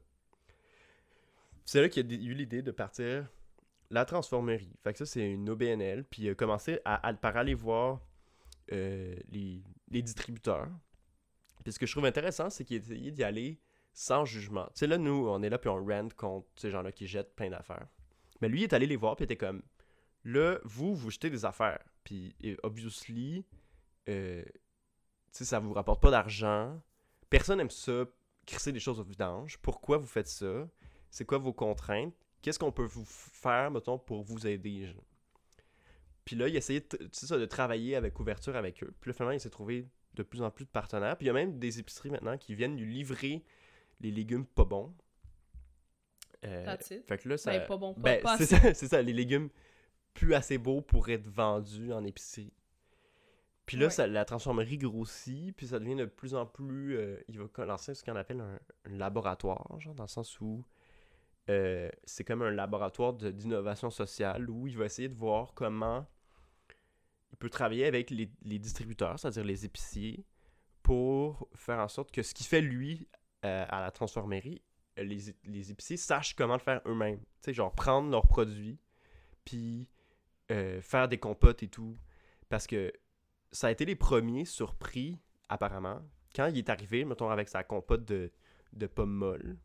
C'est 1.64 1.82
là 1.82 1.88
qu'il 1.88 2.12
a 2.12 2.16
eu 2.16 2.34
l'idée 2.34 2.62
de 2.62 2.72
partir 2.72 3.28
la 3.92 4.06
transformerie. 4.06 4.76
Fait 4.84 4.94
que 4.94 5.00
ça, 5.00 5.06
c'est 5.06 5.32
une 5.32 5.50
OBNL. 5.50 6.04
Puis 6.04 6.24
il 6.24 6.30
a 6.32 6.36
commencé 6.36 6.80
à, 6.84 7.14
par 7.14 7.38
aller 7.38 7.54
voir 7.54 8.02
euh, 8.72 9.16
les, 9.32 9.62
distributeurs. 10.02 10.70
Puis 11.64 11.74
ce 11.74 11.80
que 11.80 11.86
je 11.86 11.92
trouve 11.92 12.06
intéressant, 12.06 12.50
c'est 12.50 12.66
qu'il 12.66 12.78
a 12.78 12.80
essayé 12.80 13.12
d'y 13.12 13.24
aller 13.24 13.60
sans 13.94 14.26
jugement. 14.26 14.66
Tu 14.68 14.80
sais, 14.80 14.88
là, 14.88 14.98
nous, 14.98 15.28
on 15.28 15.42
est 15.44 15.50
là, 15.50 15.58
puis 15.58 15.70
on 15.70 15.84
rent 15.84 16.10
contre 16.18 16.48
ces 16.56 16.72
gens-là 16.72 16.92
qui 16.92 17.08
jettent 17.08 17.36
plein 17.36 17.50
d'affaires. 17.50 17.88
Mais 18.42 18.50
lui, 18.50 18.62
il 18.62 18.64
est 18.64 18.74
allé 18.74 18.88
les 18.88 18.98
voir, 18.98 19.16
puis 19.16 19.24
il 19.24 19.32
était 19.32 19.38
comme, 19.38 19.62
là, 20.24 20.60
vous, 20.64 20.94
vous 20.96 21.12
jetez 21.12 21.30
des 21.30 21.46
affaires. 21.46 21.84
Puis, 22.06 22.36
obviously, 22.64 23.44
euh, 24.08 24.44
tu 24.46 24.52
sais, 25.32 25.46
ça 25.46 25.60
vous 25.60 25.74
rapporte 25.74 26.02
pas 26.02 26.12
d'argent. 26.12 26.80
Personne 27.30 27.60
aime 27.60 27.72
ça, 27.72 28.06
crisser 28.46 28.72
des 28.72 28.80
choses 28.80 29.00
au 29.00 29.04
vidange. 29.04 29.58
Pourquoi 29.58 29.98
vous 29.98 30.08
faites 30.08 30.28
ça? 30.28 30.70
C'est 31.10 31.26
quoi 31.26 31.40
vos 31.40 31.52
contraintes? 31.52 32.14
Qu'est-ce 32.42 32.60
qu'on 32.60 32.72
peut 32.72 32.86
vous 32.86 33.06
faire, 33.06 33.72
mettons, 33.72 33.98
pour 33.98 34.22
vous 34.22 34.46
aider? 34.46 34.94
Puis 36.24 36.36
là, 36.36 36.48
il 36.48 36.56
essayait 36.56 36.82
de, 36.82 37.10
ça, 37.12 37.40
de 37.40 37.46
travailler 37.46 37.96
avec 37.96 38.20
ouverture 38.20 38.56
avec 38.56 38.84
eux. 38.84 38.94
Puis 39.02 39.10
là, 39.10 39.14
finalement, 39.14 39.34
il 39.34 39.40
s'est 39.40 39.50
trouvé 39.50 39.90
de 40.14 40.22
plus 40.22 40.44
en 40.44 40.52
plus 40.52 40.66
de 40.66 40.70
partenaires. 40.70 41.18
Puis 41.18 41.26
il 41.26 41.28
y 41.28 41.32
a 41.32 41.34
même 41.34 41.58
des 41.58 41.80
épiceries 41.80 42.12
maintenant 42.12 42.38
qui 42.38 42.54
viennent 42.54 42.78
lui 42.78 42.94
livrer 42.94 43.44
les 44.00 44.12
légumes 44.12 44.46
pas 44.46 44.64
bons. 44.64 44.94
Euh, 46.46 46.78
fait 46.78 47.18
que 47.18 47.30
là, 47.30 47.38
ça. 47.38 47.52
Ben, 47.52 47.66
pas 47.66 47.78
bon, 47.78 47.96
ben, 47.98 48.22
c'est 48.38 48.46
ça, 48.46 48.60
c'est 48.76 48.88
ça, 48.88 49.02
les 49.02 49.14
légumes 49.14 49.50
plus 50.16 50.34
assez 50.34 50.58
beaux 50.58 50.82
pour 50.82 51.10
être 51.10 51.28
vendus 51.28 51.94
en 51.94 52.04
épicerie. 52.04 52.54
Puis 53.68 53.78
là, 53.78 53.90
ça, 53.90 54.08
la 54.08 54.26
transformerie 54.26 54.78
grossit, 54.78 55.56
puis 55.56 55.68
ça 55.68 55.80
devient 55.80 55.96
de 55.96 56.06
plus 56.06 56.34
en 56.36 56.46
plus. 56.46 56.98
Euh, 56.98 57.18
il 57.28 57.40
va 57.40 57.66
lancer 57.66 57.94
ce 57.94 58.04
qu'on 58.04 58.16
appelle 58.16 58.42
un, 58.42 58.60
laboratoire, 58.86 59.80
genre, 59.80 59.94
dans 59.94 60.04
le 60.04 60.10
sens 60.10 60.40
où 60.40 60.64
euh, 61.50 61.90
c'est 62.06 62.24
comme 62.24 62.42
un 62.42 62.52
laboratoire 62.52 63.14
d'innovation 63.14 63.90
sociale 63.90 64.50
où 64.50 64.68
il 64.68 64.78
va 64.78 64.86
essayer 64.86 65.10
de 65.10 65.16
voir 65.16 65.54
comment 65.54 66.08
il 67.32 67.38
peut 67.38 67.50
travailler 67.50 67.86
avec 67.86 68.12
les, 68.12 68.32
les 68.44 68.60
distributeurs, 68.60 69.20
c'est-à-dire 69.20 69.44
les 69.44 69.66
épiciers, 69.66 70.26
pour 70.84 71.50
faire 71.56 71.80
en 71.80 71.88
sorte 71.88 72.12
que 72.12 72.22
ce 72.22 72.34
qu'il 72.34 72.46
fait 72.46 72.62
lui 72.62 73.10
euh, 73.44 73.66
à 73.68 73.82
la 73.82 73.92
transformerie, 73.92 74.62
les, 74.98 75.36
les, 75.44 75.72
épiciers 75.72 75.98
sachent 75.98 76.36
comment 76.36 76.54
le 76.54 76.60
faire 76.60 76.82
eux-mêmes. 76.86 77.20
Tu 77.20 77.26
sais, 77.42 77.54
genre 77.54 77.74
prendre 77.74 78.10
leurs 78.10 78.28
produits, 78.28 78.80
puis 79.44 79.90
euh, 80.52 80.82
faire 80.82 81.08
des 81.08 81.18
compotes 81.18 81.64
et 81.64 81.68
tout. 81.68 81.98
Parce 82.50 82.68
que 82.68 82.92
ça 83.52 83.68
a 83.68 83.72
été 83.72 83.86
les 83.86 83.96
premiers 83.96 84.46
surpris, 84.46 85.20
apparemment, 85.50 86.02
quand 86.36 86.48
il 86.48 86.58
est 86.58 86.70
arrivé, 86.70 87.06
mettons, 87.06 87.30
avec 87.30 87.50
sa 87.50 87.64
compote 87.64 88.06
de, 88.06 88.32
de 88.74 88.88
pommes 88.88 89.14
molles. 89.14 89.58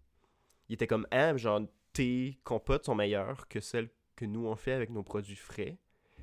Il 0.68 0.74
était 0.74 0.86
comme, 0.86 1.06
ah, 1.10 1.36
genre, 1.36 1.62
tes 1.92 2.38
compotes 2.44 2.86
sont 2.86 2.94
meilleures 2.94 3.48
que 3.48 3.60
celles 3.60 3.90
que 4.14 4.24
nous 4.24 4.46
on 4.46 4.54
fait 4.54 4.72
avec 4.72 4.90
nos 4.90 5.02
produits 5.02 5.36
frais. 5.36 5.78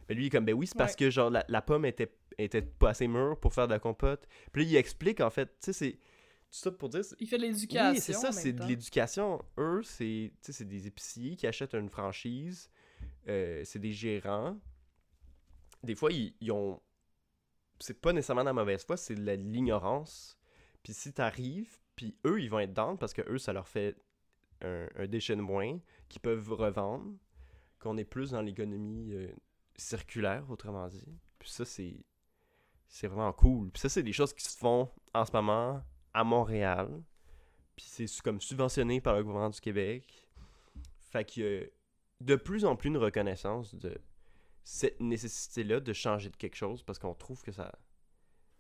Mais 0.08 0.15
lui, 0.15 0.24
il 0.24 0.28
est 0.28 0.30
comme, 0.30 0.46
ben 0.46 0.56
oui, 0.56 0.67
c'est 0.67 0.78
parce 0.78 0.96
que, 0.96 1.10
genre, 1.10 1.30
la, 1.30 1.43
la, 1.50 1.62
pomme 1.62 1.86
était, 1.86 2.13
était 2.38 2.62
pas 2.62 2.91
assez 2.91 3.08
mûre 3.08 3.38
pour 3.39 3.54
faire 3.54 3.67
de 3.67 3.74
la 3.74 3.80
compote. 3.80 4.26
Puis 4.54 4.63
là, 4.63 4.70
il 4.70 4.76
explique, 4.78 5.20
en 5.20 5.30
fait, 5.30 5.48
tu 5.60 5.74
sais, 5.74 5.74
c'est 5.74 6.00
tout 6.50 6.60
ça 6.60 6.72
pour 6.72 6.89
dire. 6.89 7.02
Il 7.20 7.28
fait 7.28 7.38
de 7.38 7.43
l'éducation. 7.43 7.91
Oui, 7.91 8.00
c'est 8.00 8.13
ça, 8.13 8.32
c'est 8.32 8.54
de 8.54 8.63
l'éducation. 8.63 9.43
Eux, 9.58 9.82
c'est 9.84 10.32
des 10.62 10.88
épiciers 10.88 11.36
qui 11.36 11.46
achètent 11.46 11.74
une 11.74 11.89
franchise. 11.89 12.70
Euh, 13.28 13.62
c'est 13.66 13.80
des 13.80 13.92
gérants. 13.92 14.58
Des 15.84 15.96
fois, 15.96 16.12
ils, 16.12 16.52
ont. 16.52 16.82
C'est 17.80 18.00
pas 18.00 18.13
nécessairement 18.13 18.42
de 18.42 18.48
la 18.48 18.54
mauvaise 18.54 18.86
foi, 18.86 18.98
c'est 18.98 19.16
de 19.16 19.32
l'ignorance. 19.32 20.38
Puis 20.84 20.94
si 20.94 21.13
t'arrives, 21.13 21.78
puis 21.96 22.18
eux, 22.26 22.42
ils 22.42 22.50
vont 22.50 22.60
être 22.60 22.74
dans 22.74 22.96
parce 22.96 23.13
que 23.13 23.22
eux, 23.30 23.38
ça 23.38 23.54
leur 23.54 23.68
fait 23.68 23.96
un, 24.62 24.88
déchet 25.08 25.36
de 25.36 25.42
moins 25.42 25.80
qu'ils 26.10 26.22
peuvent 26.22 26.52
revendre. 26.54 27.13
Qu'on 27.80 27.98
est 27.98 28.06
plus 28.06 28.32
dans 28.32 28.42
l'économie 28.42 29.13
euh, 29.13 29.32
circulaire, 29.76 30.50
autrement 30.50 30.88
dit. 30.88 31.06
Puis 31.38 31.50
ça, 31.50 31.66
c'est. 31.66 32.04
C'est 32.90 33.08
vraiment 33.08 33.34
cool. 33.34 33.70
Puis 33.70 33.82
ça, 33.82 33.90
c'est 33.90 34.02
des 34.02 34.13
choses 34.13 34.34
qui 34.34 34.46
se 34.46 34.58
font 34.58 34.90
en 35.13 35.26
ce 35.26 35.32
moment 35.34 35.84
à 36.13 36.24
Montréal. 36.24 37.04
Puis 37.76 37.86
c'est 37.86 38.22
comme 38.22 38.40
subventionné 38.40 39.02
par 39.02 39.18
le 39.18 39.24
gouvernement 39.24 39.50
du 39.50 39.60
Québec. 39.60 40.26
Fait 41.02 41.28
a 41.40 41.66
de 42.21 42.36
plus 42.36 42.65
en 42.65 42.75
plus 42.75 42.89
une 42.89 42.97
reconnaissance 42.97 43.75
de 43.75 43.99
cette 44.63 44.99
nécessité-là 44.99 45.80
de 45.80 45.94
changer 45.94 46.29
de 46.29 46.35
quelque 46.35 46.56
chose 46.56 46.83
parce 46.83 47.00
qu'on 47.00 47.13
trouve 47.13 47.42
que 47.42 47.52
ça. 47.52 47.71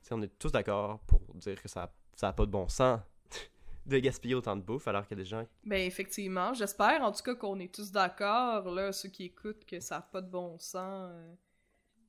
sais, 0.01 0.13
on 0.13 0.21
est 0.21 0.39
tous 0.39 0.51
d'accord 0.51 0.99
pour 1.01 1.21
dire 1.35 1.61
que 1.61 1.67
ça 1.67 1.91
n'a 2.21 2.33
pas 2.33 2.45
de 2.45 2.51
bon 2.51 2.69
sens 2.69 3.01
de 3.85 3.97
gaspiller 3.97 4.35
autant 4.35 4.55
de 4.55 4.61
bouffe 4.61 4.87
alors 4.87 5.05
qu'il 5.05 5.17
y 5.17 5.21
a 5.21 5.23
des 5.23 5.29
gens. 5.29 5.45
Ben 5.63 5.81
effectivement, 5.85 6.53
j'espère 6.53 7.03
en 7.03 7.11
tout 7.11 7.23
cas 7.23 7.35
qu'on 7.35 7.59
est 7.59 7.73
tous 7.73 7.91
d'accord, 7.91 8.71
là, 8.71 8.91
ceux 8.93 9.09
qui 9.09 9.25
écoutent, 9.25 9.65
que 9.65 9.79
ça 9.79 9.95
n'a 9.95 10.01
pas 10.01 10.21
de 10.21 10.29
bon 10.29 10.57
sens 10.59 11.11
euh, 11.11 11.35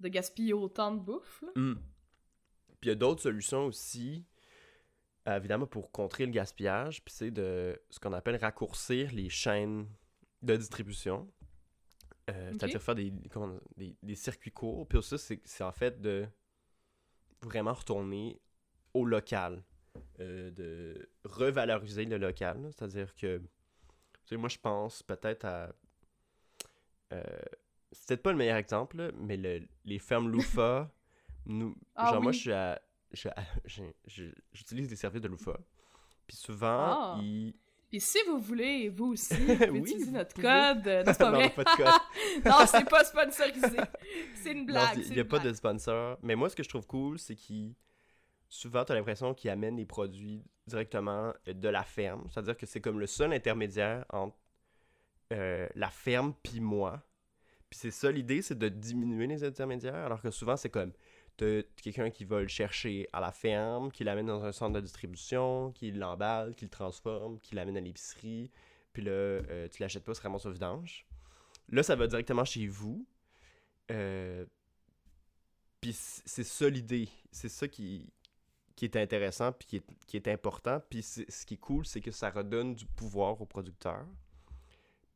de 0.01 0.09
gaspiller 0.09 0.53
autant 0.53 0.93
de 0.93 1.01
bouffe. 1.01 1.43
Hmm. 1.57 1.75
Puis 2.81 2.85
il 2.85 2.89
y 2.89 2.93
a 2.93 2.95
d'autres 2.95 3.23
solutions 3.23 3.67
aussi 3.67 4.25
euh, 5.29 5.37
évidemment 5.37 5.67
pour 5.67 5.91
contrer 5.91 6.25
le 6.25 6.33
gaspillage, 6.33 7.05
puis 7.05 7.13
c'est 7.13 7.31
de 7.31 7.79
ce 7.91 7.99
qu'on 8.01 8.13
appelle 8.13 8.37
raccourcir 8.37 9.13
les 9.13 9.29
chaînes 9.29 9.87
de 10.43 10.57
distribution. 10.57 11.29
Euh, 12.29 12.53
c'est-à-dire 12.53 12.83
faire 12.83 12.95
des, 12.95 13.13
des, 14.03 14.15
circuits 14.15 14.51
courts. 14.51 14.87
Puis 14.87 15.03
ça, 15.03 15.17
c'est 15.19 15.65
en 15.65 15.73
fait 15.73 16.01
de 16.01 16.27
vraiment 17.43 17.73
retourner 17.73 18.41
au 18.95 19.05
local, 19.05 19.63
euh, 20.21 20.51
de 20.51 21.09
revaloriser 21.25 22.05
le 22.05 22.19
local. 22.19 22.71
C'est-à-dire 22.73 23.15
que, 23.15 23.39
tu 23.39 23.47
sais, 24.27 24.37
moi, 24.37 24.49
je 24.49 24.59
pense 24.59 25.03
peut-être 25.03 25.45
à. 25.45 25.73
c'est 27.11 28.09
peut-être 28.09 28.23
pas 28.23 28.33
le 28.33 28.39
meilleur 28.39 28.57
exemple, 28.57 29.13
mais 29.17 29.37
les 29.85 29.99
fermes 29.99 30.29
Loufa. 30.29 30.91
nous, 31.47 31.75
ah 31.95 32.13
genre, 32.13 32.23
moi, 32.23 32.33
je 32.33 32.39
suis 32.39 32.53
à 32.53 32.81
j'utilise 34.53 34.89
des 34.89 34.97
services 34.97 35.23
de 35.23 35.29
Loufa. 35.29 35.59
Puis 36.27 36.37
souvent, 36.37 37.15
Ah. 37.15 37.19
ils... 37.23 37.55
Et 37.93 38.01
si 38.01 38.19
vous 38.27 38.39
voulez, 38.39 38.89
vous 38.91 39.13
aussi, 39.13 39.35
Oui, 39.71 39.79
utiliser 39.79 40.11
notre 40.11 40.35
code. 40.35 40.87
euh, 40.87 41.05
Non, 41.07 41.13
c'est 41.13 41.19
pas 41.19 41.31
Non, 41.31 41.39
vrai. 41.39 41.51
pas 41.51 41.65
de 41.65 41.77
code. 41.77 41.87
non, 42.45 42.67
c'est 42.67 42.89
pas 42.89 43.05
sponsorisé. 43.05 43.79
C'est 44.35 44.53
une 44.53 44.67
blague. 44.67 44.99
il 44.99 45.13
n'y 45.13 45.21
a 45.21 45.25
pas 45.25 45.39
de 45.39 45.53
sponsor. 45.53 46.19
Mais 46.23 46.35
moi, 46.35 46.51
ce 46.51 46.57
que 46.57 46.63
je 46.63 46.69
trouve 46.69 46.87
cool, 46.87 47.19
c'est 47.19 47.35
qu'ils. 47.35 47.75
Souvent, 48.51 48.85
tu 48.85 48.93
as 48.93 48.95
l'impression 48.95 49.35
qu'ils 49.35 49.51
amènent 49.51 49.77
les 49.77 49.85
produits 49.87 50.43
directement 50.67 51.33
de 51.47 51.69
la 51.69 51.83
ferme. 51.83 52.27
C'est-à-dire 52.31 52.57
que 52.57 52.65
c'est 52.67 52.81
comme 52.81 52.99
le 53.01 53.07
seul 53.07 53.33
intermédiaire 53.33 54.05
entre 54.11 54.37
euh, 55.33 55.67
la 55.75 55.89
ferme 55.91 56.35
puis 56.43 56.61
moi. 56.61 57.03
Puis 57.69 57.79
c'est 57.81 57.91
ça 57.91 58.11
l'idée, 58.11 58.41
c'est 58.41 58.57
de 58.59 58.69
diminuer 58.71 59.27
les 59.27 59.45
intermédiaires. 59.45 59.97
Alors 59.97 60.21
que 60.23 60.31
souvent, 60.31 60.57
c'est 60.57 60.71
comme. 60.71 60.93
T'as 61.39 61.63
quelqu'un 61.81 62.11
qui 62.11 62.25
va 62.25 62.41
le 62.41 62.49
chercher 62.49 63.09
à 63.13 63.21
la 63.21 63.31
ferme, 63.31 63.93
qui 63.93 64.03
l'amène 64.03 64.27
dans 64.27 64.45
un 64.45 64.51
centre 64.51 64.73
de 64.75 64.81
distribution, 64.81 65.71
qui 65.71 65.93
l'emballe, 65.93 66.57
qui 66.57 66.65
le 66.65 66.71
transforme, 66.71 67.39
qui 67.39 67.55
l'amène 67.55 67.77
à 67.77 67.81
l'épicerie. 67.81 68.51
Puis 68.93 69.05
là, 69.05 69.13
euh, 69.13 69.69
tu 69.69 69.81
l'achètes 69.81 70.03
pas, 70.03 70.15
c'est 70.15 70.23
vraiment 70.23 70.39
au 70.45 70.51
vidange. 70.51 71.07
Là, 71.69 71.85
ça 71.85 71.95
va 71.95 72.09
directement 72.09 72.45
chez 72.45 72.67
vous. 72.67 73.07
Euh, 73.93 74.47
puis 75.81 75.93
c'est 75.93 76.43
ça 76.43 76.69
l'idée. 76.69 77.09
C'est 77.31 77.49
ça 77.49 77.69
qui, 77.69 78.13
est 78.83 78.97
intéressant, 78.97 79.53
puis 79.53 79.69
qui 79.69 79.77
est, 79.77 79.87
qui 80.09 80.17
est 80.17 80.27
important. 80.27 80.83
Puis 80.91 81.05
ce 81.05 81.47
qui 81.47 81.55
est 81.55 81.59
cool, 81.59 81.87
c'est 81.87 82.01
que 82.01 82.11
ça 82.11 82.31
redonne 82.31 82.75
du 82.75 82.85
pouvoir 82.85 83.41
aux 83.41 83.47
producteurs. 83.47 84.09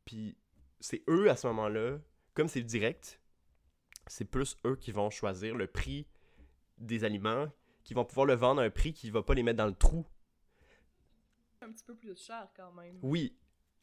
Puis 0.05 0.37
c'est 0.79 1.03
eux, 1.09 1.29
à 1.29 1.35
ce 1.35 1.49
moment-là, 1.49 1.99
comme 2.35 2.47
c'est 2.47 2.63
direct, 2.63 3.19
c'est 4.07 4.25
plus 4.25 4.57
eux 4.65 4.77
qui 4.77 4.93
vont 4.93 5.11
choisir 5.11 5.57
le 5.57 5.67
prix 5.67 6.07
des 6.83 7.05
aliments, 7.05 7.49
qui 7.85 7.95
vont 7.95 8.05
pouvoir 8.05 8.27
le 8.27 8.35
vendre 8.35 8.61
à 8.61 8.65
un 8.65 8.71
prix 8.71 8.93
qui 8.93 9.11
va 9.11 9.23
pas 9.23 9.35
les 9.35 9.43
mettre 9.43 9.59
dans 9.59 9.67
le 9.67 9.75
trou. 9.75 10.05
un 11.61 11.71
petit 11.73 11.85
peu 11.85 11.95
plus 11.97 12.17
cher 12.21 12.49
quand 12.57 12.73
même. 12.73 12.99
Oui, 13.03 13.37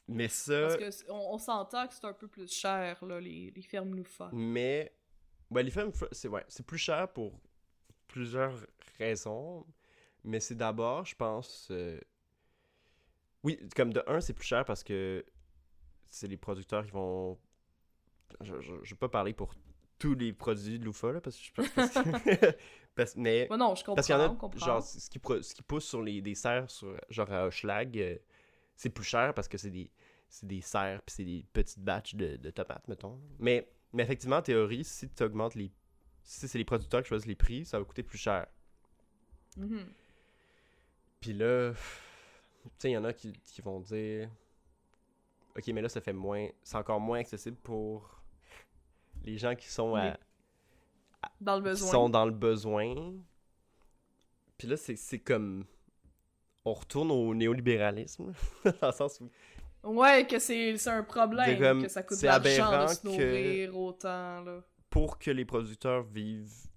mais 0.07 0.27
ça... 0.27 0.61
Parce 0.61 0.77
que 0.77 0.91
c- 0.91 1.05
on, 1.09 1.33
on 1.33 1.37
s'entend 1.37 1.87
que 1.87 1.93
c'est 1.93 2.05
un 2.05 2.13
peu 2.13 2.27
plus 2.27 2.51
cher, 2.51 3.03
là, 3.05 3.19
les, 3.21 3.51
les 3.55 3.61
fermes 3.61 3.95
loufoques. 3.95 4.33
Mais 4.33 4.93
ouais, 5.49 5.63
les 5.63 5.71
femmes, 5.71 5.91
c'est 6.11 6.27
ouais, 6.27 6.43
c'est 6.49 6.65
plus 6.65 6.77
cher 6.77 7.11
pour 7.13 7.39
plusieurs 8.07 8.53
raisons. 8.97 9.65
Mais 10.25 10.39
c'est 10.41 10.55
d'abord, 10.55 11.05
je 11.05 11.15
pense. 11.15 11.69
euh, 11.71 11.99
Oui, 13.43 13.57
comme 13.75 13.93
de 13.93 14.03
un, 14.07 14.19
c'est 14.19 14.33
plus 14.33 14.45
cher 14.45 14.65
parce 14.65 14.83
que 14.83 15.25
c'est 16.09 16.27
les 16.27 16.35
producteurs 16.37 16.83
qui 16.85 16.91
vont. 16.91 17.39
Je, 18.41 18.59
je 18.61 18.89
vais 18.93 18.97
pas 18.99 19.07
parler 19.09 19.33
pour 19.33 19.53
tous 19.97 20.15
les 20.15 20.33
produits 20.33 20.79
de 20.79 20.85
Loufa, 20.85 21.11
là, 21.13 21.21
parce 21.21 21.37
que 21.37 21.43
je 21.43 21.51
pense 21.53 21.89
que- 21.91 22.57
parce- 23.03 23.15
mais 23.15 23.47
Ouais, 23.49 23.57
non, 23.57 23.75
je 23.75 23.81
comprends. 23.81 23.95
parce 23.95 24.07
qu'il 24.07 24.15
y 24.15 24.19
en 24.19 24.21
a, 24.37 24.57
genre, 24.57 24.83
ce 24.83 25.09
qui, 25.09 25.19
ce 25.41 25.53
qui 25.55 25.61
pousse 25.63 25.85
sur 25.85 26.01
les, 26.01 26.21
des 26.21 26.35
serres, 26.35 26.69
sur, 26.69 26.99
genre 27.09 27.31
à 27.31 27.45
Hochelag, 27.47 27.97
euh, 27.97 28.17
c'est 28.75 28.89
plus 28.89 29.03
cher 29.03 29.33
parce 29.33 29.47
que 29.47 29.57
c'est 29.57 29.71
des, 29.71 29.89
c'est 30.27 30.45
des 30.47 30.61
serres 30.61 31.01
puis 31.03 31.15
c'est 31.15 31.25
des 31.25 31.45
petites 31.53 31.79
batches 31.79 32.15
de, 32.15 32.35
de 32.37 32.49
tomates, 32.51 32.87
mettons. 32.87 33.19
Mais, 33.39 33.67
mais 33.93 34.03
effectivement, 34.03 34.37
en 34.37 34.41
théorie, 34.41 34.83
si 34.83 35.09
tu 35.09 35.23
augmentes 35.23 35.55
les. 35.55 35.71
Si 36.23 36.47
c'est 36.47 36.57
les 36.57 36.65
producteurs 36.65 37.01
qui 37.01 37.07
choisissent 37.09 37.27
les 37.27 37.35
prix, 37.35 37.65
ça 37.65 37.79
va 37.79 37.85
coûter 37.85 38.03
plus 38.03 38.17
cher. 38.19 38.45
Mhm. 39.57 39.85
Puis 41.19 41.33
là, 41.33 41.73
tu 41.73 42.69
sais, 42.77 42.89
il 42.91 42.93
y 42.93 42.97
en 42.97 43.03
a 43.03 43.13
qui, 43.13 43.33
qui 43.33 43.61
vont 43.61 43.79
dire 43.79 44.29
Ok, 45.57 45.67
mais 45.69 45.81
là, 45.81 45.89
ça 45.89 45.99
fait 46.01 46.13
moins. 46.13 46.47
C'est 46.63 46.77
encore 46.77 46.99
moins 46.99 47.19
accessible 47.19 47.57
pour 47.57 48.21
les 49.23 49.37
gens 49.37 49.55
qui 49.55 49.67
sont 49.67 49.95
à. 49.95 50.17
Dans 51.41 51.55
le 51.55 51.61
qui 51.61 51.69
besoin. 51.69 51.91
sont 51.91 52.09
dans 52.09 52.25
le 52.25 52.31
besoin. 52.31 53.13
Puis 54.57 54.67
là, 54.67 54.77
c'est 54.77 55.19
comme. 55.19 55.65
On 56.65 56.73
retourne 56.73 57.11
au 57.11 57.33
néolibéralisme, 57.33 58.33
dans 58.81 58.87
le 58.87 58.91
sens 58.93 59.21
où. 59.21 59.29
Ouais, 59.83 60.27
que 60.27 60.39
c'est 60.39 60.75
un 60.89 61.03
problème, 61.03 61.57
comme- 61.57 61.81
que 61.83 61.87
ça 61.87 62.03
coûte 62.03 62.19
de 62.21 62.25
l'argent 62.25 62.83
de 62.83 62.87
se 62.89 63.01
que- 63.01 63.07
nourrir 63.07 63.77
autant, 63.77 64.41
là. 64.41 64.61
Pour 64.89 65.17
que 65.19 65.31
les 65.31 65.45
producteurs 65.45 66.03
vivent 66.03 66.67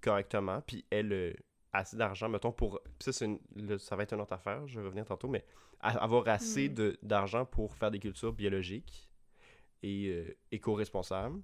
correctement, 0.00 0.60
puis 0.62 0.84
aient 0.90 1.02
le- 1.02 1.34
assez 1.72 1.96
d'argent, 1.96 2.28
mettons, 2.28 2.52
pour. 2.52 2.80
Puis 2.98 3.12
ça, 3.12 3.24
une- 3.24 3.78
ça 3.78 3.96
va 3.96 4.04
être 4.04 4.12
une 4.14 4.20
autre 4.20 4.32
affaire, 4.34 4.66
je 4.68 4.78
vais 4.78 4.86
revenir 4.86 5.04
tantôt, 5.04 5.26
mais 5.28 5.44
a- 5.80 5.98
avoir 6.02 6.28
assez 6.28 6.68
de- 6.68 6.96
d'argent 7.02 7.44
pour 7.44 7.74
faire 7.74 7.90
des 7.90 7.98
cultures 7.98 8.32
biologiques 8.32 9.10
et 9.82 10.06
euh, 10.08 10.36
éco-responsables, 10.52 11.40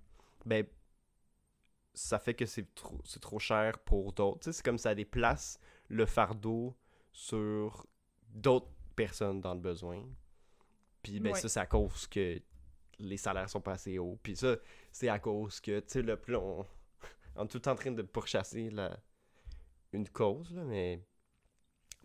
ben. 0.47 0.65
Ça 1.99 2.19
fait 2.19 2.35
que 2.35 2.47
c'est 2.47 2.75
trop, 2.75 2.99
c'est 3.05 3.21
trop 3.21 3.39
cher 3.41 3.79
pour 3.81 4.13
d'autres. 4.13 4.41
Tu 4.41 4.45
sais, 4.45 4.53
c'est 4.53 4.65
comme 4.65 4.79
ça 4.79 4.95
déplace 4.95 5.59
le 5.89 6.07
fardeau 6.07 6.77
sur 7.13 7.87
d'autres 8.29 8.71
personnes 8.95 9.41
dans 9.41 9.55
le 9.55 9.61
besoin. 9.61 10.05
Puis 11.03 11.19
ben 11.19 11.33
Ouais. 11.33 11.41
ça, 11.41 11.49
c'est 11.49 11.61
à 11.61 11.67
cause 11.67 12.07
que 12.07 12.41
les 13.01 13.17
salaires 13.17 13.51
sont 13.51 13.61
pas 13.61 13.73
assez 13.73 13.99
hauts. 13.99 14.19
Puis 14.23 14.37
ça, 14.37 14.57
c'est 14.93 15.09
à 15.09 15.19
cause 15.19 15.61
que, 15.61 15.81
tu 15.81 16.05
sais, 16.05 16.17
puis 16.17 16.33
là, 16.33 16.39
on, 16.41 16.65
on 17.37 17.45
est 17.45 17.49
tout 17.49 17.61
le 17.65 17.71
en 17.71 17.75
train 17.75 17.91
de 17.91 18.03
pourchasser 18.03 18.71
la, 18.71 18.97
une 19.93 20.09
cause, 20.09 20.53
là, 20.53 20.63
mais 20.65 21.01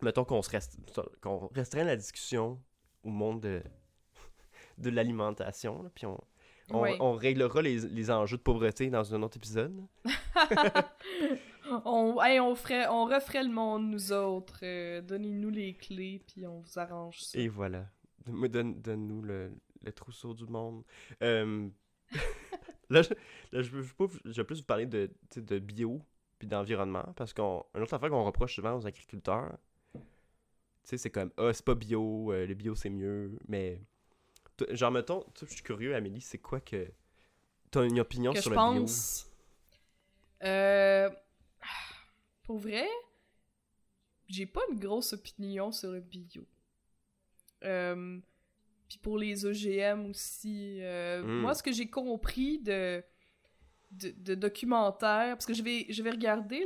mettons 0.00 0.24
qu'on 0.24 0.42
se 0.42 0.50
reste, 0.50 0.76
qu'on 1.20 1.48
restreint 1.48 1.84
la 1.84 1.96
discussion 1.96 2.60
au 3.02 3.10
monde 3.10 3.40
de, 3.42 3.62
de 4.78 4.90
l'alimentation, 4.90 5.88
puis 5.94 6.06
on, 6.06 6.20
on, 6.70 7.12
réglera 7.14 7.62
les, 7.62 7.78
les 7.80 8.10
enjeux 8.10 8.36
de 8.36 8.42
pauvreté 8.42 8.90
dans 8.90 9.14
un 9.14 9.22
autre 9.22 9.36
épisode. 9.36 9.74
on, 11.84 12.20
hey, 12.22 12.40
on, 12.40 12.54
ferait, 12.54 12.86
on 12.88 13.04
referait 13.06 13.42
le 13.44 13.50
monde, 13.50 13.90
nous 13.90 14.12
autres. 14.12 14.60
euh, 14.62 15.00
Donnez-nous 15.00 15.50
les 15.50 15.74
clés, 15.74 16.22
puis 16.26 16.46
on 16.46 16.60
vous 16.60 16.78
arrange 16.78 17.20
ça. 17.20 17.38
Et 17.38 17.48
voilà. 17.48 17.86
Donne- 18.26 18.80
Donne-nous 18.80 19.22
le, 19.22 19.52
le 19.82 19.92
trousseau 19.92 20.34
du 20.34 20.46
monde. 20.46 20.82
Euh, 21.22 21.68
là, 22.90 23.02
je, 23.02 23.10
là, 23.52 23.62
je, 23.62 23.70
vais 23.76 24.44
plus 24.44 24.58
vous 24.60 24.66
parler 24.66 24.86
de, 24.86 25.10
de 25.36 25.58
bio 25.58 26.00
puis 26.38 26.48
d'environnement 26.48 27.04
parce 27.16 27.32
qu'une 27.32 27.44
autre 27.82 27.94
affaire 27.94 28.10
qu'on 28.10 28.24
reproche 28.24 28.54
souvent 28.56 28.76
aux 28.76 28.86
agriculteurs, 28.86 29.56
c'est 30.82 31.10
comme 31.10 31.30
Ah, 31.36 31.50
c'est 31.52 31.64
pas 31.64 31.74
bio, 31.74 32.32
euh, 32.32 32.46
le 32.46 32.54
bio 32.54 32.74
c'est 32.74 32.90
mieux. 32.90 33.38
Mais, 33.48 33.80
genre, 34.70 34.90
mettons, 34.90 35.24
je 35.40 35.46
suis 35.46 35.62
curieux, 35.62 35.94
Amélie, 35.94 36.20
c'est 36.20 36.38
quoi 36.38 36.60
que. 36.60 36.88
T'as 37.70 37.84
une 37.84 37.98
opinion 38.00 38.32
que 38.32 38.40
sur 38.40 38.50
le 38.50 38.56
bio? 38.56 38.80
pense. 38.82 39.26
Euh, 40.44 41.10
pour 42.44 42.58
vrai, 42.58 42.86
j'ai 44.28 44.46
pas 44.46 44.60
une 44.70 44.78
grosse 44.78 45.12
opinion 45.12 45.72
sur 45.72 45.90
le 45.90 46.00
bio. 46.00 46.46
Euh, 47.64 48.20
Puis 48.88 48.98
pour 48.98 49.18
les 49.18 49.44
OGM 49.46 50.06
aussi. 50.10 50.78
euh, 50.82 51.22
Mm. 51.24 51.40
Moi, 51.40 51.54
ce 51.54 51.62
que 51.62 51.72
j'ai 51.72 51.88
compris 51.88 52.58
de, 52.60 53.02
de, 53.90 54.10
de 54.10 54.34
documentaire, 54.34 55.34
parce 55.34 55.46
que 55.46 55.54
je 55.54 55.62
vais, 55.62 55.86
je 55.88 56.02
vais 56.02 56.10
regarder 56.10 56.64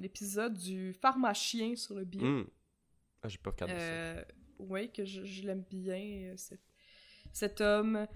l'épisode 0.00 0.54
du 0.56 0.92
pharmacien 0.94 1.76
sur 1.76 1.94
le 1.94 2.04
bio. 2.04 2.22
Hum. 2.26 2.46
Ah, 3.22 3.28
j'ai 3.28 3.38
pas 3.38 3.50
regardé 3.50 3.74
ça. 3.74 3.80
Euh, 3.80 4.24
oui, 4.58 4.90
que 4.90 5.04
je, 5.04 5.24
je 5.24 5.42
l'aime 5.42 5.64
bien, 5.70 6.32
euh, 6.32 6.36
cet, 7.32 7.60
homme. 7.60 8.06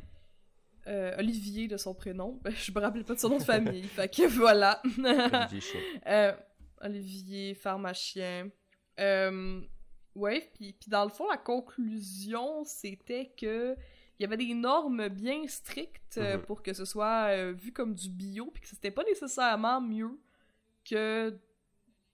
euh, 0.86 1.16
Olivier 1.18 1.66
de 1.68 1.76
son 1.76 1.94
prénom. 1.94 2.40
Je 2.50 2.72
me 2.72 2.80
rappelle 2.80 3.04
pas 3.04 3.14
de 3.14 3.18
son 3.20 3.30
nom 3.30 3.38
de 3.38 3.42
famille. 3.44 3.84
fait 3.84 4.08
que 4.08 4.26
voilà. 4.26 4.80
Olivier. 4.98 5.80
Euh, 6.06 6.32
Olivier, 6.80 7.54
pharmacien. 7.54 8.50
Euh, 9.00 9.60
ouais, 10.14 10.50
puis 10.54 10.74
puis 10.78 10.90
dans 10.90 11.04
le 11.04 11.10
fond, 11.10 11.26
la 11.30 11.38
conclusion, 11.38 12.64
c'était 12.64 13.32
que 13.36 13.76
il 14.18 14.22
y 14.22 14.26
avait 14.26 14.36
des 14.36 14.54
normes 14.54 15.08
bien 15.08 15.44
strictes 15.48 16.18
euh, 16.18 16.36
Mhm. 16.36 16.42
pour 16.44 16.62
que 16.62 16.72
ce 16.72 16.84
soit 16.84 17.52
vu 17.52 17.72
comme 17.72 17.94
du 17.94 18.08
bio, 18.08 18.50
puis 18.52 18.62
que 18.62 18.68
c'était 18.68 18.92
pas 18.92 19.02
nécessairement 19.04 19.80
mieux 19.80 20.18
que 20.88 21.30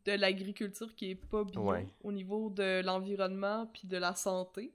de 0.06 0.12
l'agriculture 0.12 0.94
qui 0.94 1.10
est 1.10 1.14
pas 1.14 1.44
bio 1.44 1.60
Ouais. 1.62 1.86
au 2.02 2.10
niveau 2.12 2.48
de 2.48 2.80
l'environnement 2.82 3.66
puis 3.66 3.86
de 3.86 3.98
la 3.98 4.14
santé. 4.14 4.72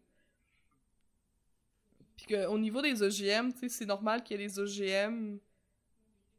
Puis 2.16 2.28
qu'au 2.28 2.58
niveau 2.58 2.82
des 2.82 3.02
OGM, 3.04 3.52
c'est 3.68 3.86
normal 3.86 4.24
qu'il 4.24 4.40
y 4.40 4.44
ait 4.44 4.48
des 4.48 4.60
OGM. 4.60 5.38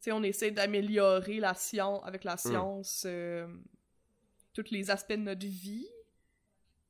On 0.09 0.23
essaie 0.23 0.53
d'améliorer 0.53 1.41
la 1.41 1.55
science, 1.55 2.01
avec 2.05 2.23
la 2.23 2.37
science, 2.37 3.03
euh, 3.07 3.47
tous 4.53 4.71
les 4.71 4.89
aspects 4.91 5.11
de 5.13 5.17
notre 5.17 5.45
vie. 5.47 5.89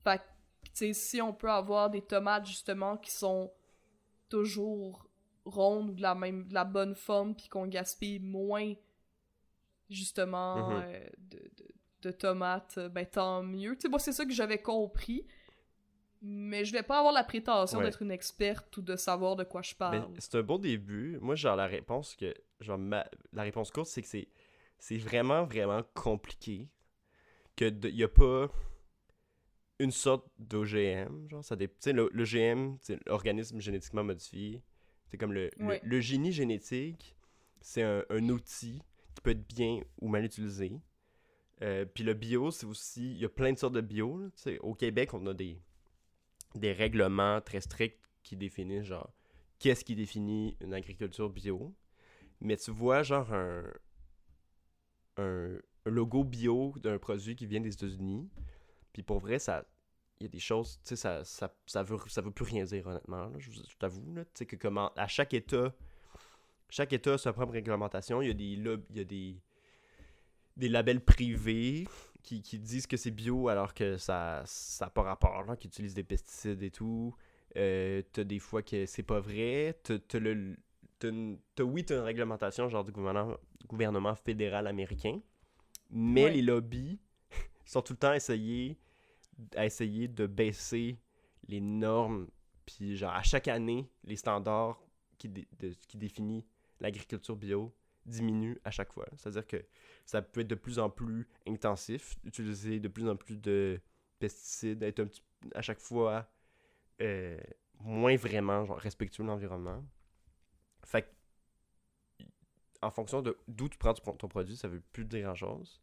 Fait 0.05 0.21
que, 0.79 0.93
si 0.93 1.23
on 1.23 1.33
peut 1.33 1.51
avoir 1.51 1.89
des 1.89 2.03
tomates, 2.03 2.45
justement, 2.47 2.99
qui 2.99 3.11
sont 3.11 3.51
toujours 4.29 5.09
rondes 5.47 5.91
ou 5.91 5.95
de 5.95 6.03
la 6.03 6.15
même, 6.15 6.47
de 6.49 6.53
la 6.55 6.65
bonne 6.65 6.95
forme, 6.95 7.35
puis 7.35 7.49
qu'on 7.49 7.67
gaspille 7.67 8.19
moins, 8.19 8.75
justement, 9.89 10.57
Mhm. 10.69 10.83
euh, 10.85 11.07
de, 11.19 11.39
de- 11.39 11.69
de 12.03 12.11
tomates, 12.11 12.79
ben 12.91 13.07
tant 13.07 13.43
mieux. 13.43 13.75
Tu 13.77 13.83
sais, 13.83 13.89
moi, 13.89 13.99
c'est 13.99 14.13
ça 14.13 14.25
que 14.25 14.33
j'avais 14.33 14.61
compris. 14.61 15.27
Mais 16.29 16.65
je 16.65 16.73
vais 16.73 16.83
pas 16.83 16.99
avoir 16.99 17.13
la 17.13 17.23
prétention 17.23 17.79
Ouais. 17.79 17.85
d'être 17.85 18.03
une 18.03 18.11
experte 18.11 18.77
ou 18.77 18.83
de 18.83 18.97
savoir 18.97 19.37
de 19.37 19.45
quoi 19.45 19.63
je 19.63 19.75
parle. 19.75 20.09
c'est 20.19 20.35
un 20.35 20.43
bon 20.43 20.59
début. 20.59 21.19
Moi, 21.21 21.35
genre, 21.37 21.55
la 21.57 21.67
réponse 21.67 22.17
que. 22.17 22.35
Genre, 22.61 22.79
ma- 22.79 23.07
la 23.33 23.43
réponse 23.43 23.71
courte, 23.71 23.89
c'est 23.89 24.03
que 24.03 24.09
c'est. 24.09 24.29
C'est 24.79 24.99
vraiment, 24.99 25.45
vraiment 25.45 25.83
compliqué. 25.95 26.69
Que 27.55 27.67
il 27.89 27.95
y 27.97 28.03
a 28.05 28.09
pas. 28.09 28.49
une 29.79 29.91
sorte 29.91 30.27
d'OGM, 30.39 31.29
genre, 31.29 31.45
ça 31.45 31.55
dé... 31.55 31.69
Tu 31.69 31.75
sais, 31.81 31.93
le, 31.93 32.09
l'OGM, 32.13 32.77
c'est 32.81 32.99
l'organisme 33.07 33.61
génétiquement 33.61 34.03
modifié. 34.05 34.63
C'est 35.07 35.19
comme 35.19 35.33
le, 35.35 35.51
le- 35.59 35.67
Ouais. 35.67 35.81
le, 35.85 36.01
génie 36.01 36.33
génétique, 36.33 37.15
c'est 37.61 37.83
un, 37.83 38.03
un 38.11 38.29
outil 38.31 38.81
qui 39.15 39.21
peut 39.23 39.31
être 39.31 39.47
bien 39.47 39.81
ou 40.01 40.09
mal 40.09 40.25
utilisé. 40.25 40.73
Euh, 41.63 41.85
Puis 41.85 42.05
le 42.05 42.15
bio, 42.15 42.51
c'est 42.51 42.65
aussi... 42.67 43.13
Il 43.13 43.19
y 43.19 43.25
a 43.27 43.29
plein 43.29 43.53
de 43.53 43.59
sortes 43.59 43.75
de 43.75 43.81
bio. 43.83 44.31
au 44.61 44.75
Québec, 44.75 45.13
on 45.15 45.27
a 45.27 45.35
des, 45.35 45.59
des 46.57 46.73
règlements 46.73 47.41
très 47.41 47.61
stricts 47.61 48.01
qui 48.23 48.37
définissent, 48.37 48.87
genre, 48.87 49.13
qu'est-ce 49.59 49.85
qui 49.85 49.95
définit 49.95 50.57
une 50.61 50.75
agriculture 50.75 51.31
bio. 51.31 51.75
Mais 52.41 52.57
tu 52.57 52.71
vois, 52.71 53.03
genre, 53.03 53.33
un, 53.33 53.65
un, 55.17 55.59
logo 55.85 56.25
bio 56.25 56.75
d'un 56.83 56.99
produit 56.99 57.37
qui 57.37 57.47
vient 57.47 57.61
des 57.61 57.73
États-Unis. 57.75 58.29
Puis 58.93 59.03
pour 59.03 59.19
vrai, 59.19 59.39
ça. 59.39 59.65
Il 60.19 60.25
y 60.25 60.27
a 60.27 60.31
des 60.31 60.39
choses, 60.39 60.81
tu 60.83 60.89
sais, 60.89 60.97
ça, 60.97 61.23
ça, 61.25 61.55
ça, 61.67 61.83
veut, 61.83 61.99
ça 62.09 62.23
veut 62.23 62.31
plus 62.31 62.47
rien 62.47 62.65
dire, 62.65 62.87
honnêtement. 62.87 63.31
je, 63.39 63.51
je 63.51 63.77
t'avoue. 63.79 64.03
Tu 64.15 64.25
sais, 64.33 64.47
que 64.47 64.57
comment. 64.57 64.91
À 64.97 65.07
chaque 65.09 65.35
État. 65.35 65.75
Chaque 66.71 66.95
État 66.95 67.13
a 67.15 67.19
sa 67.19 67.35
propre 67.35 67.53
réglementation. 67.53 68.23
Il 68.23 68.29
y 68.29 68.31
a 68.31 68.35
des. 68.35 68.45
Il 68.45 68.97
y 68.97 69.01
a 69.01 69.05
des 69.05 69.37
des 70.57 70.69
labels 70.69 71.01
privés 71.01 71.87
qui, 72.27 72.43
qui 72.43 72.59
disent 72.59 72.87
que 72.89 72.97
c'est 72.97 73.13
bio 73.13 73.49
alors 73.49 73.73
que 73.73 73.97
ça 73.97 74.43
n'a 74.81 74.91
pas 74.91 75.03
rapport, 75.03 75.45
là, 75.45 75.57
qui 75.57 75.69
utilisent 75.69 75.95
des 75.95 76.03
pesticides 76.03 76.63
et 76.63 76.71
tout. 76.71 77.15
Euh, 77.57 78.03
t'as 78.13 78.25
des 78.25 78.41
fois 78.41 78.63
que 78.63 78.85
c'est 78.85 79.05
pas 79.05 79.21
vrai. 79.21 79.79
T'as, 79.83 79.99
t'as 80.01 80.19
le, 80.19 80.57
t'as 80.99 81.09
une- 81.09 81.39
t'as- 81.55 81.63
oui, 81.65 81.85
t'as 81.85 81.95
une 81.97 82.03
réglementation 82.03 82.69
genre 82.69 82.85
du 82.85 82.91
gouvernement, 82.93 83.37
gouvernement 83.69 84.15
fédéral 84.17 84.67
américain, 84.67 85.21
mais 85.91 86.25
Ouais. 86.25 86.33
les 86.33 86.43
lobbies 86.43 86.99
sont 87.65 87.81
tout 87.81 87.93
le 87.93 87.99
temps 87.99 88.13
essayés 88.13 88.77
à 89.55 89.65
essayer 89.65 90.09
de 90.09 90.27
baisser 90.27 90.99
les 91.49 91.61
normes, 91.61 92.27
puis 92.67 92.97
genre 92.97 93.13
à 93.13 93.23
chaque 93.23 93.47
année, 93.49 93.89
les 94.05 94.17
standards 94.17 94.81
qui, 95.17 95.29
dé- 95.29 95.47
de- 95.61 95.75
qui 95.87 95.97
définit 95.97 96.45
l'agriculture 96.81 97.37
bio 97.37 97.73
diminuent 98.07 98.57
à 98.65 98.71
chaque 98.71 98.93
fois. 98.93 99.07
C'est-à-dire 99.17 99.47
que 99.47 99.65
ça 100.05 100.23
peut 100.23 100.41
être 100.41 100.49
de 100.49 100.55
plus 100.55 100.79
en 100.79 100.89
plus 100.89 101.29
intensif, 101.47 102.17
utiliser 102.25 102.81
de 102.81 102.89
plus 102.89 103.09
en 103.09 103.17
plus 103.17 103.37
de 103.39 103.81
pesticides, 104.19 104.83
être 104.83 105.01
un 105.01 105.07
petit, 105.07 105.23
à 105.55 105.63
chaque 105.63 105.81
fois 105.81 106.29
euh, 107.03 107.39
moins 107.81 108.17
vraiment 108.17 108.65
genre, 108.65 108.79
respectueux 108.79 109.23
de 109.25 109.29
l'environnement. 109.29 109.85
Fait 110.85 111.03
que, 111.03 112.25
en 112.83 112.91
fonction 112.91 113.23
de 113.23 113.37
d'où 113.49 113.69
tu 113.69 113.79
prends 113.79 113.95
ton, 113.95 114.13
ton 114.13 114.29
produit, 114.29 114.57
ça 114.57 114.69
veut 114.69 114.81
plus 114.93 115.05
dire 115.05 115.25
grand-chose. 115.25 115.83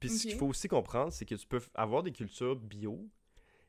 Puis 0.00 0.10
ce 0.10 0.26
qu'il 0.26 0.36
faut 0.38 0.46
aussi 0.48 0.68
comprendre, 0.68 1.12
c'est 1.12 1.24
que 1.24 1.34
tu 1.34 1.46
peux 1.46 1.62
avoir 1.74 2.02
des 2.02 2.12
cultures 2.12 2.56
bio, 2.56 3.08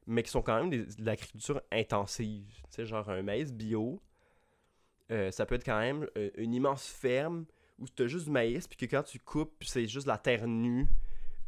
mais 0.07 0.23
qui 0.23 0.31
sont 0.31 0.41
quand 0.41 0.59
même 0.59 0.69
des- 0.69 0.86
de 0.86 1.05
l'agriculture 1.05 1.61
intensive. 1.71 2.53
Tu 2.65 2.71
sais, 2.71 2.86
genre 2.86 3.07
un 3.09 3.21
maïs 3.21 3.53
bio, 3.53 4.01
euh, 5.11 5.31
ça 5.31 5.45
peut 5.45 5.55
être 5.55 5.63
quand 5.63 5.79
même 5.79 6.07
euh, 6.17 6.31
une 6.36 6.53
immense 6.53 6.88
ferme 6.88 7.45
où 7.80 7.86
tu 7.88 8.03
as 8.03 8.07
juste 8.07 8.26
du 8.26 8.32
maïs, 8.32 8.67
puis 8.67 8.78
que 8.78 8.86
quand 8.86 9.03
tu 9.03 9.19
coupes, 9.19 9.63
c'est 9.63 9.88
juste 9.88 10.07
la 10.07 10.17
terre 10.17 10.47
nue, 10.47 10.88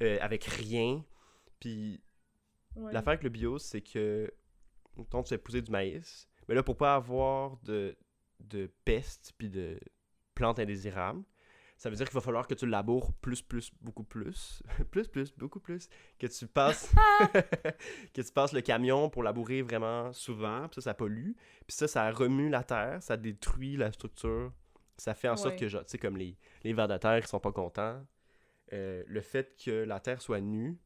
euh, 0.01 0.17
avec 0.21 0.43
rien. 0.43 1.03
Puis 1.59 2.01
Ouais. 2.77 2.93
L'affaire 2.93 3.13
avec 3.13 3.23
le 3.23 3.29
bio, 3.29 3.57
c'est 3.57 3.81
que 3.81 4.31
quand 5.09 5.23
tu 5.23 5.29
fais 5.29 5.37
pousser 5.37 5.61
du 5.61 5.71
maïs, 5.71 6.27
mais 6.47 6.55
là, 6.55 6.61
pour 6.61 6.77
pas 6.77 6.95
avoir 6.95 7.57
de, 7.63 7.97
de 8.39 8.71
pestes 8.85 9.33
puis 9.37 9.49
de 9.49 9.79
plantes 10.35 10.59
indésirables, 10.59 11.23
ça 11.75 11.89
veut 11.89 11.95
dire 11.95 12.05
qu'il 12.05 12.13
va 12.13 12.21
falloir 12.21 12.47
que 12.47 12.53
tu 12.53 12.65
laboures 12.67 13.13
plus, 13.13 13.41
plus, 13.41 13.71
beaucoup 13.81 14.03
plus. 14.03 14.61
plus, 14.91 15.07
plus, 15.07 15.33
beaucoup 15.35 15.59
plus. 15.59 15.89
Que 16.19 16.27
tu 16.27 16.47
passes 16.47 16.93
que 18.13 18.21
tu 18.21 18.31
passes 18.31 18.53
le 18.53 18.61
camion 18.61 19.09
pour 19.09 19.23
labourer 19.23 19.63
vraiment 19.63 20.13
souvent, 20.13 20.67
puis 20.67 20.75
ça, 20.75 20.91
ça 20.91 20.93
pollue. 20.93 21.31
Puis 21.65 21.75
ça, 21.75 21.87
ça 21.87 22.11
remue 22.11 22.49
la 22.49 22.63
terre, 22.63 23.01
ça 23.01 23.17
détruit 23.17 23.75
la 23.75 23.91
structure. 23.91 24.53
Ça 24.97 25.13
fait 25.13 25.29
en 25.29 25.37
sorte 25.37 25.57
que, 25.57 25.67
genre, 25.67 25.85
tu 25.85 25.91
sais, 25.91 25.97
comme 25.97 26.17
les, 26.17 26.35
les 26.63 26.73
vers 26.73 26.87
de 26.87 26.97
terre 26.97 27.21
qui 27.21 27.27
sont 27.27 27.39
pas 27.39 27.51
contents, 27.51 28.03
euh, 28.73 29.03
le 29.07 29.21
fait 29.21 29.55
que 29.63 29.83
la 29.83 29.99
terre 29.99 30.21
soit 30.21 30.41
nue, 30.41 30.77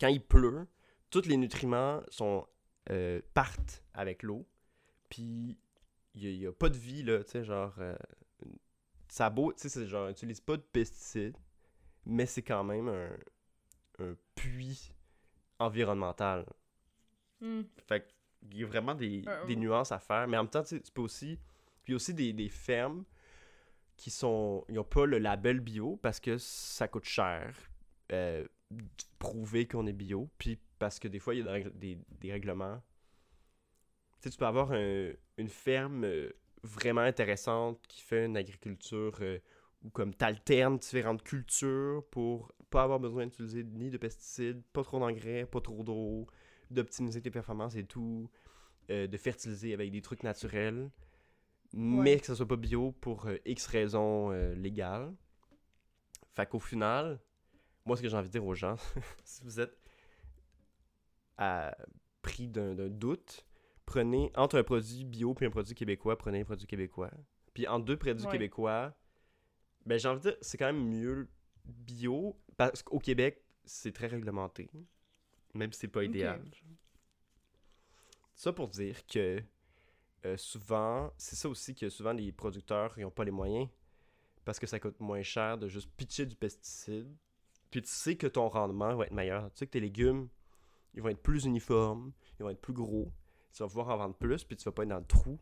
quand 0.00 0.08
il 0.08 0.24
pleut, 0.24 0.66
tous 1.10 1.26
les 1.26 1.36
nutriments 1.36 2.02
sont, 2.08 2.46
euh, 2.90 3.20
partent 3.34 3.82
avec 3.94 4.22
l'eau. 4.22 4.46
Puis 5.08 5.58
il 6.14 6.38
n'y 6.38 6.46
a, 6.46 6.52
pas 6.52 6.68
de 6.68 6.78
vie, 6.78 7.02
là, 7.02 7.22
tu 7.24 7.32
sais, 7.32 7.44
genre. 7.44 7.74
euh, 7.78 7.96
ça 9.08 9.30
beau, 9.30 9.52
tu 9.52 9.62
sais, 9.62 9.68
c'est 9.68 9.86
genre, 9.86 10.08
utilise 10.08 10.40
pas 10.40 10.56
de 10.56 10.62
pesticides, 10.62 11.36
mais 12.04 12.26
c'est 12.26 12.42
quand 12.42 12.64
même 12.64 12.88
un, 12.88 13.10
un 13.98 14.16
puits 14.34 14.92
environnemental. 15.58 16.46
Hmm. 17.40 17.62
Fait 17.86 18.06
qu'il 18.50 18.58
y 18.58 18.64
a 18.64 18.66
vraiment 18.66 18.94
des, 18.94 19.24
des 19.46 19.56
nuances 19.56 19.92
à 19.92 19.98
faire. 19.98 20.26
Mais 20.26 20.36
en 20.36 20.44
même 20.44 20.50
temps, 20.50 20.62
tu 20.62 20.80
peux 20.92 21.02
aussi. 21.02 21.38
Puis 21.84 21.94
aussi 21.94 22.14
des, 22.14 22.32
des 22.32 22.48
fermes 22.48 23.04
qui 23.96 24.10
sont. 24.10 24.64
Ils 24.68 24.74
n'ont 24.76 24.84
pas 24.84 25.06
le 25.06 25.18
label 25.18 25.60
bio 25.60 25.96
parce 26.02 26.20
que 26.20 26.38
ça 26.38 26.88
coûte 26.88 27.04
cher. 27.04 27.56
euh, 28.12 28.46
prouver 29.18 29.66
qu'on 29.66 29.86
est 29.86 29.92
bio. 29.92 30.28
Puis 30.38 30.58
parce 30.78 30.98
que 30.98 31.08
des 31.08 31.18
fois, 31.18 31.34
il 31.34 31.44
y 31.44 31.48
a 31.48 31.60
des, 31.70 31.98
des, 32.20 32.32
règlements. 32.32 32.82
Tu 34.20 34.28
sais, 34.28 34.30
tu 34.30 34.38
peux 34.38 34.46
avoir 34.46 34.72
un- 34.72 35.12
une 35.38 35.48
ferme 35.48 36.04
euh, 36.04 36.30
vraiment 36.62 37.02
intéressante 37.02 37.80
qui 37.88 38.02
fait 38.02 38.24
une 38.26 38.36
agriculture 38.36 39.16
euh, 39.20 39.38
où 39.82 39.90
comme 39.90 40.14
t'alternes 40.14 40.78
différentes 40.78 41.22
cultures 41.22 42.04
pour 42.10 42.52
pas 42.70 42.82
avoir 42.84 42.98
besoin 43.00 43.26
d'utiliser 43.26 43.64
ni 43.64 43.90
de 43.90 43.98
pesticides, 43.98 44.62
pas 44.72 44.82
trop 44.82 44.98
d'engrais, 44.98 45.46
pas 45.46 45.60
trop 45.60 45.82
d'eau, 45.82 46.26
d'optimiser 46.70 47.20
tes 47.20 47.30
performances 47.30 47.76
et 47.76 47.84
tout, 47.84 48.30
euh, 48.90 49.06
de 49.06 49.16
fertiliser 49.18 49.74
avec 49.74 49.90
des 49.92 50.02
trucs 50.02 50.22
naturels, 50.22 50.90
mais 51.76 52.12
Ouais. 52.14 52.20
que 52.20 52.26
ça 52.26 52.34
soit 52.34 52.46
pas 52.48 52.56
bio 52.56 52.92
pour 52.92 53.26
euh, 53.26 53.36
X 53.44 53.66
raisons 53.66 54.30
euh, 54.32 54.54
légales. 54.54 55.12
Fait 56.34 56.46
qu'au 56.46 56.60
final, 56.60 57.20
moi, 57.84 57.96
ce 57.96 58.02
que 58.02 58.08
j'ai 58.08 58.16
envie 58.16 58.28
de 58.28 58.32
dire 58.32 58.44
aux 58.44 58.54
gens, 58.54 58.76
si 59.24 59.42
vous 59.44 59.60
êtes 59.60 59.76
à 61.36 61.76
pris 62.22 62.48
d'un 62.48 62.74
doute, 62.88 63.44
prenez 63.86 64.30
entre 64.36 64.58
un 64.58 64.62
produit 64.62 65.04
bio 65.04 65.34
et 65.40 65.46
un 65.46 65.50
produit 65.50 65.74
québécois, 65.74 66.16
prenez 66.16 66.40
un 66.40 66.44
produit 66.44 66.66
québécois. 66.66 67.10
Puis 67.52 67.66
entre 67.68 67.84
deux 67.84 67.96
produits 67.96 68.24
Ouais. 68.26 68.32
québécois, 68.32 68.94
ben 69.86 69.98
j'ai 69.98 70.08
envie 70.08 70.22
de 70.24 70.30
dire, 70.30 70.38
c'est 70.40 70.56
quand 70.56 70.66
même 70.72 70.88
mieux 70.88 71.28
bio, 71.66 72.36
parce 72.56 72.82
qu'au 72.82 72.98
Québec, 72.98 73.44
c'est 73.64 73.92
très 73.92 74.06
réglementé, 74.06 74.70
même 75.54 75.72
si 75.72 75.80
c'est 75.80 75.88
pas 75.88 76.04
idéal. 76.04 76.42
Ça 78.34 78.52
pour 78.52 78.68
dire 78.68 79.06
que 79.06 79.42
euh, 80.24 80.36
souvent, 80.36 81.12
c'est 81.16 81.36
ça 81.36 81.48
aussi 81.48 81.74
que 81.74 81.88
souvent 81.88 82.12
les 82.12 82.32
producteurs 82.32 82.98
ils 82.98 83.04
ont 83.04 83.10
pas 83.10 83.24
les 83.24 83.30
moyens 83.30 83.68
parce 84.44 84.58
que 84.58 84.66
ça 84.66 84.78
coûte 84.78 85.00
moins 85.00 85.22
cher 85.22 85.58
de 85.58 85.68
juste 85.68 85.90
pitcher 85.96 86.26
du 86.26 86.36
pesticide. 86.36 87.14
Puis 87.70 87.82
tu 87.82 87.88
sais 87.88 88.16
que 88.16 88.26
ton 88.26 88.48
rendement 88.48 88.94
va 88.94 89.06
être 89.06 89.12
meilleur. 89.12 89.50
Tu 89.52 89.58
sais 89.58 89.66
que 89.66 89.72
tes 89.72 89.80
légumes, 89.80 90.28
ils 90.94 91.02
vont 91.02 91.08
être 91.08 91.22
plus 91.22 91.44
uniformes, 91.44 92.12
ils 92.38 92.42
vont 92.42 92.50
être 92.50 92.60
plus 92.60 92.72
gros. 92.74 93.10
Tu 93.52 93.62
vas 93.62 93.68
pouvoir 93.68 93.88
en 93.88 93.96
vendre 93.96 94.14
plus, 94.16 94.44
puis 94.44 94.56
tu 94.56 94.64
vas 94.64 94.72
pas 94.72 94.82
être 94.82 94.90
dans 94.90 94.98
le 94.98 95.06
trou 95.06 95.38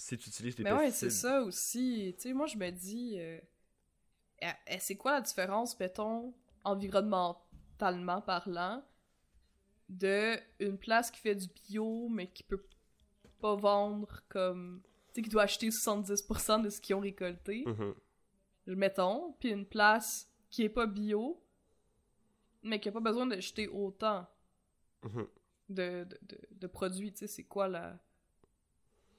si 0.00 0.16
tu 0.16 0.30
utilises 0.30 0.56
tes 0.56 0.62
Mais 0.62 0.72
ouais, 0.72 0.86
pesticides. 0.86 1.10
c'est 1.10 1.16
ça 1.16 1.42
aussi. 1.42 2.14
Tu 2.16 2.22
sais, 2.22 2.32
moi, 2.32 2.46
je 2.46 2.56
me 2.56 2.70
dis, 2.70 3.16
euh, 3.18 3.38
c'est 4.78 4.96
quoi 4.96 5.12
la 5.12 5.20
différence, 5.20 5.78
mettons, 5.78 6.32
environnementalement 6.64 8.22
parlant, 8.22 8.82
de 9.90 10.38
une 10.58 10.78
place 10.78 11.10
qui 11.10 11.20
fait 11.20 11.34
du 11.34 11.48
bio, 11.48 12.08
mais 12.08 12.28
qui 12.28 12.42
peut 12.42 12.64
pas 13.40 13.54
vendre 13.56 14.22
comme. 14.28 14.82
Tu 15.12 15.14
sais, 15.16 15.22
qui 15.22 15.28
doit 15.30 15.42
acheter 15.42 15.70
70% 15.70 16.62
de 16.62 16.70
ce 16.70 16.80
qu'ils 16.80 16.94
ont 16.94 17.00
récolté, 17.00 17.64
Mhm. 17.66 17.94
mettons, 18.76 19.32
puis 19.40 19.50
une 19.50 19.66
place 19.66 20.28
qui 20.50 20.62
est 20.62 20.68
pas 20.68 20.86
bio, 20.86 21.42
mais 22.62 22.78
qui 22.80 22.88
a 22.88 22.92
pas 22.92 23.00
besoin 23.00 23.26
de 23.26 23.40
jeter 23.40 23.66
autant 23.68 24.26
Mhm. 25.04 25.26
de, 25.70 26.04
de, 26.04 26.18
de, 26.22 26.38
de 26.52 26.66
produits. 26.66 27.12
Tu 27.12 27.18
sais, 27.20 27.26
c'est 27.26 27.44
quoi 27.44 27.66
la. 27.68 27.98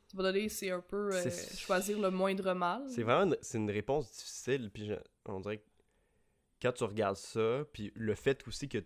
Tu 0.09 0.17
vas 0.17 0.23
donner, 0.23 0.49
c'est 0.49 0.69
un 0.71 0.81
peu 0.81 1.13
euh, 1.13 1.29
choisir 1.55 1.97
le 1.99 2.11
moindre 2.11 2.53
mal. 2.53 2.83
C'est 2.89 3.03
vraiment 3.03 3.23
une, 3.31 3.37
c'est 3.41 3.57
une 3.57 3.71
réponse 3.71 4.11
difficile, 4.11 4.69
puis 4.69 4.87
je- 4.87 4.93
on 5.25 5.39
dirait 5.39 5.59
que 5.59 5.67
quand 6.61 6.73
tu 6.73 6.83
regardes 6.83 7.15
ça, 7.17 7.63
puis 7.73 7.91
le 7.95 8.13
fait 8.15 8.45
aussi 8.47 8.67
que, 8.69 8.77
tu 8.79 8.85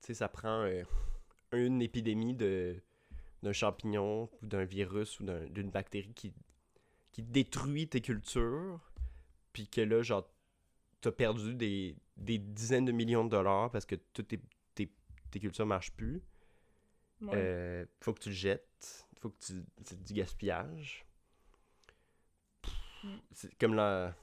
sais, 0.00 0.14
ça 0.14 0.28
prend 0.28 0.62
euh, 0.64 0.82
une 1.52 1.80
épidémie 1.82 2.34
de 2.34 2.76
d'un 3.42 3.52
champignon 3.52 4.28
ou 4.42 4.46
d'un 4.46 4.64
virus 4.64 5.20
ou 5.20 5.24
d'un- 5.24 5.46
d'une 5.46 5.70
bactérie 5.70 6.12
qui, 6.14 6.32
qui 7.12 7.22
détruit 7.22 7.88
tes 7.88 8.00
cultures, 8.00 8.80
puis 9.52 9.68
que 9.68 9.80
là, 9.80 10.02
genre, 10.02 10.28
t'as 11.00 11.12
perdu 11.12 11.54
des, 11.54 11.96
des 12.16 12.38
dizaines 12.38 12.84
de 12.84 12.92
millions 12.92 13.24
de 13.24 13.30
dollars 13.30 13.70
parce 13.70 13.86
que 13.86 13.96
toutes 14.12 14.28
tes, 14.28 14.40
tes, 14.74 14.92
tes 15.30 15.40
cultures 15.40 15.66
marchent 15.66 15.92
plus. 15.92 16.22
Ouais. 17.20 17.30
Euh, 17.34 17.86
faut 18.00 18.12
que 18.12 18.20
tu 18.20 18.28
le 18.28 18.34
jettes. 18.34 19.06
Faut 19.20 19.30
que 19.30 19.38
tu. 19.44 19.64
C'est 19.84 20.02
du 20.02 20.12
gaspillage. 20.14 21.04
Mm. 23.02 23.16
C'est 23.32 23.54
comme 23.58 23.74
la. 23.74 24.14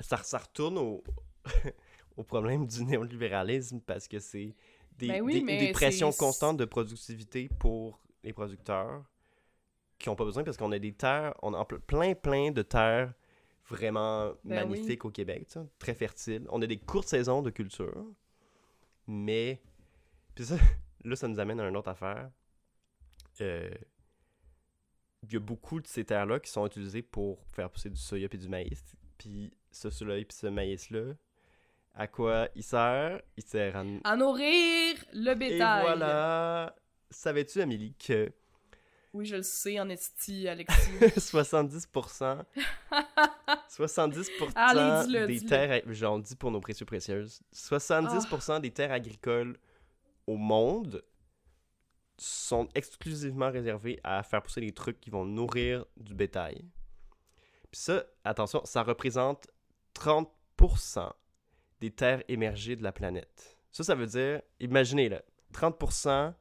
Ça, 0.00 0.18
ça 0.18 0.38
retourne 0.38 0.78
au. 0.78 1.02
au 2.16 2.24
problème 2.24 2.66
du 2.66 2.84
néolibéralisme 2.84 3.80
parce 3.80 4.08
que 4.08 4.18
c'est 4.18 4.54
des, 4.98 5.08
Ben 5.08 5.22
oui, 5.22 5.42
des- 5.44 5.72
pressions 5.72 6.12
constantes 6.12 6.56
de 6.56 6.64
productivité 6.64 7.48
pour 7.58 8.00
les 8.24 8.32
producteurs 8.32 9.04
qui 9.98 10.08
n'ont 10.08 10.16
pas 10.16 10.24
besoin 10.24 10.44
parce 10.44 10.56
qu'on 10.56 10.72
a 10.72 10.78
des 10.78 10.92
terres, 10.92 11.34
on 11.42 11.54
a 11.54 11.62
ple- 11.64 11.78
plein, 11.80 12.14
plein 12.14 12.50
de 12.50 12.62
terres 12.62 13.12
vraiment 13.68 14.28
Ben 14.44 14.64
oui. 14.68 14.70
magnifiques 14.78 15.04
au 15.04 15.10
Québec, 15.10 15.48
très 15.78 15.94
fertiles. 15.94 16.46
On 16.50 16.60
a 16.62 16.66
des 16.66 16.78
courtes 16.78 17.08
saisons 17.08 17.42
de 17.42 17.50
culture, 17.50 18.06
mais. 19.06 19.60
Puis 20.34 20.44
ça, 20.46 20.56
là, 21.04 21.16
ça 21.16 21.28
nous 21.28 21.40
amène 21.40 21.60
à 21.60 21.68
une 21.68 21.76
autre 21.76 21.88
affaire. 21.88 22.30
Euh, 23.40 23.70
Il 25.22 25.32
y 25.32 25.36
a 25.36 25.40
beaucoup 25.40 25.80
de 25.80 25.86
ces 25.86 26.04
terres-là 26.04 26.38
qui 26.40 26.50
sont 26.50 26.66
utilisées 26.66 27.02
pour 27.02 27.44
faire 27.48 27.70
pousser 27.70 27.90
du 27.90 28.00
soya 28.00 28.28
et 28.30 28.36
du 28.36 28.48
maïs. 28.48 28.84
Puis 29.18 29.52
ce 29.72 29.90
soya 29.90 30.18
et 30.18 30.26
ce 30.30 30.46
maïs-là, 30.46 31.14
à 31.96 32.06
quoi 32.06 32.48
il 32.54 32.62
sert? 32.62 33.20
Il 33.36 33.42
sert 33.42 33.76
à. 33.76 33.84
À 34.04 34.16
nourrir 34.16 34.96
le 35.12 35.32
Et 35.32 35.34
bétail. 35.34 35.82
voilà 35.82 36.74
Savais-tu, 37.10 37.60
Amélie, 37.62 37.94
que 37.94 38.30
Oui, 39.14 39.24
je 39.26 39.36
le 39.36 39.42
sais, 39.42 39.80
en 39.80 39.88
esti, 39.88 40.46
Alexis. 40.48 40.90
70%, 41.00 42.42
70% 43.70 44.52
Allez, 44.56 45.26
des 45.26 45.40
terres, 45.44 45.82
j'en 45.86 46.18
dis 46.18 46.36
pour 46.36 46.50
nos 46.50 46.60
précieux 46.60 46.84
précieuses, 46.86 47.40
70% 47.54 48.52
Ah. 48.56 48.60
des 48.60 48.70
terres 48.72 48.92
agricoles 48.92 49.56
au 50.26 50.36
monde 50.36 51.02
sont 52.18 52.68
exclusivement 52.74 53.50
réservées 53.50 54.00
à 54.02 54.22
faire 54.22 54.42
pousser 54.42 54.60
des 54.60 54.72
trucs 54.72 55.00
qui 55.00 55.10
vont 55.10 55.24
nourrir 55.24 55.84
du 55.96 56.14
bétail. 56.14 56.64
Puis 57.70 57.80
ça, 57.80 58.04
attention, 58.24 58.62
ça 58.64 58.82
représente 58.82 59.46
30% 59.94 61.10
des 61.80 61.90
terres 61.90 62.22
émergées 62.28 62.76
de 62.76 62.82
la 62.82 62.92
planète. 62.92 63.58
Ça, 63.70 63.84
ça 63.84 63.94
veut 63.94 64.06
dire, 64.06 64.40
imaginez 64.60 65.08
là, 65.08 65.22
30% 65.52 66.34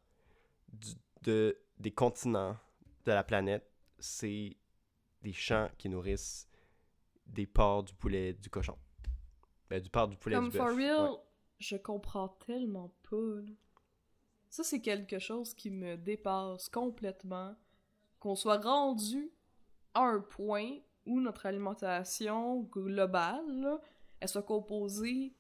du- 0.71 0.95
de, 1.23 1.57
des 1.79 1.91
continents 1.91 2.57
de 3.05 3.11
la 3.11 3.23
planète, 3.23 3.69
c'est 3.99 4.55
des 5.21 5.33
champs 5.33 5.69
qui 5.77 5.89
nourrissent 5.89 6.47
des 7.25 7.47
porcs, 7.47 7.83
du 7.83 7.93
poulet, 7.93 8.33
du 8.33 8.49
cochon. 8.49 8.77
Ben, 9.69 9.81
du 9.81 9.89
porc, 9.89 10.07
du 10.09 10.15
poulet, 10.17 10.35
Comme 10.35 10.49
du 10.49 10.57
for 10.57 10.67
real, 10.67 11.09
Ouais. 11.11 11.17
je 11.59 11.75
comprends 11.77 12.29
tellement 12.45 12.93
pas. 13.09 13.15
là. 13.17 13.51
Ça, 14.49 14.63
c'est 14.63 14.79
quelque 14.81 15.19
chose 15.19 15.53
qui 15.53 15.69
me 15.71 15.97
dépasse 15.97 16.69
complètement. 16.69 17.55
Qu'on 18.19 18.35
soit 18.35 18.59
rendu 18.59 19.31
à 19.93 20.01
un 20.01 20.19
point 20.21 20.77
où 21.05 21.19
notre 21.19 21.45
alimentation 21.45 22.61
globale, 22.61 23.45
là, 23.59 23.81
elle 24.19 24.29
soit 24.29 24.43
composée 24.43 25.33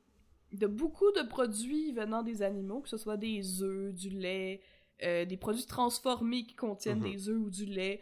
de 0.51 0.67
beaucoup 0.67 1.11
de 1.11 1.21
produits 1.23 1.91
venant 1.91 2.23
des 2.23 2.41
animaux, 2.41 2.81
que 2.81 2.89
ce 2.89 2.97
soit 2.97 3.17
des 3.17 3.61
œufs, 3.61 3.93
du 3.93 4.09
lait, 4.09 4.61
euh, 5.03 5.25
des 5.25 5.37
produits 5.37 5.65
transformés 5.65 6.45
qui 6.45 6.55
contiennent 6.55 6.99
Mhm. 6.99 7.11
des 7.11 7.29
œufs 7.29 7.37
ou 7.39 7.49
du 7.49 7.65
lait, 7.65 7.99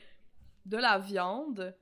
de 0.65 0.77
la 0.77 0.99
viande, 0.99 1.75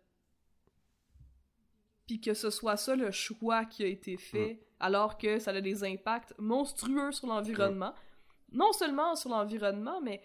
puis 2.07 2.19
que 2.19 2.33
ce 2.33 2.49
soit 2.49 2.77
ça 2.77 2.95
le 2.95 3.11
choix 3.11 3.65
qui 3.65 3.83
a 3.83 3.87
été 3.87 4.17
fait, 4.17 4.59
alors 4.79 5.17
que 5.17 5.39
ça 5.39 5.51
a 5.51 5.61
des 5.61 5.83
impacts 5.83 6.33
monstrueux 6.37 7.11
sur 7.11 7.27
l'environnement. 7.27 7.93
Non 8.51 8.73
seulement 8.73 9.15
sur 9.15 9.29
l'environnement, 9.29 10.01
mais 10.01 10.21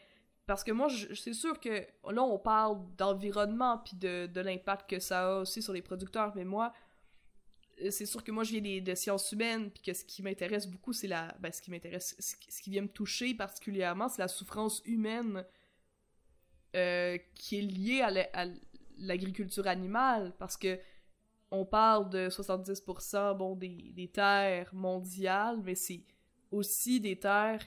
parce 0.47 0.65
que 0.65 0.73
moi, 0.73 0.89
c'est 1.15 1.33
sûr 1.33 1.61
que 1.61 1.87
là, 2.11 2.23
on 2.23 2.39
parle 2.39 2.79
d'environnement 2.97 3.79
puis 3.79 3.97
de, 3.97 4.27
de 4.27 4.41
l'impact 4.41 4.89
que 4.91 4.99
ça 5.01 5.37
a 5.37 5.41
aussi 5.41 5.63
sur 5.63 5.73
les 5.73 5.83
producteurs, 5.83 6.33
mais 6.35 6.45
moi, 6.45 6.73
c'est 7.91 8.07
sûr 8.07 8.25
que 8.25 8.33
moi, 8.33 8.45
je 8.45 8.53
viens 8.53 8.61
des, 8.61 8.81
de 8.81 8.95
sciences 8.95 9.33
humaines, 9.33 9.71
puis 9.71 9.83
que 9.83 9.93
ce 9.93 10.05
qui 10.05 10.23
m'intéresse 10.23 10.67
beaucoup, 10.67 10.93
c'est 10.93 11.09
la. 11.09 11.37
Ben, 11.41 11.53
ce 11.53 11.61
qui 11.63 11.71
m'intéresse, 11.71 12.17
ce 12.19 12.61
qui- 12.61 12.71
vient 12.71 12.83
me 12.83 12.89
toucher 12.89 13.35
particulièrement, 13.35 14.09
c'est 14.09 14.23
la 14.23 14.29
souffrance 14.29 14.83
humaine 14.85 15.45
euh, 16.75 17.19
qui 17.35 17.59
est 17.59 17.63
liée 17.63 18.03
à 18.03 18.47
l'agriculture 18.99 19.67
animale, 19.67 20.35
parce 20.39 20.57
que 20.57 20.79
on 21.51 21.65
parle 21.65 22.11
de 22.11 22.29
70% 22.29 23.37
bon, 23.37 23.55
des, 23.55 23.93
des 23.95 24.09
terres 24.09 24.75
mondiales, 24.75 25.61
mais 25.63 25.75
c'est 25.77 26.03
aussi 26.51 27.01
des 27.01 27.19
terres 27.19 27.65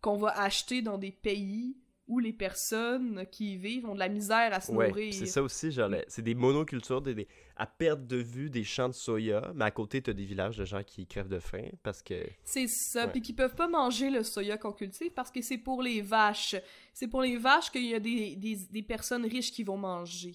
qu'on 0.00 0.16
va 0.16 0.30
acheter 0.40 0.82
dans 0.82 0.98
des 0.98 1.12
pays 1.12 1.76
où 2.08 2.18
les 2.18 2.32
personnes 2.32 3.24
qui 3.30 3.52
y 3.54 3.56
vivent 3.56 3.86
ont 3.88 3.94
de 3.94 3.98
la 4.00 4.08
misère 4.08 4.52
à 4.52 4.60
se 4.60 4.72
Ouais, 4.72 4.88
nourrir. 4.88 5.14
c'est 5.14 5.24
ça 5.26 5.40
aussi, 5.42 5.70
genre, 5.70 5.88
le- 5.88 6.04
c'est 6.08 6.20
des 6.22 6.34
monocultures, 6.34 7.00
des, 7.00 7.14
des- 7.14 7.28
à 7.56 7.64
perte 7.66 8.06
de 8.06 8.16
vue 8.16 8.50
des 8.50 8.64
champs 8.64 8.88
de 8.88 8.94
soya, 8.94 9.52
mais 9.54 9.64
à 9.64 9.70
côté, 9.70 10.02
t'as 10.02 10.12
des 10.12 10.24
villages 10.24 10.56
de 10.58 10.64
gens 10.64 10.82
qui 10.82 11.06
crèvent 11.06 11.28
de 11.28 11.38
faim 11.38 11.68
parce 11.82 12.02
que. 12.02 12.14
C'est 12.44 12.66
ça, 12.66 13.06
puis 13.06 13.22
qui 13.22 13.32
peuvent 13.32 13.54
pas 13.54 13.68
manger 13.68 14.10
le 14.10 14.24
soya 14.24 14.58
qu'on 14.58 14.72
cultive 14.72 15.12
parce 15.12 15.30
que 15.30 15.40
c'est 15.42 15.58
pour 15.58 15.80
les 15.82 16.00
vaches. 16.02 16.56
C'est 16.92 17.06
pour 17.08 17.22
les 17.22 17.36
vaches 17.36 17.70
qu'il 17.70 17.86
y 17.86 17.94
a 17.94 18.00
des, 18.00 18.34
des, 18.36 18.56
des 18.70 18.82
personnes 18.82 19.24
riches 19.24 19.52
qui 19.52 19.62
vont 19.62 19.78
manger. 19.78 20.34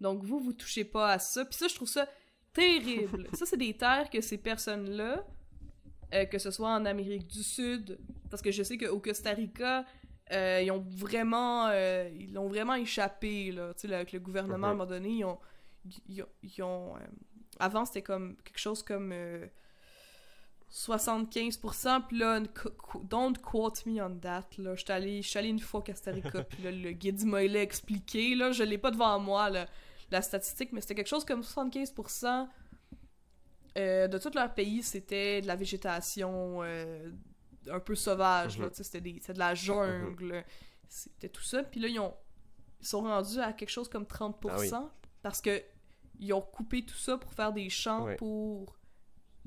Donc 0.00 0.22
vous, 0.22 0.38
vous 0.38 0.52
touchez 0.52 0.84
pas 0.84 1.12
à 1.12 1.18
ça. 1.18 1.44
Puis 1.44 1.56
ça, 1.58 1.66
je 1.66 1.74
trouve 1.74 1.88
ça 1.88 2.08
terrible. 2.52 3.26
ça, 3.32 3.44
c'est 3.44 3.56
des 3.56 3.74
terres 3.74 4.08
que 4.08 4.20
ces 4.20 4.38
personnes-là, 4.38 5.26
euh, 6.14 6.24
que 6.26 6.38
ce 6.38 6.50
soit 6.52 6.70
en 6.70 6.84
Amérique 6.86 7.26
du 7.26 7.42
Sud, 7.42 7.98
parce 8.30 8.40
que 8.42 8.50
je 8.52 8.62
sais 8.62 8.78
qu'au 8.78 9.00
Costa 9.00 9.30
Rica, 9.32 9.84
euh, 10.32 10.60
ils 10.62 10.70
ont 10.70 10.84
vraiment, 10.86 11.68
euh, 11.68 12.08
ils 12.14 12.32
l'ont 12.32 12.48
vraiment 12.48 12.74
échappé 12.74 13.52
là. 13.52 13.72
Tu 13.74 13.88
sais, 13.88 13.94
avec 13.94 14.12
le 14.12 14.20
gouvernement 14.20 14.68
à 14.68 14.70
un 14.70 14.74
moment 14.74 14.86
donné, 14.86 15.10
ils 15.10 15.24
ont, 15.24 15.38
ils 16.08 16.22
ont, 16.22 16.28
ils 16.42 16.62
ont, 16.62 16.96
euh, 16.96 17.00
avant 17.58 17.84
c'était 17.84 18.02
comme 18.02 18.36
quelque 18.44 18.58
chose 18.58 18.82
comme 18.82 19.12
euh, 19.12 19.46
75%, 20.70 22.06
puis 22.08 22.18
là, 22.18 22.40
don't 23.04 23.38
quote 23.38 23.86
me 23.86 24.02
on 24.02 24.18
that, 24.18 24.48
là. 24.58 24.74
J'étais 24.74 24.92
allée 24.92 25.48
une 25.48 25.60
fois 25.60 25.80
au 25.80 25.82
Costa 25.82 26.10
Rica, 26.10 26.42
puis 26.50 26.62
là, 26.62 26.70
le 26.70 26.92
guide 26.92 27.24
m'a 27.24 27.42
l'a 27.42 27.62
expliqué, 27.62 28.34
là. 28.34 28.52
Je 28.52 28.64
l'ai 28.64 28.78
pas 28.78 28.90
devant 28.90 29.18
moi, 29.18 29.48
là, 29.48 29.66
la 30.10 30.20
statistique, 30.20 30.72
mais 30.72 30.82
c'était 30.82 30.94
quelque 30.94 31.08
chose 31.08 31.24
comme 31.24 31.40
75% 31.40 32.48
euh, 33.78 34.08
de 34.08 34.18
tout 34.18 34.30
leur 34.34 34.52
pays, 34.54 34.82
c'était 34.82 35.40
de 35.40 35.46
la 35.46 35.56
végétation 35.56 36.62
un 37.70 37.80
peu 37.80 37.94
sauvage, 37.94 38.58
là. 38.58 38.66
Mhm. 38.66 38.70
Tu 38.70 38.76
sais, 38.78 38.84
c'était 38.84 39.32
de 39.34 39.38
la 39.38 39.54
jungle, 39.54 40.44
c'était 40.88 41.28
tout 41.28 41.42
ça. 41.42 41.62
Puis 41.62 41.80
là, 41.80 41.88
ils, 41.88 41.98
ont, 42.00 42.14
ils 42.80 42.86
sont 42.86 43.00
rendus 43.02 43.38
à 43.40 43.52
quelque 43.52 43.70
chose 43.70 43.88
comme 43.88 44.04
30%, 44.04 44.70
Ah 44.74 44.90
parce 45.22 45.40
que 45.40 45.62
ils 46.20 46.32
ont 46.32 46.40
coupé 46.40 46.84
tout 46.84 46.96
ça 46.96 47.16
pour 47.16 47.32
faire 47.32 47.52
des 47.52 47.68
champs 47.70 48.04
Ouais. 48.04 48.16
pour 48.16 48.76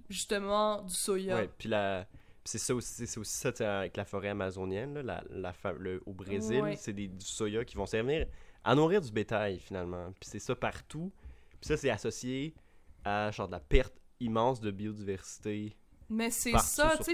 justement 0.09 0.81
du 0.83 0.93
soya. 0.93 1.35
Ouais, 1.35 1.49
puis 1.57 1.69
la. 1.69 2.07
c'est 2.43 2.57
ça 2.57 2.73
aussi, 2.75 3.05
c'est 3.07 3.19
aussi 3.19 3.37
ça 3.37 3.79
avec 3.79 3.95
la 3.97 4.05
forêt 4.05 4.29
amazonienne, 4.29 4.93
là, 4.95 5.03
la, 5.03 5.23
la 5.29 5.53
fa- 5.53 5.73
le- 5.73 6.01
au 6.05 6.13
Brésil, 6.13 6.61
Ouais. 6.61 6.75
c'est 6.75 6.93
des 6.93 7.07
du 7.07 7.25
soya 7.25 7.63
qui 7.65 7.75
vont 7.75 7.85
servir 7.85 8.25
à 8.63 8.75
nourrir 8.75 9.01
du 9.01 9.11
bétail 9.11 9.59
finalement. 9.59 10.11
Puis 10.19 10.29
c'est 10.29 10.39
ça 10.39 10.55
partout. 10.55 11.11
Puis 11.59 11.67
ça, 11.67 11.77
c'est 11.77 11.89
associé 11.89 12.55
à 13.03 13.31
genre 13.31 13.47
de 13.47 13.53
la 13.53 13.59
perte 13.59 13.93
immense 14.19 14.59
de 14.59 14.71
biodiversité 14.71 15.75
Mais 16.09 16.29
c'est 16.29 16.57
ça, 16.59 16.95
tu 16.97 17.13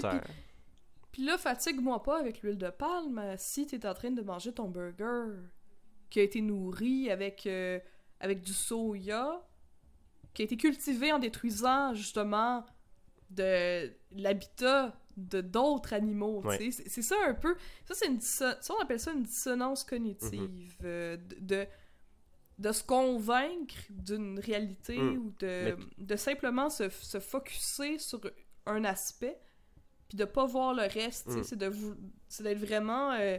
Puis, 1.12 1.24
là, 1.24 1.38
fatigue-moi 1.38 2.02
pas 2.02 2.18
avec 2.20 2.42
l'huile 2.42 2.58
de 2.58 2.70
palme 2.70 3.18
euh, 3.18 3.34
si 3.38 3.66
t'es 3.66 3.86
en 3.86 3.94
train 3.94 4.10
de 4.10 4.22
manger 4.22 4.52
ton 4.52 4.68
burger 4.68 5.24
qui 6.10 6.20
a 6.20 6.22
été 6.22 6.40
nourri 6.40 7.10
avec, 7.10 7.46
euh, 7.46 7.78
avec 8.20 8.42
du 8.42 8.52
soya, 8.52 9.46
qui 10.34 10.42
a 10.42 10.44
été 10.44 10.56
cultivé 10.56 11.12
en 11.12 11.18
détruisant 11.18 11.94
justement 11.94 12.64
de 13.30 13.92
l'habitat 14.12 14.98
de 15.16 15.40
d'autres 15.40 15.92
animaux. 15.94 16.40
Ouais. 16.44 16.70
C'est 16.70 17.02
ça 17.02 17.16
un 17.26 17.34
peu. 17.34 17.56
Ça, 17.84 17.94
c'est 17.94 18.06
une 18.06 18.20
ça, 18.20 18.58
on 18.70 18.80
appelle 18.82 19.00
ça 19.00 19.12
une 19.12 19.24
dissonance 19.24 19.82
cognitive. 19.84 20.76
euh, 20.84 21.16
de, 21.16 21.36
de, 21.40 21.66
de 22.58 22.72
se 22.72 22.82
convaincre 22.84 23.74
d'une 23.90 24.38
réalité 24.38 24.96
Mm. 24.98 25.16
ou 25.18 25.34
de, 25.40 25.76
de 25.98 26.16
simplement 26.16 26.70
se, 26.70 26.88
se 26.88 27.18
focuser 27.20 27.98
sur 27.98 28.20
un 28.66 28.84
aspect 28.84 29.38
puis 30.08 30.16
de 30.16 30.24
pas 30.24 30.46
voir 30.46 30.74
le 30.74 30.82
reste. 30.82 31.28
Mm. 31.28 31.42
C'est 31.44 31.56
de 31.56 31.66
vous 31.66 31.94
c'est 32.28 32.42
d'être 32.42 32.58
vraiment 32.58 33.12
euh, 33.12 33.38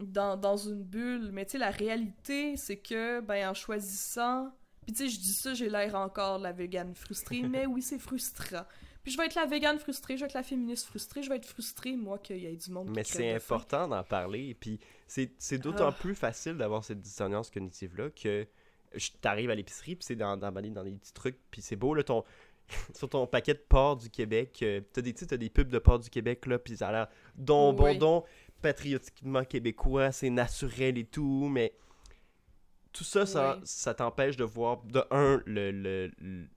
dans, 0.00 0.36
dans 0.36 0.56
une 0.56 0.82
bulle. 0.82 1.30
Mais 1.32 1.44
tu 1.44 1.52
sais, 1.52 1.58
la 1.58 1.70
réalité, 1.70 2.56
c'est 2.56 2.78
que 2.78 3.20
ben 3.20 3.48
en 3.50 3.54
choisissant. 3.54 4.52
Puis 4.86 4.94
tu 4.94 5.04
sais, 5.04 5.08
je 5.08 5.20
dis 5.20 5.34
ça, 5.34 5.54
j'ai 5.54 5.68
l'air 5.68 5.94
encore 5.94 6.38
de 6.38 6.44
la 6.44 6.52
végane 6.52 6.94
frustrée, 6.94 7.42
mais 7.48 7.66
oui, 7.66 7.82
c'est 7.82 7.98
frustrant. 7.98 8.64
Puis 9.02 9.12
je 9.12 9.18
vais 9.18 9.26
être 9.26 9.36
la 9.36 9.46
végane 9.46 9.78
frustrée, 9.78 10.16
je 10.16 10.20
vais 10.22 10.26
être 10.26 10.34
la 10.34 10.42
féministe 10.42 10.86
frustrée, 10.86 11.22
je 11.22 11.30
vais 11.30 11.36
être 11.36 11.46
frustrée, 11.46 11.96
moi, 11.96 12.18
qu'il 12.18 12.38
y 12.38 12.46
ait 12.46 12.56
du 12.56 12.70
monde 12.70 12.90
Mais 12.94 13.04
qui 13.04 13.12
c'est 13.12 13.32
important 13.34 13.88
d'en 13.88 14.02
parler. 14.02 14.54
Puis 14.54 14.80
c'est 15.06 15.32
c'est 15.38 15.58
d'autant 15.58 15.88
Ah. 15.88 15.92
plus 15.92 16.14
facile 16.14 16.56
d'avoir 16.56 16.84
cette 16.84 17.00
dissonance 17.00 17.50
cognitive-là 17.50 18.10
que 18.10 18.46
je- 18.94 19.10
t'arrives 19.20 19.50
à 19.50 19.54
l'épicerie, 19.54 19.96
puis 19.96 20.04
c'est 20.04 20.16
dans 20.16 20.36
des 20.36 20.92
petits 20.92 21.12
trucs, 21.12 21.38
puis 21.50 21.62
c'est 21.62 21.76
beau, 21.76 21.94
là, 21.94 22.02
ton... 22.02 22.24
sur 22.94 23.08
ton 23.08 23.26
paquet 23.26 23.54
de 23.54 23.62
porc 23.68 23.96
du 23.96 24.10
Québec, 24.10 24.58
euh, 24.62 24.80
t'as 24.92 25.00
des, 25.02 25.14
t'as 25.14 25.36
des 25.36 25.50
pubs 25.50 25.68
de 25.68 25.78
porc 25.78 25.98
du 26.00 26.10
Québec, 26.10 26.46
là, 26.46 26.58
puis 26.58 26.76
ça 26.76 26.88
a 26.88 26.92
l'air 26.92 27.08
don, 27.36 27.72
bon, 27.72 27.96
don, 27.96 28.24
patriotiquement 28.62 29.44
québécois, 29.44 30.12
c'est 30.12 30.30
naturel 30.30 30.98
et 30.98 31.04
tout, 31.04 31.48
mais 31.50 31.72
tout 32.92 33.04
ça, 33.04 33.26
ça, 33.26 33.56
Oui. 33.56 33.62
ça 33.64 33.94
t'empêche 33.94 34.36
de 34.36 34.44
voir, 34.44 34.82
de 34.82 35.02
un, 35.10 35.40
le, 35.46 35.70
le- 35.70 36.10
le- 36.18 36.48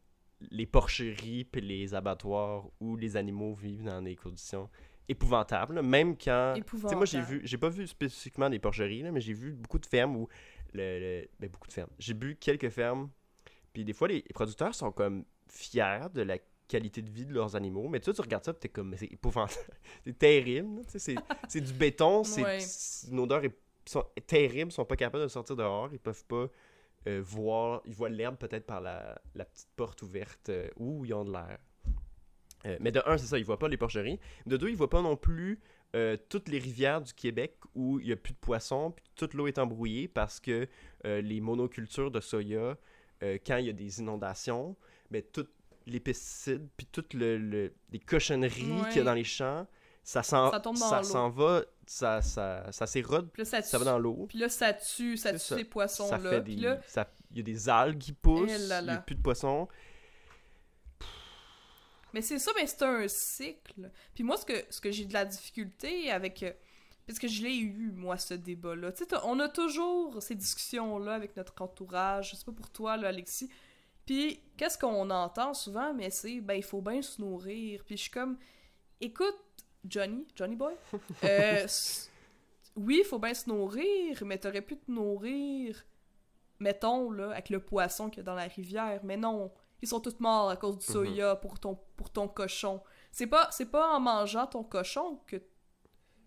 les 0.49 0.65
porcheries 0.65 1.43
puis 1.43 1.61
les 1.61 1.93
abattoirs 1.93 2.65
où 2.79 2.95
les 2.95 3.15
animaux 3.15 3.53
vivent 3.53 3.83
dans 3.83 4.01
des 4.01 4.15
conditions 4.15 4.69
épouvantables. 5.07 5.83
Même 5.83 6.17
quand. 6.17 6.53
Tu 6.55 6.77
sais, 6.87 6.95
moi, 6.95 7.05
j'ai 7.05 7.17
Épouvantable. 7.19 7.25
vu, 7.25 7.41
j'ai 7.43 7.57
pas 7.59 7.69
vu 7.69 7.85
spécifiquement 7.85 8.49
des 8.49 8.57
porcheries, 8.57 9.03
là, 9.03 9.11
mais 9.11 9.21
j'ai 9.21 9.33
vu 9.33 9.51
beaucoup 9.51 9.77
de 9.77 9.85
fermes 9.85 10.15
où. 10.15 10.27
Le, 10.73 10.99
le- 10.99 11.27
ben, 11.39 11.49
beaucoup 11.49 11.67
de 11.67 11.73
fermes. 11.73 11.91
J'ai 11.99 12.13
vu 12.15 12.35
quelques 12.37 12.69
fermes, 12.69 13.09
puis 13.73 13.83
des 13.85 13.93
fois, 13.93 14.07
les 14.07 14.21
producteurs 14.33 14.73
sont 14.73 14.91
comme 14.91 15.25
fiers 15.51 16.07
de 16.13 16.21
la 16.21 16.37
qualité 16.67 17.01
de 17.01 17.09
vie 17.09 17.25
de 17.25 17.33
leurs 17.33 17.55
animaux, 17.55 17.89
mais 17.89 17.99
toi, 17.99 18.13
tu 18.13 18.21
regardes 18.21 18.45
ça, 18.45 18.53
comme, 18.71 18.95
c'est 18.97 19.11
épouvantable. 19.11 19.59
c'est 20.05 20.17
terrible, 20.17 20.81
tu 20.89 20.99
c'est, 21.49 21.61
du 21.61 21.73
béton, 21.73 22.23
c'est, 22.23 22.43
Ouais. 22.43 22.59
une 23.11 23.19
odeur 23.19 23.43
est, 23.43 23.55
sont, 23.85 24.05
terrible, 24.25 24.71
ils 24.71 24.73
sont 24.73 24.85
pas 24.85 24.95
capables 24.95 25.23
de 25.23 25.27
sortir 25.27 25.55
dehors, 25.55 25.89
ils 25.91 25.99
peuvent 25.99 26.25
pas 26.25 26.47
euh, 27.07 27.21
voir, 27.23 27.81
ils 27.85 27.93
voient 27.93 28.09
l'herbe 28.09 28.37
peut-être 28.37 28.65
par 28.65 28.79
la, 28.79 29.19
la 29.35 29.43
petite 29.45 29.69
porte 29.75 30.01
ouverte 30.01 30.49
euh, 30.49 30.69
où 30.77 31.03
ils 31.03 31.13
ont 31.13 31.25
de 31.25 31.31
l'air. 31.31 31.57
Euh, 32.65 32.77
mais 32.79 32.91
de 32.91 33.01
un, 33.05 33.17
c'est 33.17 33.25
ça, 33.25 33.37
ils 33.37 33.43
voient 33.45 33.59
pas 33.59 33.67
les 33.67 33.77
porcheries. 33.77 34.19
De 34.45 34.55
deux, 34.55 34.69
ils 34.69 34.75
voient 34.75 34.89
pas 34.89 35.01
non 35.01 35.17
plus 35.17 35.59
euh, 35.95 36.15
toutes 36.29 36.47
les 36.47 36.59
rivières 36.59 37.01
du 37.01 37.13
Québec 37.13 37.57
où 37.75 37.99
il 37.99 38.07
y 38.07 38.11
a 38.13 38.15
plus 38.15 38.33
de 38.33 38.37
poissons, 38.39 38.91
puis 38.91 39.03
toute 39.15 39.33
l'eau 39.33 39.47
est 39.47 39.57
embrouillée 39.57 40.07
parce 40.07 40.39
que 40.39 40.67
euh, 41.05 41.21
les 41.21 41.41
monocultures 41.41 42.11
de 42.11 42.21
soya, 42.21 42.77
euh, 43.23 43.37
quand 43.45 43.57
il 43.57 43.65
y 43.65 43.69
a 43.69 43.73
des 43.73 43.99
inondations, 43.99 44.77
ben, 45.11 45.21
tous 45.31 45.47
les 45.85 45.99
pesticides, 45.99 46.67
puis 46.77 46.87
toutes 46.91 47.13
le, 47.13 47.37
le- 47.37 47.73
les 47.91 47.99
cochonneries 47.99 48.71
Ouais. 48.71 48.87
qu'il 48.89 48.97
y 48.97 49.01
a 49.01 49.03
dans 49.03 49.13
les 49.13 49.23
champs, 49.23 49.67
ça 50.03 50.23
s'en 50.23 50.49
Ça 50.75 51.03
ça 51.03 51.27
va, 51.29 51.61
ça, 51.85 52.21
ça, 52.21 52.71
ça 52.71 52.87
s'érode, 52.87 53.29
ça, 53.43 53.61
ça 53.61 53.77
va 53.77 53.85
dans 53.85 53.99
l'eau. 53.99 54.25
Puis 54.29 54.37
là, 54.39 54.49
ça 54.49 54.73
tue, 54.73 55.17
ça 55.17 55.33
tue 55.33 55.39
ça. 55.39 55.57
ces 55.57 55.63
poissons-là. 55.65 56.39
des... 56.39 56.55
là, 56.55 56.79
Il 57.31 57.37
y 57.37 57.39
a 57.41 57.43
des 57.43 57.69
algues 57.69 57.99
qui 57.99 58.13
poussent, 58.13 58.49
Eh 58.51 58.55
il 58.79 58.83
n'y 58.85 58.89
a 58.89 58.97
plus 58.97 59.15
de 59.15 59.21
poissons. 59.21 59.67
Mais 62.13 62.21
c'est 62.21 62.39
ça, 62.39 62.51
mais 62.55 62.67
c'est 62.67 62.83
un 62.83 63.07
cycle. 63.07 63.89
Puis 64.13 64.23
moi, 64.23 64.37
ce 64.37 64.45
que, 64.45 64.65
ce 64.69 64.81
que 64.81 64.91
j'ai 64.91 65.05
de 65.05 65.13
la 65.13 65.23
difficulté 65.25 66.11
avec. 66.11 66.43
euh, 66.43 66.51
Parce 67.07 67.19
que 67.19 67.27
je 67.27 67.41
l'ai 67.43 67.55
eu, 67.57 67.91
moi, 67.95 68.17
ce 68.17 68.33
débat-là. 68.33 68.91
Tu 68.91 69.05
sais, 69.05 69.15
on 69.23 69.39
a 69.39 69.47
toujours 69.47 70.21
ces 70.21 70.35
discussions-là 70.35 71.13
avec 71.13 71.37
notre 71.37 71.59
entourage. 71.61 72.31
Je 72.31 72.35
sais 72.35 72.43
pas 72.45 72.51
pour 72.51 72.69
toi, 72.69 72.97
là, 72.97 73.07
Alexis. 73.09 73.49
Puis, 74.11 74.41
qu'est-ce 74.57 74.77
qu'on 74.77 75.09
entend 75.09 75.53
souvent? 75.53 75.93
Mais 75.93 76.09
c'est, 76.09 76.41
ben, 76.41 76.55
il 76.55 76.63
faut 76.63 76.81
bien 76.81 77.01
se 77.01 77.21
nourrir. 77.21 77.81
Puis 77.85 77.95
je 77.95 78.01
suis 78.01 78.11
comme, 78.11 78.37
écoute, 78.99 79.37
Johnny, 79.85 80.27
Johnny 80.35 80.57
Boy, 80.57 80.75
euh, 81.23 81.65
oui, 82.75 82.97
il 83.03 83.05
faut 83.07 83.19
bien 83.19 83.33
se 83.33 83.47
nourrir, 83.49 84.21
mais 84.25 84.37
t'aurais 84.37 84.61
pu 84.61 84.75
te 84.75 84.91
nourrir, 84.91 85.81
mettons, 86.59 87.09
là, 87.11 87.31
avec 87.31 87.49
le 87.49 87.61
poisson 87.61 88.09
qu'il 88.09 88.17
y 88.17 88.19
a 88.19 88.23
dans 88.23 88.35
la 88.35 88.47
rivière. 88.47 88.99
Mais 89.05 89.15
non, 89.15 89.49
ils 89.81 89.87
sont 89.87 90.01
tous 90.01 90.19
morts 90.19 90.49
à 90.49 90.57
cause 90.57 90.77
du 90.77 90.85
Mhm. 90.87 90.91
soya 90.93 91.35
pour 91.37 91.57
ton, 91.57 91.79
pour 91.95 92.09
ton 92.09 92.27
cochon. 92.27 92.81
C'est 93.13 93.27
pas, 93.27 93.47
c'est 93.51 93.71
pas 93.71 93.95
en 93.95 94.01
mangeant 94.01 94.45
ton 94.45 94.63
cochon 94.65 95.21
que, 95.25 95.37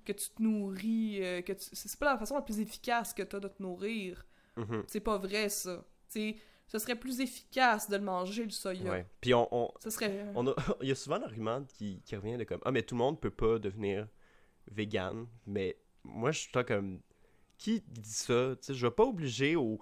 que 0.06 0.12
tu 0.12 0.30
te 0.30 0.42
nourris, 0.42 1.22
euh, 1.22 1.42
que 1.42 1.52
tu- 1.52 1.68
c'est 1.70 1.98
pas 1.98 2.12
la 2.14 2.18
façon 2.18 2.34
la 2.36 2.40
plus 2.40 2.60
efficace 2.60 3.12
que 3.12 3.22
t'as 3.22 3.40
de 3.40 3.48
te 3.48 3.62
nourrir. 3.62 4.24
Mhm. 4.56 4.84
C'est 4.86 5.00
pas 5.00 5.18
vrai, 5.18 5.50
ça. 5.50 5.84
Ce 6.66 6.78
serait 6.78 6.96
plus 6.96 7.20
efficace 7.20 7.88
de 7.90 7.96
le 7.96 8.02
manger, 8.02 8.44
le 8.44 8.50
soya. 8.50 8.90
Ouais. 8.90 9.06
Puis 9.20 9.32
on, 9.34 9.46
on, 9.54 9.70
Ce 9.82 9.90
serait... 9.90 10.26
on 10.34 10.46
a, 10.48 10.54
il 10.82 10.88
y 10.88 10.92
a 10.92 10.94
souvent 10.94 11.18
l'argument 11.18 11.62
qui, 11.64 12.00
qui 12.04 12.16
revient 12.16 12.36
de 12.36 12.44
comme 12.44 12.60
Ah, 12.64 12.70
mais 12.72 12.82
tout 12.82 12.94
le 12.94 12.98
monde 13.00 13.20
peut 13.20 13.30
pas 13.30 13.58
devenir 13.58 14.08
vegan. 14.70 15.26
Mais 15.46 15.76
moi, 16.02 16.32
je 16.32 16.40
suis 16.40 16.50
comme 16.66 17.00
Qui 17.58 17.80
dit 17.86 18.08
ça? 18.12 18.56
Tu 18.56 18.66
sais, 18.66 18.74
Je 18.74 18.86
vais 18.86 18.90
pas 18.92 19.04
obliger 19.04 19.56
aux, 19.56 19.78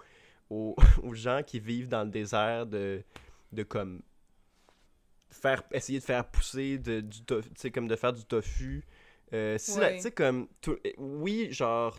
aux, 0.50 0.76
aux 1.02 1.14
gens 1.14 1.42
qui 1.46 1.60
vivent 1.60 1.88
dans 1.88 2.04
le 2.04 2.10
désert 2.10 2.66
de, 2.66 3.02
de 3.52 3.62
comme 3.62 4.02
faire 5.30 5.62
essayer 5.72 5.98
de 5.98 6.04
faire 6.04 6.28
pousser 6.30 6.78
de, 6.78 7.00
du 7.00 7.22
tofu, 7.22 7.48
tu 7.50 7.54
sais, 7.60 7.70
comme 7.70 7.88
de 7.88 7.96
faire 7.96 8.12
du 8.12 8.24
tofu. 8.24 8.84
Euh, 9.32 9.56
si 9.56 9.78
la- 9.78 9.92
Ouais. 9.92 9.98
sais, 10.00 10.12
comme, 10.12 10.46
tout- 10.60 10.76
oui, 10.98 11.48
genre, 11.50 11.98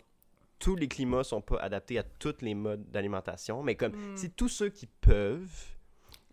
tous 0.64 0.76
les 0.76 0.88
climats 0.88 1.24
sont 1.24 1.40
pas 1.42 1.58
adaptés 1.60 1.98
à 1.98 2.02
tous 2.02 2.36
les 2.40 2.54
modes 2.54 2.90
d'alimentation, 2.90 3.62
mais 3.62 3.74
comme, 3.76 3.92
Hmm. 3.92 4.16
si 4.16 4.30
tous 4.30 4.48
ceux 4.48 4.70
qui 4.70 4.86
peuvent, 4.86 5.64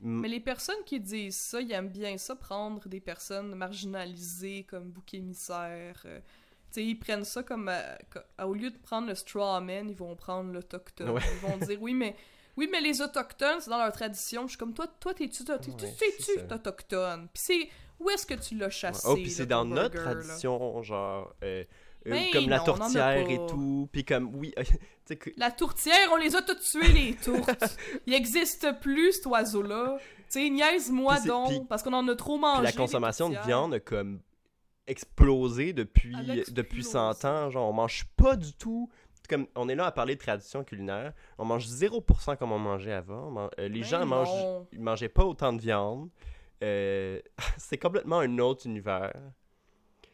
Mais 0.04 0.28
les 0.30 0.40
personnes 0.40 0.84
qui 0.86 1.00
disent 1.00 1.38
ça, 1.38 1.62
ils 1.62 1.72
aiment 1.74 1.90
bien 1.90 2.18
ça, 2.18 2.36
prendre 2.36 2.88
des 2.90 3.00
personnes 3.00 3.54
marginalisées 3.54 4.64
comme 4.64 4.90
bouc 4.90 5.14
émissaire. 5.14 6.02
euh, 6.06 6.20
tu 6.20 6.76
sais, 6.76 6.86
ils 6.86 6.96
prennent 6.96 7.24
ça 7.26 7.44
comme... 7.44 7.70
euh, 7.70 7.96
co- 8.12 8.46
au 8.46 8.54
lieu 8.56 8.72
de 8.72 8.78
prendre 8.78 9.08
le 9.10 9.16
straw 9.16 9.60
man, 9.62 9.90
ils 9.90 9.96
vont 9.96 10.16
prendre 10.16 10.52
l'autochtone. 10.54 11.10
Ouais. 11.12 11.22
Ils 11.34 11.48
vont 11.48 11.58
dire, 11.58 11.80
oui, 11.82 11.94
mais... 11.94 12.16
Oui, 12.58 12.68
mais 12.72 12.82
les 12.82 13.02
autochtones, 13.02 13.60
c'est 13.62 13.70
dans 13.70 13.78
leur 13.78 13.92
tradition. 13.94 14.44
Je 14.48 14.50
suis 14.52 14.58
comme, 14.58 14.74
toi, 14.74 14.88
toi 15.00 15.14
t'es-tu 15.14 15.44
t'es-tu 15.46 15.86
c'est 16.20 16.52
autochtone? 16.52 17.28
Puis 17.34 17.44
c'est... 17.46 17.70
Où 18.00 18.10
est-ce 18.10 18.26
que 18.26 18.34
tu 18.34 18.56
l'as 18.58 18.70
chassé, 18.72 19.08
Oh, 19.08 19.14
puis 19.16 19.30
c'est 19.30 19.46
dans 19.46 19.64
notre 19.66 19.96
là? 19.98 20.02
tradition, 20.02 20.82
genre, 20.82 21.36
euh, 21.44 21.64
euh, 21.64 21.64
Ben 22.06 22.32
comme 22.32 22.50
la 22.50 22.58
non, 22.58 22.64
tourtière 22.66 23.30
et 23.30 23.40
tout. 23.48 23.90
Puis 23.92 24.04
comme, 24.04 24.36
oui, 24.36 24.54
que. 25.08 25.30
La 25.38 25.52
tourtière, 25.52 26.10
on 26.12 26.18
les 26.18 26.36
a 26.36 26.42
toutes 26.42 26.62
tuées, 26.62 26.92
les 26.92 27.14
tourtes. 27.16 27.78
Il 28.08 28.14
existe 28.14 28.80
plus, 28.80 29.14
cet 29.14 29.28
oiseau-là. 29.28 29.98
Tu 30.00 30.24
sais, 30.30 30.50
niaise-moi 30.50 31.20
donc, 31.22 31.68
parce 31.68 31.84
qu'on 31.84 31.94
en 31.94 32.08
a 32.08 32.16
trop 32.16 32.38
mangé. 32.38 32.64
la 32.64 32.72
consommation 32.72 33.30
de 33.30 33.38
viande 33.46 33.74
a 33.76 33.80
comme 33.80 34.22
explosé 34.88 35.74
depuis, 35.74 36.16
depuis 36.50 36.80
explosé. 36.80 36.90
100 37.22 37.26
ans. 37.26 37.50
Genre, 37.50 37.70
on 37.70 37.74
mange 37.74 38.06
pas 38.16 38.36
du 38.36 38.54
tout. 38.54 38.90
Comme, 39.30 39.48
on 39.56 39.70
est 39.70 39.76
là 39.76 39.86
à 39.86 39.92
parler 39.92 40.16
de 40.16 40.20
tradition 40.20 40.64
culinaire. 40.64 41.14
On 41.38 41.46
mange 41.46 41.66
0% 41.68 42.38
comme 42.38 42.52
on 42.52 42.60
mangeait 42.60 42.92
avant. 42.92 43.50
Euh, 43.60 43.68
les 43.70 43.82
Ben 43.82 43.84
gens 43.84 44.06
mangent, 44.06 44.66
ils 44.74 44.82
mangeaient 44.82 45.10
pas 45.10 45.24
autant 45.24 45.54
de 45.54 45.62
viande. 45.62 46.10
Euh, 46.64 47.20
c'est 47.58 47.78
complètement 47.78 48.20
un 48.20 48.40
autre 48.40 48.66
univers. 48.66 49.14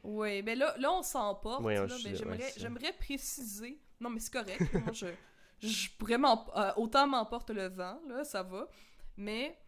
Oui, 0.08 0.42
mais 0.42 0.56
là, 0.56 0.74
là 0.80 0.94
on 0.94 1.04
s'emporte. 1.04 1.62
Mais 1.64 1.76
j'aimerais, 2.56 2.94
préciser. 2.94 3.78
Non, 4.00 4.10
mais 4.10 4.22
c'est 4.22 4.32
correct. 4.32 4.62
Moi, 4.74 4.94
je, 4.94 5.08
je 5.60 5.90
pourrais 5.98 6.16
euh, 6.16 6.72
autant 6.78 7.06
m'emporte 7.08 7.50
le 7.50 7.68
vent, 7.68 8.00
là, 8.08 8.24
ça 8.24 8.42
va. 8.42 8.70
Mais 9.18 9.60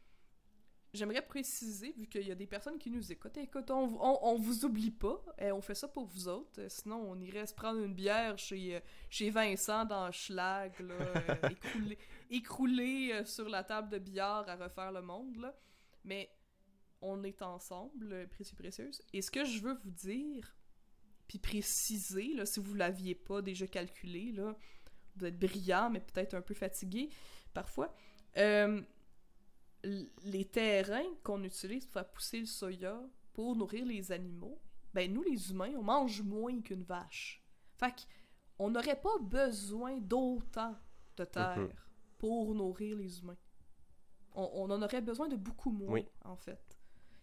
j'aimerais 0.93 1.21
préciser, 1.21 1.93
vu 1.97 2.07
qu'il 2.07 2.25
y 2.25 2.31
a 2.31 2.35
des 2.35 2.47
personnes 2.47 2.77
qui 2.77 2.89
nous 2.89 3.11
écoutent, 3.11 3.35
écoute, 3.35 3.69
on, 3.69 3.97
on, 4.01 4.19
on 4.21 4.35
vous 4.37 4.63
oublie 4.63 4.91
pas. 4.91 5.21
euh, 5.41 5.51
on 5.51 5.61
fait 5.61 5.75
ça 5.75 5.89
pour 5.89 6.05
vous 6.05 6.29
autres. 6.29 6.61
sinon, 6.69 7.03
on 7.11 7.19
irait 7.19 7.45
se 7.45 7.53
prendre 7.53 7.81
une 7.81 7.93
bière 7.93 8.37
chez, 8.37 8.81
chez 9.09 9.31
Vincent 9.31 9.83
dans 9.83 10.09
Schlag, 10.09 10.71
là, 10.79 10.93
euh, 10.93 11.49
écroulé, 11.49 11.97
écroulé, 12.29 13.09
euh, 13.11 13.25
sur 13.25 13.49
la 13.49 13.65
table 13.65 13.89
de 13.89 13.97
billard 13.97 14.47
à 14.47 14.55
refaire 14.55 14.93
le 14.93 15.01
monde, 15.01 15.35
là. 15.35 15.53
Mais 16.05 16.29
on 17.01 17.23
est 17.23 17.41
ensemble, 17.41 18.11
euh, 18.13 18.27
précieux 18.27 18.55
précieuse. 18.57 19.01
Et 19.13 19.21
ce 19.21 19.31
que 19.31 19.45
je 19.45 19.59
veux 19.61 19.73
vous 19.75 19.91
dire, 19.91 20.55
puis 21.27 21.39
préciser, 21.39 22.33
là, 22.33 22.45
si 22.45 22.59
vous 22.59 22.73
l'aviez 22.73 23.15
pas 23.15 23.41
déjà 23.41 23.67
calculé, 23.67 24.31
là, 24.31 24.55
vous 25.15 25.25
êtes 25.25 25.37
brillant, 25.39 25.89
mais 25.89 25.99
peut-être 25.99 26.33
un 26.33 26.41
peu 26.41 26.53
fatigué 26.53 27.09
parfois. 27.53 27.93
euh, 28.37 28.81
les 30.23 30.45
terrains 30.45 31.05
qu'on 31.23 31.43
utilise 31.43 31.85
pour 31.85 31.93
faire 31.93 32.09
pousser 32.11 32.39
le 32.41 32.45
soya 32.45 32.99
pour 33.33 33.55
nourrir 33.55 33.85
les 33.85 34.11
animaux, 34.11 34.59
ben 34.93 35.11
nous 35.13 35.23
les 35.23 35.51
humains, 35.51 35.71
on 35.77 35.83
mange 35.83 36.21
moins 36.21 36.59
qu'une 36.61 36.83
vache. 36.83 37.41
Fait 37.77 37.93
qu'on 38.57 38.69
n'aurait 38.69 38.99
pas 38.99 39.17
besoin 39.21 39.97
d'autant 39.99 40.75
de 41.15 41.23
terre 41.23 41.57
Mhm. 41.57 41.71
pour 42.17 42.53
nourrir 42.53 42.97
les 42.97 43.19
humains. 43.19 43.37
On, 44.33 44.49
on 44.53 44.69
en 44.69 44.81
aurait 44.81 45.01
besoin 45.01 45.27
de 45.29 45.37
beaucoup 45.37 45.71
moins, 45.71 45.93
Oui. 45.93 46.05
en 46.25 46.35
fait. 46.35 46.77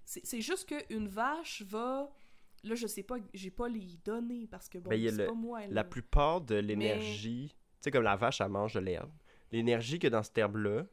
C'est 0.06 0.40
juste 0.40 0.66
qu'une 0.68 1.08
vache 1.08 1.62
va... 1.62 2.10
Là, 2.64 2.74
je 2.74 2.86
sais 2.86 3.02
pas, 3.02 3.16
j'ai 3.34 3.50
pas 3.50 3.68
les 3.68 3.98
données 4.04 4.46
parce 4.50 4.68
que 4.68 4.78
bon, 4.78 4.90
Ben, 4.90 4.98
c'est 5.10 5.26
pas 5.26 5.32
moi. 5.34 5.66
La 5.68 5.84
plupart 5.84 6.40
de 6.40 6.54
l'énergie, 6.56 7.48
tu 7.50 7.56
sais, 7.80 7.90
comme 7.90 8.02
la 8.02 8.16
vache, 8.16 8.40
elle 8.40 8.48
mange 8.48 8.74
de 8.74 8.80
l'herbe. 8.80 9.10
L'énergie 9.52 9.98
que 9.98 10.08
dans 10.08 10.22
cette 10.22 10.36
herbe-là, 10.38 10.84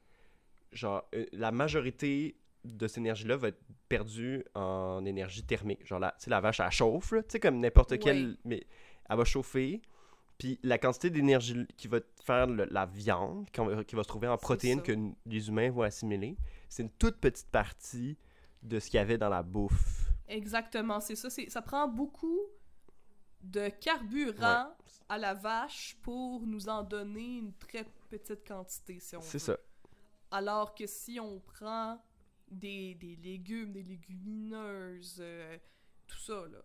genre, 0.72 1.08
euh, 1.16 1.26
la 1.32 1.52
majorité 1.52 2.38
de 2.64 2.88
cette 2.88 3.00
énergie-là 3.00 3.38
va 3.38 3.48
être 3.50 3.62
perdue 3.90 4.44
en 4.56 5.04
énergie 5.06 5.44
thermique. 5.44 5.86
Genre, 5.86 6.00
la, 6.00 6.12
tu 6.12 6.26
sais, 6.26 6.30
la 6.30 6.42
vache, 6.42 6.60
elle 6.60 6.70
chauffe, 6.72 7.10
tu 7.12 7.24
sais, 7.30 7.40
comme 7.40 7.60
n'importe 7.60 7.98
quelle. 8.00 8.38
Mais 8.46 8.66
elle 9.10 9.18
va 9.18 9.26
chauffer. 9.26 9.82
Puis 10.38 10.60
la 10.64 10.78
quantité 10.78 11.10
d'énergie 11.10 11.66
qui 11.78 11.88
va 11.88 12.00
faire 12.24 12.48
le- 12.48 12.66
la 12.66 12.86
viande, 12.86 13.48
va- 13.58 13.84
qui 13.84 13.96
va 13.96 14.04
se 14.04 14.08
trouver 14.08 14.28
en 14.28 14.38
protéines 14.38 14.80
ça. 14.80 14.86
que 14.86 14.94
les 15.26 15.48
humains 15.48 15.72
vont 15.72 15.84
assimiler, 15.84 16.38
c'est 16.70 16.84
une 16.84 16.90
toute 16.92 17.18
petite 17.18 17.50
partie 17.50 18.18
de 18.64 18.80
ce 18.80 18.90
qu'il 18.90 18.98
y 18.98 19.02
avait 19.02 19.18
dans 19.18 19.30
la 19.30 19.44
bouffe. 19.44 20.10
Exactement, 20.28 21.00
c'est 21.00 21.16
ça. 21.16 21.30
c'est- 21.30 21.50
Ça 21.50 21.62
prend 21.62 21.88
beaucoup 21.88 22.40
de 23.44 23.68
carburant 23.70 24.74
à 25.10 25.18
la 25.18 25.34
vache 25.34 25.98
pour 26.02 26.48
nous 26.48 26.70
en 26.70 26.82
donner 26.84 27.38
une 27.40 27.54
très 27.54 27.86
petite 28.10 28.48
quantité, 28.48 29.00
si 29.00 29.16
on 29.18 29.22
C'est 29.22 29.34
veut. 29.34 29.40
ça. 29.40 29.58
Alors 30.32 30.74
que 30.74 30.88
si 30.88 31.20
on 31.20 31.40
prend 31.40 32.02
des, 32.50 32.96
des 32.96 33.16
légumes, 33.18 33.72
des 33.74 33.84
légumineuses, 33.84 35.18
euh, 35.20 35.58
tout 36.08 36.18
ça, 36.20 36.46
là, 36.52 36.60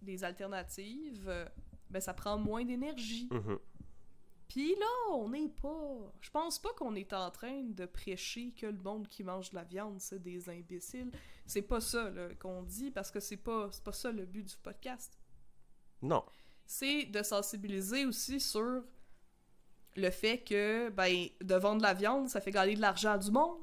des 0.00 0.24
alternatives, 0.24 1.28
euh, 1.28 1.46
ben 1.90 2.00
ça 2.00 2.14
prend 2.14 2.38
moins 2.38 2.64
d'énergie. 2.64 3.28
Mhm. 3.30 3.58
Puis 4.48 4.74
là, 4.74 5.12
on 5.12 5.28
n'est 5.28 5.48
pas. 5.48 6.12
Je 6.20 6.30
pense 6.30 6.58
pas 6.58 6.72
qu'on 6.74 6.94
est 6.94 7.12
en 7.12 7.30
train 7.30 7.62
de 7.62 7.86
prêcher 7.86 8.52
que 8.52 8.66
le 8.66 8.78
monde 8.78 9.08
qui 9.08 9.24
mange 9.24 9.50
de 9.50 9.56
la 9.56 9.64
viande, 9.64 10.00
c'est 10.00 10.22
des 10.22 10.48
imbéciles. 10.48 11.10
C'est 11.46 11.62
pas 11.62 11.80
ça 11.80 12.10
qu'on 12.38 12.62
dit 12.62 12.90
parce 12.90 13.10
que 13.10 13.20
c'est 13.20 13.36
pas, 13.36 13.70
pas 13.84 13.92
ça 13.92 14.12
le 14.12 14.26
but 14.26 14.42
du 14.42 14.56
podcast. 14.56 15.18
Non. 16.02 16.24
C'est 16.66 17.06
de 17.06 17.22
sensibiliser 17.22 18.06
aussi 18.06 18.40
sur 18.40 18.84
le 19.96 20.10
fait 20.10 20.38
que, 20.42 20.90
ben, 20.90 21.28
de 21.40 21.54
vendre 21.54 21.78
de 21.78 21.82
la 21.82 21.94
viande, 21.94 22.28
ça 22.28 22.40
fait 22.40 22.50
gagner 22.50 22.74
de 22.74 22.80
l'argent 22.80 23.12
à 23.12 23.18
du 23.18 23.30
monde. 23.30 23.58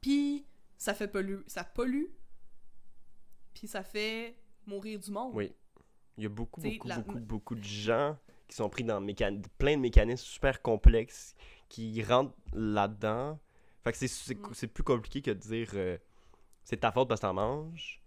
Puis, 0.00 0.46
ça 0.76 0.94
fait 0.94 1.08
polluer. 1.08 1.42
Ça 1.46 1.64
pollue. 1.64 2.06
Puis, 3.54 3.66
ça 3.66 3.82
fait 3.82 4.36
mourir 4.66 5.00
du 5.00 5.10
monde. 5.10 5.32
Oui. 5.34 5.52
Il 6.16 6.24
y 6.24 6.26
a 6.26 6.28
beaucoup, 6.28 6.60
beaucoup, 6.60 6.88
beaucoup, 6.88 7.18
beaucoup 7.20 7.54
de 7.54 7.64
gens 7.64 8.16
qui 8.48 8.56
sont 8.56 8.68
pris 8.68 8.84
dans 8.84 9.04
plein 9.58 9.76
de 9.76 9.80
mécanismes 9.80 10.24
super 10.24 10.62
complexes 10.62 11.34
qui 11.68 12.02
rentrent 12.02 12.34
là-dedans. 12.52 13.38
Fait 13.84 13.92
que 13.92 13.98
c'est 14.06 14.34
mm. 14.34 14.68
plus 14.68 14.84
compliqué 14.84 15.22
que 15.22 15.30
de 15.30 15.38
dire 15.38 15.70
euh, 15.74 15.98
c'est 16.64 16.78
ta 16.78 16.90
faute 16.90 17.08
parce 17.08 17.20
que 17.20 17.26
t'en 17.26 17.34
manges. 17.34 18.02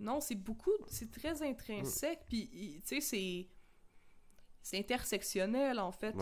Non, 0.00 0.20
c'est 0.20 0.34
beaucoup, 0.34 0.70
c'est 0.86 1.10
très 1.10 1.42
intrinsèque, 1.42 2.20
puis 2.28 2.48
tu 2.48 2.82
sais, 2.84 3.00
c'est 3.00 3.48
c'est 4.62 4.78
intersectionnel 4.78 5.78
en 5.78 5.92
fait. 5.92 6.14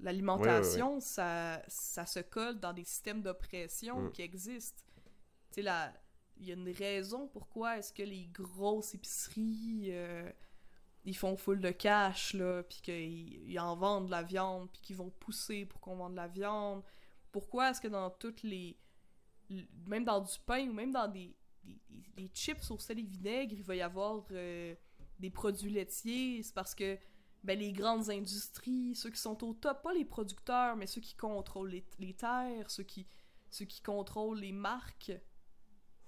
L'alimentation, 0.00 1.00
ça, 1.00 1.62
ça 1.68 2.06
se 2.06 2.20
colle 2.20 2.60
dans 2.60 2.72
des 2.72 2.84
systèmes 2.84 3.22
d'oppression 3.22 4.02
mm. 4.02 4.12
qui 4.12 4.22
existent. 4.22 4.82
Tu 5.52 5.62
sais, 5.62 5.70
il 6.36 6.46
y 6.46 6.50
a 6.50 6.54
une 6.54 6.70
raison 6.70 7.28
pourquoi 7.28 7.78
est-ce 7.78 7.92
que 7.92 8.02
les 8.02 8.26
grosses 8.26 8.94
épiceries 8.94 9.88
euh, 9.90 10.30
ils 11.04 11.16
font 11.16 11.36
full 11.36 11.60
de 11.60 11.70
cash 11.70 12.34
là, 12.34 12.62
puis 12.62 12.80
qu'ils 12.80 13.60
en 13.60 13.76
vendent 13.76 14.06
de 14.06 14.10
la 14.10 14.22
viande, 14.22 14.70
puis 14.72 14.80
qu'ils 14.80 14.96
vont 14.96 15.10
pousser 15.10 15.66
pour 15.66 15.80
qu'on 15.80 15.96
vende 15.96 16.12
de 16.12 16.16
la 16.16 16.28
viande. 16.28 16.82
Pourquoi 17.30 17.70
est-ce 17.70 17.80
que 17.80 17.88
dans 17.88 18.10
toutes 18.10 18.42
les 18.42 18.78
même 19.86 20.04
dans 20.04 20.20
du 20.20 20.38
pain 20.46 20.66
ou 20.68 20.72
même 20.72 20.90
dans 20.90 21.06
des, 21.06 21.36
des, 22.16 22.30
chips 22.32 22.70
au 22.70 22.78
sel 22.78 22.98
et 22.98 23.02
vinaigre, 23.02 23.54
il 23.54 23.62
va 23.62 23.76
y 23.76 23.82
avoir 23.82 24.24
euh, 24.32 24.74
des 25.18 25.30
produits 25.30 25.70
laitiers, 25.70 26.42
c'est 26.42 26.54
parce 26.54 26.74
que 26.74 26.98
ben, 27.42 27.58
les 27.58 27.72
grandes 27.72 28.08
industries, 28.08 28.94
ceux 28.94 29.10
qui 29.10 29.20
sont 29.20 29.44
au 29.44 29.52
top, 29.52 29.82
pas 29.82 29.92
les 29.92 30.06
producteurs, 30.06 30.76
mais 30.76 30.86
ceux 30.86 31.02
qui 31.02 31.14
contrôlent 31.14 31.82
les, 31.98 32.14
terres, 32.14 32.70
ceux 32.70 32.84
qui, 32.84 33.06
ceux 33.50 33.66
qui 33.66 33.82
contrôlent 33.82 34.40
les 34.40 34.52
marques, 34.52 35.12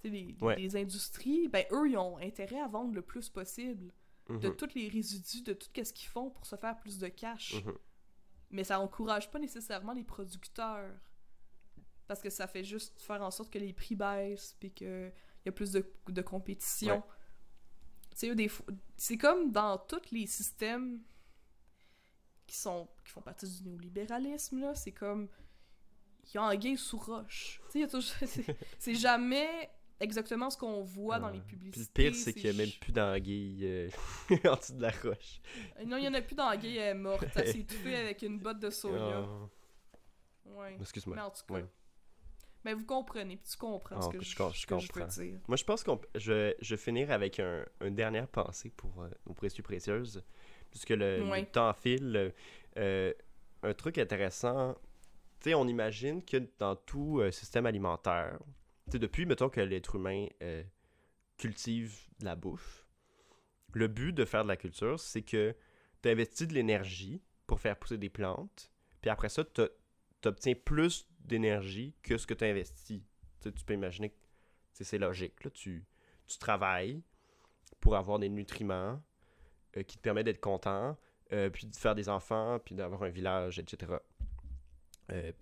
les, 0.03 0.34
les, 0.57 0.76
industries, 0.76 1.49
ben 1.49 1.66
eux, 1.72 1.90
ils 1.90 1.99
ont 1.99 2.16
intérêt 2.18 2.61
à 2.61 2.68
vendre 2.68 2.94
le 2.94 3.03
plus 3.03 3.28
possible 3.28 3.92
de 4.29 4.49
mhm. 4.49 4.57
tous 4.57 4.74
les 4.74 4.89
résidus, 4.89 5.43
de 5.43 5.53
tout 5.53 5.68
ce 5.74 5.93
qu'ils 5.93 6.09
font 6.09 6.31
pour 6.31 6.47
se 6.47 6.57
faire 6.57 6.79
plus 6.79 6.99
de 6.99 7.09
cash. 7.09 7.62
Mhm. 7.64 7.74
Mais 8.51 8.64
ça 8.64 8.81
encourage 8.81 9.31
pas 9.31 9.39
nécessairement 9.39 9.93
les 9.93 10.05
producteurs. 10.05 10.93
Parce 12.07 12.20
que 12.20 12.31
ça 12.31 12.47
fait 12.47 12.62
juste 12.62 13.01
faire 13.01 13.20
en 13.22 13.31
sorte 13.31 13.53
que 13.53 13.59
les 13.59 13.72
prix 13.72 13.97
baissent, 13.97 14.57
puis 14.61 14.70
qu'il 14.70 15.12
y 15.45 15.49
a 15.49 15.53
plus 15.53 15.72
de, 15.72 15.93
de 16.09 16.22
compétition. 16.22 17.03
C'est 18.14 19.18
comme 19.18 19.51
dans 19.51 19.79
tous 19.79 20.11
les 20.11 20.27
systèmes 20.27 21.03
qui 22.47 22.57
sont 22.57 22.89
qui 23.05 23.11
font 23.11 23.22
partie 23.22 23.49
du 23.49 23.68
néolibéralisme 23.68 24.61
là, 24.61 24.74
c'est 24.74 24.93
comme 24.93 25.29
il 26.24 26.35
y 26.35 26.39
a 26.39 26.45
un 26.45 26.77
sous 26.77 26.99
roche. 26.99 27.61
c'est 28.79 28.95
jamais 28.95 29.70
exactement 30.01 30.51
ce 30.51 30.57
qu'on 30.57 30.82
voit 30.82 31.18
dans 31.18 31.30
les 31.30 31.40
publicités. 31.40 31.92
Puis 31.92 32.05
le 32.05 32.11
pire, 32.11 32.20
c'est 32.20 32.32
qu'il 32.32 32.51
n'y 32.51 32.57
a 32.57 32.64
même 32.64 32.72
plus 32.80 32.92
d'anguille 32.92 33.61
euh, 33.64 33.88
en 34.44 34.57
dessous 34.57 34.74
de 34.74 34.82
la 34.82 34.90
roche. 34.90 35.40
Euh, 35.78 35.84
non, 35.86 35.97
il 35.97 36.03
n'y 36.03 36.09
en 36.09 36.14
a 36.14 36.22
plus 36.22 36.34
d'anguille, 36.34 36.76
elle 36.76 36.97
est 36.97 37.01
morte. 37.01 37.24
Elle 37.34 37.49
s'est 37.49 37.94
avec 37.94 38.22
une 38.22 38.38
botte 38.38 38.61
de 38.61 38.70
soya. 38.70 39.22
Oh. 39.22 39.51
Ouais. 40.59 40.76
Excuse-moi. 40.80 41.16
Mais 41.16 41.22
en 41.22 41.30
tout 41.30 41.42
cas. 41.49 41.62
Mais 42.64 42.74
vous 42.74 42.84
comprenez, 42.84 43.36
puis 43.36 43.49
tu 43.49 43.57
comprends 43.57 44.01
ce 44.01 44.09
ah, 44.09 44.12
que, 44.12 44.20
je, 44.20 44.99
veux 44.99 45.07
dire. 45.07 45.38
Moi, 45.47 45.57
je 45.57 45.62
pense 45.62 45.84
que 45.84 45.90
je, 46.16 46.53
je 46.61 46.74
vais 46.74 46.80
finir 46.80 47.12
avec 47.12 47.38
un, 47.38 47.64
une 47.80 47.94
dernière 47.94 48.26
pensée 48.26 48.70
pour 48.70 49.03
euh, 49.03 49.09
nos 49.26 49.34
précieux 49.34 49.62
précieuses. 49.62 50.22
Puisque 50.70 50.90
le, 50.90 51.44
temps 51.53 51.72
file. 51.72 52.34
un 52.76 53.74
truc 53.74 53.99
intéressant, 53.99 54.74
tu 55.40 55.51
sais, 55.51 55.55
on 55.55 55.66
imagine 55.68 56.24
que 56.24 56.38
dans 56.59 56.74
tout 56.74 57.22
système 57.30 57.66
alimentaire, 57.66 58.36
depuis, 58.93 59.26
mettons, 59.26 59.49
que 59.49 59.61
l'être 59.61 59.97
humain 59.97 60.26
euh, 60.43 60.62
cultive 61.37 61.99
de 62.20 62.24
la 62.24 62.37
bouffe, 62.37 62.87
le 63.72 63.89
but 63.89 64.12
de 64.12 64.24
faire 64.24 64.45
de 64.45 64.49
la 64.49 64.57
culture, 64.57 64.99
c'est 65.01 65.22
que 65.22 65.55
tu 66.03 66.09
investis 66.09 66.47
de 66.47 66.55
l'énergie 66.55 67.22
pour 67.47 67.61
faire 67.61 67.76
pousser 67.76 67.99
des 67.99 68.09
plantes, 68.09 68.70
puis 69.01 69.11
après 69.11 69.28
ça, 69.28 69.45
tu 69.45 69.62
obtiens 70.24 70.55
plus 70.55 71.07
d'énergie 71.20 71.95
que 72.03 72.16
ce 72.16 72.26
que 72.26 72.34
tu 72.34 72.45
as 72.45 72.49
investi. 72.49 73.05
tu 73.43 73.53
peux 73.64 73.74
imaginer 73.74 74.11
que 74.11 74.16
c'est 74.84 74.99
logique. 74.99 75.45
Là. 75.45 75.51
Tu, 75.51 75.84
tu 76.26 76.39
travailles 76.39 77.03
pour 77.80 77.97
avoir 77.97 78.18
des 78.18 78.28
nutriments 78.28 79.03
euh, 79.76 79.82
qui 79.82 79.97
te 79.97 80.03
permettent 80.03 80.26
d'être 80.26 80.41
content, 80.41 80.97
euh, 81.32 81.51
puis 81.51 81.66
de 81.66 81.76
faire 81.76 81.95
des 81.95 82.09
enfants, 82.09 82.59
puis 82.64 82.74
d'avoir 82.74 83.03
un 83.03 83.09
village, 83.09 83.59
etc. 83.59 83.95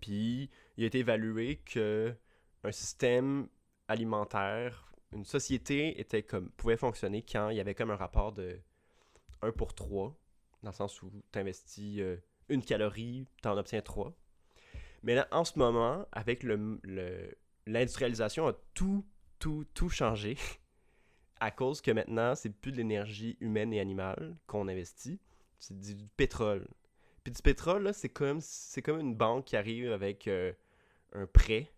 puis 0.01 0.51
il 0.77 0.85
a 0.85 0.87
été 0.87 0.99
évalué 0.99 1.57
que 1.65 2.15
un 2.65 2.73
système 2.73 3.49
alimentaire, 3.89 4.93
une 5.13 5.25
société 5.25 6.01
était 6.01 6.23
comme 6.23 6.51
pouvait 6.51 6.77
fonctionner 6.77 7.23
quand 7.23 7.51
il 7.51 7.57
y 7.57 7.61
avait 7.61 7.75
comme 7.75 7.91
un 7.91 7.97
rapport 7.97 8.33
de 8.33 8.59
1 9.43 9.53
pour 9.53 9.75
3, 9.75 10.17
dans 10.63 10.71
le 10.71 10.75
sens 10.75 11.03
où 11.03 11.11
tu 11.31 11.39
investis 11.39 12.01
euh, 12.01 12.17
une 12.49 12.65
calorie, 12.65 13.27
tu 13.43 13.49
en 13.49 13.57
obtiens 13.57 13.83
3. 13.83 14.13
Mais 15.03 15.15
là, 15.15 15.29
en 15.31 15.45
ce 15.45 15.59
moment, 15.59 16.07
avec 16.13 16.43
l'industrialisation 16.43 18.49
a 18.49 18.55
tout, 18.73 19.05
tout, 19.39 19.67
tout 19.75 19.91
changé 19.91 20.39
à 21.41 21.51
cause 21.51 21.83
que 21.83 21.91
maintenant, 21.91 22.35
c'est 22.35 22.49
plus 22.49 22.73
de 22.73 22.79
l'énergie 22.79 23.37
humaine 23.41 23.75
et 23.75 23.81
animale 23.81 24.35
qu'on 24.47 24.67
investit, 24.67 25.21
c'est 25.59 25.79
du, 25.79 25.95
pétrole. 26.17 26.67
Puis 27.23 27.33
du 27.33 27.43
pétrole, 27.43 27.93
c'est 27.93 28.09
comme, 28.09 28.41
c'est 28.41 28.81
comme 28.81 29.01
une 29.01 29.15
banque 29.15 29.45
qui 29.45 29.57
arrive 29.57 29.93
avec 29.93 30.27
euh, 30.29 30.55
un 31.13 31.27
prêt 31.27 31.74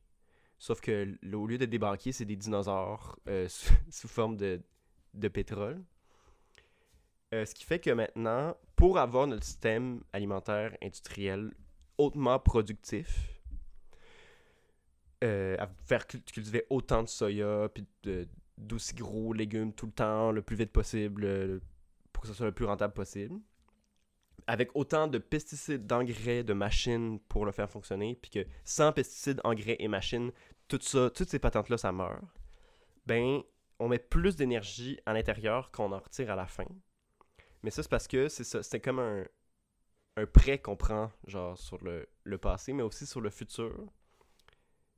Sauf 0.58 0.80
que 0.80 1.16
au 1.34 1.46
lieu 1.46 1.58
de 1.58 1.66
des 1.66 1.78
c'est 2.12 2.24
des 2.24 2.36
dinosaures 2.36 3.18
euh, 3.28 3.48
sous, 3.90 4.08
forme 4.08 4.36
de, 4.36 4.60
pétrole. 5.28 5.82
Euh, 7.34 7.44
ce 7.44 7.54
qui 7.54 7.64
fait 7.64 7.80
que 7.80 7.90
maintenant, 7.90 8.56
pour 8.76 8.98
avoir 8.98 9.26
notre 9.26 9.44
système 9.44 10.02
alimentaire 10.12 10.76
industriel 10.82 11.52
hautement 11.98 12.38
productif, 12.38 13.40
euh, 15.24 15.56
à 15.58 15.66
faire 15.84 16.06
cultiver 16.06 16.66
autant 16.70 17.02
de 17.02 17.08
soya, 17.08 17.68
puis 17.72 17.86
d'aussi 18.56 18.94
gros 18.94 19.32
légumes 19.32 19.72
tout 19.72 19.86
le 19.86 19.92
temps, 19.92 20.30
le 20.30 20.42
plus 20.42 20.56
vite 20.56 20.72
possible, 20.72 21.60
pour 22.12 22.22
que 22.22 22.28
ce 22.28 22.34
soit 22.34 22.46
le 22.46 22.52
plus 22.52 22.66
rentable 22.66 22.94
possible, 22.94 23.40
avec 24.46 24.70
autant 24.74 25.08
de 25.08 25.18
pesticides, 25.18 25.86
d'engrais, 25.86 26.44
de 26.44 26.52
machines 26.52 27.18
pour 27.28 27.44
le 27.44 27.52
faire 27.52 27.68
fonctionner, 27.68 28.18
puis 28.20 28.30
que 28.30 28.46
sans 28.64 28.92
pesticides, 28.92 29.40
engrais 29.44 29.76
et 29.78 29.88
machines, 29.88 30.30
tout 30.68 30.78
ça, 30.80 31.10
toutes 31.10 31.28
ces 31.28 31.38
patentes-là, 31.38 31.78
ça 31.78 31.92
meurt, 31.92 32.22
ben, 33.06 33.42
on 33.78 33.88
met 33.88 33.98
plus 33.98 34.36
d'énergie 34.36 34.98
à 35.06 35.12
l'intérieur 35.12 35.70
qu'on 35.70 35.92
en 35.92 35.98
retire 35.98 36.30
à 36.30 36.36
la 36.36 36.46
fin. 36.46 36.66
Mais 37.62 37.70
ça, 37.70 37.82
c'est 37.82 37.88
parce 37.88 38.08
que 38.08 38.28
c'est 38.28 38.44
ça, 38.44 38.62
c'est 38.62 38.80
comme 38.80 38.98
un, 38.98 39.24
prêt 40.32 40.58
qu'on 40.58 40.76
prend, 40.76 41.10
genre, 41.26 41.58
sur 41.58 41.78
le, 41.82 42.38
passé, 42.38 42.72
mais 42.72 42.82
aussi 42.82 43.06
sur 43.06 43.20
le 43.20 43.30
futur. 43.30 43.74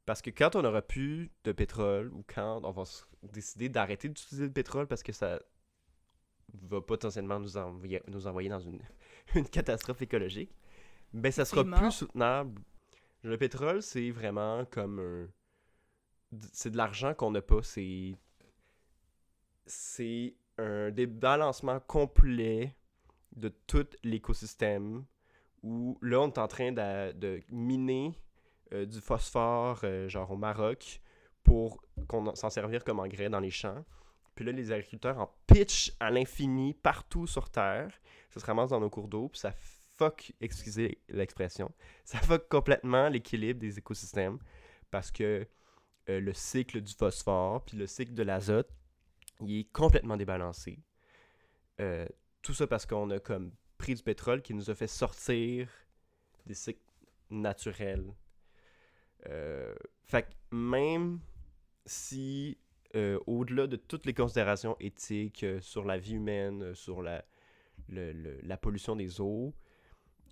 Parce 0.06 0.22
que 0.22 0.30
quand 0.30 0.56
on 0.56 0.64
aura 0.64 0.80
plus 0.80 1.30
de 1.44 1.52
pétrole, 1.52 2.12
ou 2.12 2.24
quand 2.26 2.60
on 2.64 2.70
va 2.70 2.84
décider 3.22 3.68
d'arrêter 3.68 4.08
d'utiliser 4.08 4.46
le 4.46 4.52
pétrole 4.52 4.86
parce 4.86 5.02
que 5.02 5.12
ça 5.12 5.40
va 6.62 6.80
potentiellement 6.80 7.40
nous 7.40 7.56
envoyer 7.56 8.48
dans 8.48 8.60
une, 8.60 8.80
une 9.34 9.48
catastrophe 9.48 10.02
écologique, 10.02 10.50
ben 11.12 11.32
ça 11.32 11.44
sera 11.44 11.64
plus 11.64 11.90
soutenable. 11.90 12.60
Le 13.22 13.36
pétrole, 13.36 13.82
c'est 13.82 14.10
vraiment 14.10 14.64
comme 14.66 15.00
un... 15.00 15.28
C'est 16.52 16.70
de 16.70 16.76
l'argent 16.76 17.14
qu'on 17.14 17.30
n'a 17.30 17.42
pas, 17.42 17.62
c'est... 17.62 18.14
C'est 19.66 20.34
un 20.56 20.90
débalancement 20.90 21.78
complet 21.80 22.74
de 23.36 23.48
tout 23.66 23.86
l'écosystème 24.02 25.04
où 25.62 25.98
là, 26.02 26.20
on 26.20 26.28
est 26.28 26.38
en 26.38 26.48
train 26.48 26.72
de, 26.72 27.40
miner 27.50 28.12
euh, 28.72 28.86
du 28.86 29.00
phosphore, 29.00 29.80
euh, 29.84 30.08
genre 30.08 30.30
au 30.30 30.36
Maroc, 30.36 31.00
pour 31.42 31.82
qu'on 32.06 32.34
s'en 32.34 32.50
servir 32.50 32.84
comme 32.84 33.00
engrais 33.00 33.28
dans 33.28 33.40
les 33.40 33.50
champs. 33.50 33.84
Puis 34.38 34.44
là, 34.44 34.52
les 34.52 34.70
agriculteurs 34.70 35.18
en 35.18 35.34
pitch 35.48 35.96
à 35.98 36.12
l'infini 36.12 36.72
partout 36.72 37.26
sur 37.26 37.50
Terre. 37.50 37.92
Ça 38.30 38.38
se 38.38 38.46
ramasse 38.46 38.70
dans 38.70 38.78
nos 38.78 38.88
cours 38.88 39.08
d'eau, 39.08 39.30
puis 39.30 39.40
ça 39.40 39.50
fuck, 39.50 40.32
excusez 40.40 41.02
l'expression, 41.08 41.72
ça 42.04 42.20
fuck 42.20 42.48
complètement 42.48 43.08
l'équilibre 43.08 43.58
des 43.58 43.78
écosystèmes 43.80 44.38
parce 44.92 45.10
que 45.10 45.44
euh, 46.08 46.20
le 46.20 46.32
cycle 46.34 46.80
du 46.82 46.94
phosphore 46.94 47.64
puis 47.64 47.76
le 47.76 47.88
cycle 47.88 48.14
de 48.14 48.22
l'azote, 48.22 48.70
il 49.40 49.58
est 49.58 49.72
complètement 49.72 50.16
débalancé. 50.16 50.78
Euh, 51.80 52.06
tout 52.40 52.54
ça 52.54 52.68
parce 52.68 52.86
qu'on 52.86 53.10
a 53.10 53.18
comme 53.18 53.50
prix 53.76 53.96
du 53.96 54.04
pétrole 54.04 54.40
qui 54.40 54.54
nous 54.54 54.70
a 54.70 54.76
fait 54.76 54.86
sortir 54.86 55.68
des 56.46 56.54
cycles 56.54 56.78
naturels. 57.28 58.14
Euh, 59.26 59.74
fait 60.04 60.22
que 60.22 60.54
même 60.54 61.18
si, 61.86 62.56
euh, 62.94 63.18
au-delà 63.26 63.66
de 63.66 63.76
toutes 63.76 64.06
les 64.06 64.14
considérations 64.14 64.74
éthiques 64.80 65.44
euh, 65.44 65.60
sur 65.60 65.84
la 65.84 65.98
vie 65.98 66.14
humaine, 66.14 66.62
euh, 66.62 66.74
sur 66.74 67.02
la, 67.02 67.22
pollution 68.56 68.96
des 68.96 69.20
eaux, 69.20 69.54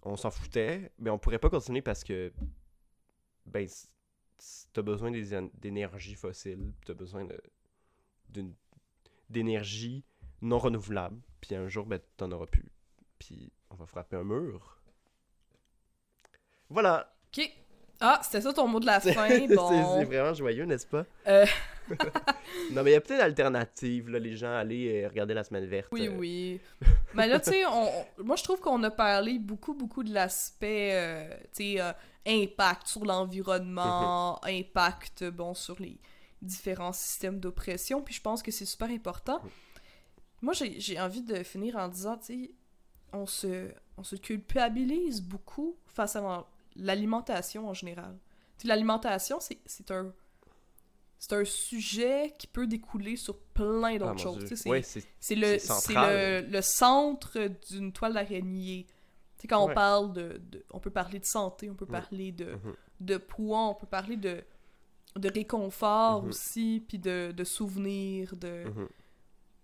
on 0.03 0.17
s'en 0.17 0.31
foutait, 0.31 0.91
mais 0.99 1.11
on 1.11 1.19
pourrait 1.19 1.39
pas 1.39 1.51
continuer 1.51 1.83
parce 1.83 2.03
que, 2.03 2.33
ben, 3.45 3.69
t'as 4.73 4.83
besoin 4.83 5.11
d'énergie 5.55 6.15
fossile, 6.15 6.73
t'as 6.87 6.95
besoin 6.95 7.29
d'énergie 9.29 10.05
non 10.41 10.59
renouvelable, 10.59 11.21
puis 11.41 11.55
un 11.55 11.69
jour, 11.69 11.85
ben, 11.85 12.01
t'en 12.17 12.31
auras 12.33 12.47
plus. 12.47 12.71
Puis 13.19 13.53
on 13.69 13.75
va 13.75 13.87
frapper 13.87 14.17
un 14.17 14.25
mur. 14.25 14.81
Voilà! 16.71 17.15
Ah, 18.01 18.21
c'était 18.23 18.41
ça 18.43 18.53
ton 18.53 18.67
mot 18.69 18.81
de 18.81 18.87
la 18.87 19.01
fin. 19.01 19.29
c'est- 19.29 19.55
Bon. 19.55 19.99
c'est 19.99 20.05
vraiment 20.05 20.35
joyeux, 20.35 20.65
n'est-ce 20.65 20.87
pas? 20.87 21.05
Euh. 21.29 21.47
non, 22.73 22.83
mais 22.83 22.91
il 22.91 22.95
y 22.95 22.97
a 22.97 23.01
peut-être 23.01 23.19
d'alternatives, 23.21 24.09
là, 24.09 24.19
les 24.19 24.37
gens 24.37 24.53
aller 24.55 25.05
euh, 25.05 25.09
regarder 25.09 25.35
la 25.35 25.45
semaine 25.45 25.65
verte. 25.67 25.89
Oui, 25.93 26.09
euh, 26.09 26.17
oui. 26.17 26.61
Mais 27.15 27.29
là, 27.29 27.39
tu 27.41 27.51
sais, 27.51 27.65
on, 27.67 27.89
moi, 28.25 28.37
je 28.37 28.43
trouve 28.43 28.61
qu'on 28.61 28.83
a 28.83 28.91
parlé 28.91 29.39
beaucoup, 29.39 29.73
beaucoup 29.75 30.03
de 30.03 30.13
l'aspect, 30.13 31.39
tu 31.55 31.77
sais, 31.77 31.95
impact 32.27 32.89
sur 32.89 33.05
l'environnement, 33.05 34.41
Mhm. 34.45 34.51
impact, 34.61 35.25
bon, 35.31 35.55
sur 35.55 35.81
les 35.81 35.99
différents 36.43 36.93
systèmes 36.93 37.39
d'oppression, 37.41 38.03
puis 38.03 38.15
je 38.15 38.21
pense 38.21 38.43
que 38.43 38.51
c'est 38.51 38.67
super 38.67 38.91
important. 38.91 39.41
Moi, 40.43 40.53
j'ai 40.55 41.01
envie 41.01 41.23
de 41.23 41.43
finir 41.43 41.77
en 41.77 41.89
disant, 41.89 42.17
tu 42.19 42.27
sais, 42.47 42.51
on 43.13 43.27
se, 43.27 43.71
on 43.97 44.03
se 44.05 44.17
culpabilise 44.17 45.23
beaucoup 45.23 45.77
face 45.87 46.17
à 46.17 46.21
l'alimentation 46.79 47.69
en 47.69 47.75
général. 47.75 48.17
L'alimentation, 48.65 49.39
c'est 49.41 49.91
un... 49.91 50.13
C'est 51.19 51.33
un 51.33 51.45
sujet 51.47 52.35
qui 52.39 52.47
peut 52.47 52.67
découler 52.67 53.17
sur 53.17 53.39
plein 53.39 53.95
ah, 53.95 53.99
d'autres 53.99 54.13
mon 54.13 54.19
choses. 54.19 54.55
C'est- 54.55 54.69
Ouais, 54.69 54.83
le, 55.31 56.43
le, 56.43 56.51
le 56.53 56.61
centre 56.61 57.39
d'une 57.71 57.91
toile 57.91 58.13
d'araignée. 58.13 58.87
Quand 59.49 59.65
on 59.65 59.73
parle 59.73 60.13
de, 60.13 60.39
de- 60.51 60.65
On 60.73 60.79
peut 60.79 60.91
parler 60.91 61.19
de 61.19 61.25
santé, 61.25 61.71
on 61.71 61.75
peut 61.75 61.87
Ouais. 61.87 62.01
parler 62.01 62.33
de, 62.33 62.53
Mhm. 62.53 62.75
de 63.01 63.17
poids, 63.17 63.69
on 63.69 63.75
peut 63.75 63.87
parler 63.87 64.17
de, 64.19 64.45
de 65.17 65.29
réconfort 65.31 66.23
Mhm. 66.23 66.29
aussi, 66.29 66.85
puis 66.87 66.99
de, 66.99 67.33
de 67.35 67.45
souvenirs, 67.45 68.37
de, 68.37 68.65
Mhm. 68.65 68.89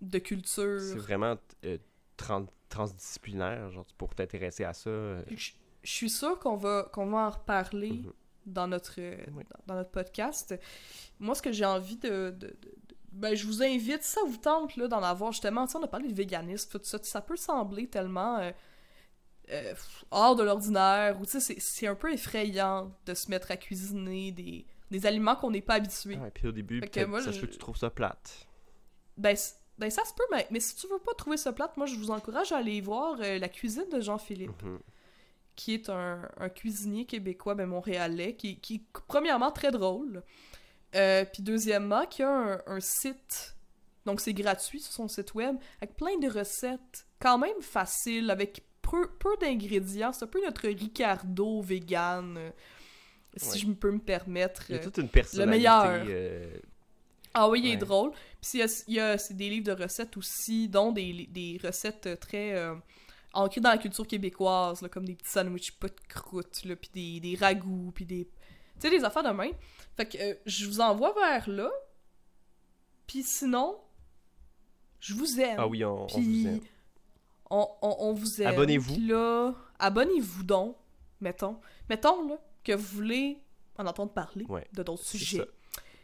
de 0.03 0.19
culture. 0.19 0.81
C'est 0.81 0.97
vraiment 0.97 1.37
euh, 1.65 1.77
tran- 2.17 2.47
transdisciplinaire, 2.71 3.71
genre, 3.71 3.87
pour 3.99 4.15
t'intéresser 4.15 4.65
à 4.65 4.73
ça. 4.73 4.89
euh, 4.91 5.23
Je 5.37 5.53
je 5.83 5.91
suis 5.91 6.11
sûre 6.11 6.39
qu'on 6.39 6.57
va, 6.57 6.89
qu'on 6.93 7.07
va 7.07 7.19
en 7.27 7.31
reparler 7.31 7.91
Mhm. 8.05 8.13
dans, 8.47 8.67
notre, 8.69 8.95
euh, 8.99 9.17
Oui. 9.35 9.45
dans, 9.51 9.75
dans 9.75 9.75
notre 9.81 9.91
podcast. 9.91 10.55
Moi, 11.19 11.35
ce 11.35 11.43
que 11.43 11.53
j'ai 11.53 11.65
envie 11.65 11.97
de... 11.97 12.09
de- 12.31 12.47
de- 12.47 12.47
de- 12.49 12.77
ben, 13.13 13.35
je 13.35 13.47
vous 13.47 13.63
invite, 13.63 14.03
si 14.03 14.13
ça 14.13 14.21
vous 14.27 14.39
tente, 14.39 14.75
là, 14.77 14.89
d'en 14.89 15.03
avoir 15.03 15.33
justement... 15.33 15.67
Tu 15.67 15.77
on 15.77 15.83
a 15.83 15.87
parlé 15.89 16.09
de 16.09 16.15
véganisme, 16.15 16.71
tout 16.71 16.81
ça. 16.83 16.99
Ça 17.03 17.21
peut 17.21 17.37
sembler 17.37 17.87
tellement... 17.87 18.39
euh, 18.39 18.51
euh, 19.51 19.75
hors 20.11 20.35
de 20.37 20.43
l'ordinaire, 20.45 21.21
ou 21.21 21.27
tu 21.27 21.41
sais, 21.41 21.57
c'est- 21.61 21.87
un 21.87 21.95
peu 21.95 22.13
effrayant 22.13 22.91
de 23.07 23.13
se 23.15 23.29
mettre 23.29 23.51
à 23.51 23.57
cuisiner 23.57 24.31
des, 24.33 24.65
des 24.91 25.05
aliments 25.05 25.37
qu'on 25.37 25.51
n'est 25.51 25.61
pas 25.61 25.75
habitué. 25.75 26.17
Ouais, 26.17 26.31
puis 26.31 26.47
au 26.49 26.53
début, 26.53 26.81
que 26.81 27.05
moi, 27.05 27.21
ça 27.21 27.27
se 27.33 27.37
je- 27.37 27.41
peut 27.41 27.47
que 27.49 27.53
tu 27.53 27.59
trouves 27.59 27.77
ça 27.77 27.91
plate. 27.91 28.47
Ben, 29.19 29.37
ben, 29.79 29.91
ça 29.91 30.05
se 30.05 30.15
peut, 30.15 30.25
mais, 30.31 30.47
mais 30.51 30.61
si 30.61 30.77
tu 30.77 30.87
veux 30.87 30.99
pas 31.01 31.13
trouver 31.15 31.37
ça 31.37 31.53
plate, 31.53 31.77
moi, 31.77 31.87
je 31.87 31.97
vous 31.97 32.11
encourage 32.11 32.53
à 32.53 32.59
aller 32.59 32.81
voir 32.81 33.17
euh, 33.21 33.39
la 33.39 33.49
cuisine 33.49 33.89
de 33.91 34.01
Jean-Philippe. 34.01 34.63
Mhm. 34.63 34.79
Qui 35.57 35.75
est 35.75 35.89
un, 35.91 36.29
un 36.39 36.49
cuisinier 36.49 37.05
québécois, 37.05 37.55
ben 37.55 37.67
montréalais, 37.67 38.35
qui, 38.35 38.59
qui 38.59 38.75
est 38.77 38.83
premièrement 39.09 39.51
très 39.53 39.71
drôle, 39.71 40.23
euh, 40.95 41.25
puis 41.33 41.43
deuxièmement 41.43 42.07
qui 42.07 42.23
a 42.23 42.31
un, 42.31 42.61
un 42.67 42.81
site, 42.81 43.57
donc 44.07 44.21
c'est 44.21 44.35
gratuit 44.35 44.81
sur 44.81 44.93
son 44.93 45.09
site 45.09 45.35
web, 45.35 45.57
avec 45.81 45.97
plein 45.97 46.19
de 46.19 46.29
recettes 46.29 47.07
quand 47.21 47.39
même 47.39 47.61
faciles, 47.61 48.31
avec 48.31 48.63
peu, 48.83 49.09
peu 49.19 49.37
d'ingrédients, 49.41 50.13
c'est 50.13 50.25
un 50.25 50.29
peu 50.29 50.43
notre 50.45 50.67
Ricardo 50.69 51.61
vegan, 51.63 52.35
euh, 52.37 52.51
si 53.37 53.49
Ouais. 53.51 53.59
je 53.59 53.67
peux 53.73 53.91
me 53.91 53.99
permettre. 54.01 54.65
Il 54.69 54.75
y 54.75 54.79
a 54.79 54.81
euh. 54.81 54.85
toute 54.85 54.99
une 54.99 55.09
personnalité. 55.09 55.57
meilleur. 55.59 56.05
euh, 56.07 56.55
Ah 57.33 57.49
oui, 57.49 57.61
il 57.65 57.71
est 57.71 57.77
drôle. 57.79 58.11
Puis 58.43 58.61
il 58.89 58.95
y 58.95 59.01
a, 59.01 59.17
c'est 59.17 59.35
des 59.35 59.49
livres 59.49 59.75
de 59.75 59.83
recettes 59.83 60.17
aussi, 60.19 60.69
dont 60.69 60.93
des, 60.93 61.27
des 61.31 61.59
recettes 61.65 62.21
très 62.21 62.53
euh, 62.53 62.75
ancrées 63.35 63.61
dans 63.61 63.71
la 63.71 63.79
culture 63.79 64.07
québécoise, 64.07 64.83
là, 64.83 64.89
comme 64.89 65.05
des 65.05 65.15
petits 65.15 65.31
sandwichs 65.31 65.73
pas 65.73 65.89
de 65.89 65.95
croûte, 66.09 66.65
là, 66.65 66.77
puis 66.77 66.91
des, 66.93 67.21
des 67.21 67.37
ragoûts, 67.37 67.93
puis 67.95 68.05
des... 68.05 68.25
Tu 68.27 68.89
sais, 68.89 68.91
des 68.91 69.05
affaires 69.05 69.23
de 69.23 69.31
même. 69.31 69.53
Fait 69.97 70.07
que 70.07 70.19
euh, 70.19 70.35
je 70.47 70.67
vous 70.67 70.81
envoie 70.81 71.13
vers 71.15 71.49
là. 71.49 71.71
Puis 73.07 73.23
sinon, 73.23 73.79
je 75.01 75.15
vous 75.15 75.41
aime. 75.41 75.57
Ah 75.59 75.67
oui, 75.67 75.85
on, 75.85 76.07
vous 76.07 76.47
aime. 76.47 76.61
on, 77.51 77.67
on- 77.83 77.97
on 78.01 78.13
vous 78.13 78.41
aime. 78.43 78.49
Abonnez-vous. 78.49 78.97
Là, 79.07 79.55
abonnez-vous 79.79 80.43
donc, 80.45 80.77
mettons. 81.21 81.61
Mettons, 81.89 82.29
là, 82.29 82.39
que 82.65 82.73
vous 82.73 82.97
voulez 82.97 83.39
en 83.79 83.87
entendre 83.87 84.13
parler 84.13 84.45
Ouais, 84.49 84.67
de 84.73 84.83
d'autres 84.83 85.05
sujets. 85.05 85.39
ça. 85.39 85.45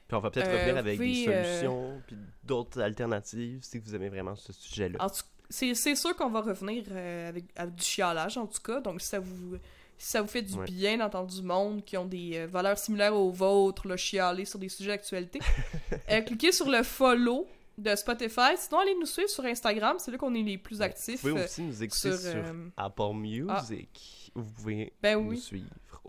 Puis 0.06 0.16
on 0.16 0.20
va 0.20 0.30
peut-être 0.30 0.48
Euh, 0.48 0.52
revenir 0.54 0.72
vous 0.74 0.78
avec 0.78 0.98
des 0.98 1.28
euh, 1.28 1.44
solutions, 1.44 2.02
puis 2.06 2.16
d'autres 2.42 2.80
alternatives, 2.80 3.62
si 3.62 3.78
vous 3.78 3.94
aimez 3.94 4.08
vraiment 4.08 4.34
ce 4.36 4.52
sujet-là. 4.52 4.98
En 5.04 5.08
tout- 5.10 5.22
C'est 5.50 5.94
sûr 5.94 6.14
qu'on 6.14 6.28
va 6.28 6.42
revenir 6.42 6.84
euh, 6.90 7.30
avec, 7.30 7.46
avec 7.56 7.74
du 7.74 7.82
chialage, 7.84 8.36
en 8.36 8.46
tout 8.46 8.60
cas. 8.60 8.80
Donc, 8.80 9.00
si 9.00 9.08
ça 9.08 9.18
vous, 9.18 9.56
si 9.96 10.10
ça 10.10 10.20
vous 10.20 10.28
fait 10.28 10.42
du 10.42 10.52
Ouais. 10.54 10.66
bien 10.66 10.98
d'entendre 10.98 11.32
du 11.32 11.40
monde 11.42 11.82
qui 11.84 11.96
ont 11.96 12.04
des 12.04 12.36
euh, 12.36 12.46
valeurs 12.46 12.76
similaires 12.76 13.16
aux 13.16 13.30
vôtres, 13.30 13.88
le 13.88 13.96
chialer 13.96 14.44
sur 14.44 14.58
des 14.58 14.68
sujets 14.68 14.90
d'actualité, 14.90 15.38
euh, 16.10 16.20
cliquez 16.20 16.52
sur 16.52 16.68
le 16.68 16.82
follow 16.82 17.46
de 17.78 17.96
Spotify. 17.96 18.58
Sinon, 18.58 18.80
allez 18.80 18.94
nous 19.00 19.06
suivre 19.06 19.30
sur 19.30 19.42
Instagram. 19.46 19.96
C'est 19.98 20.10
là 20.10 20.18
qu'on 20.18 20.34
est 20.34 20.42
les 20.42 20.58
plus 20.58 20.82
actifs. 20.82 21.22
Vous 21.22 21.30
pouvez 21.30 21.44
aussi 21.44 21.62
nous 21.62 21.82
écouter 21.82 22.10
sur, 22.10 22.18
sur, 22.18 22.44
Apple 22.76 23.14
Music. 23.14 24.30
Vous 24.34 24.52
pouvez 24.52 24.92
Ben 25.00 25.18
nous 25.18 25.30
oui. 25.30 25.38
suivre 25.38 25.66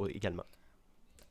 également. 0.10 0.44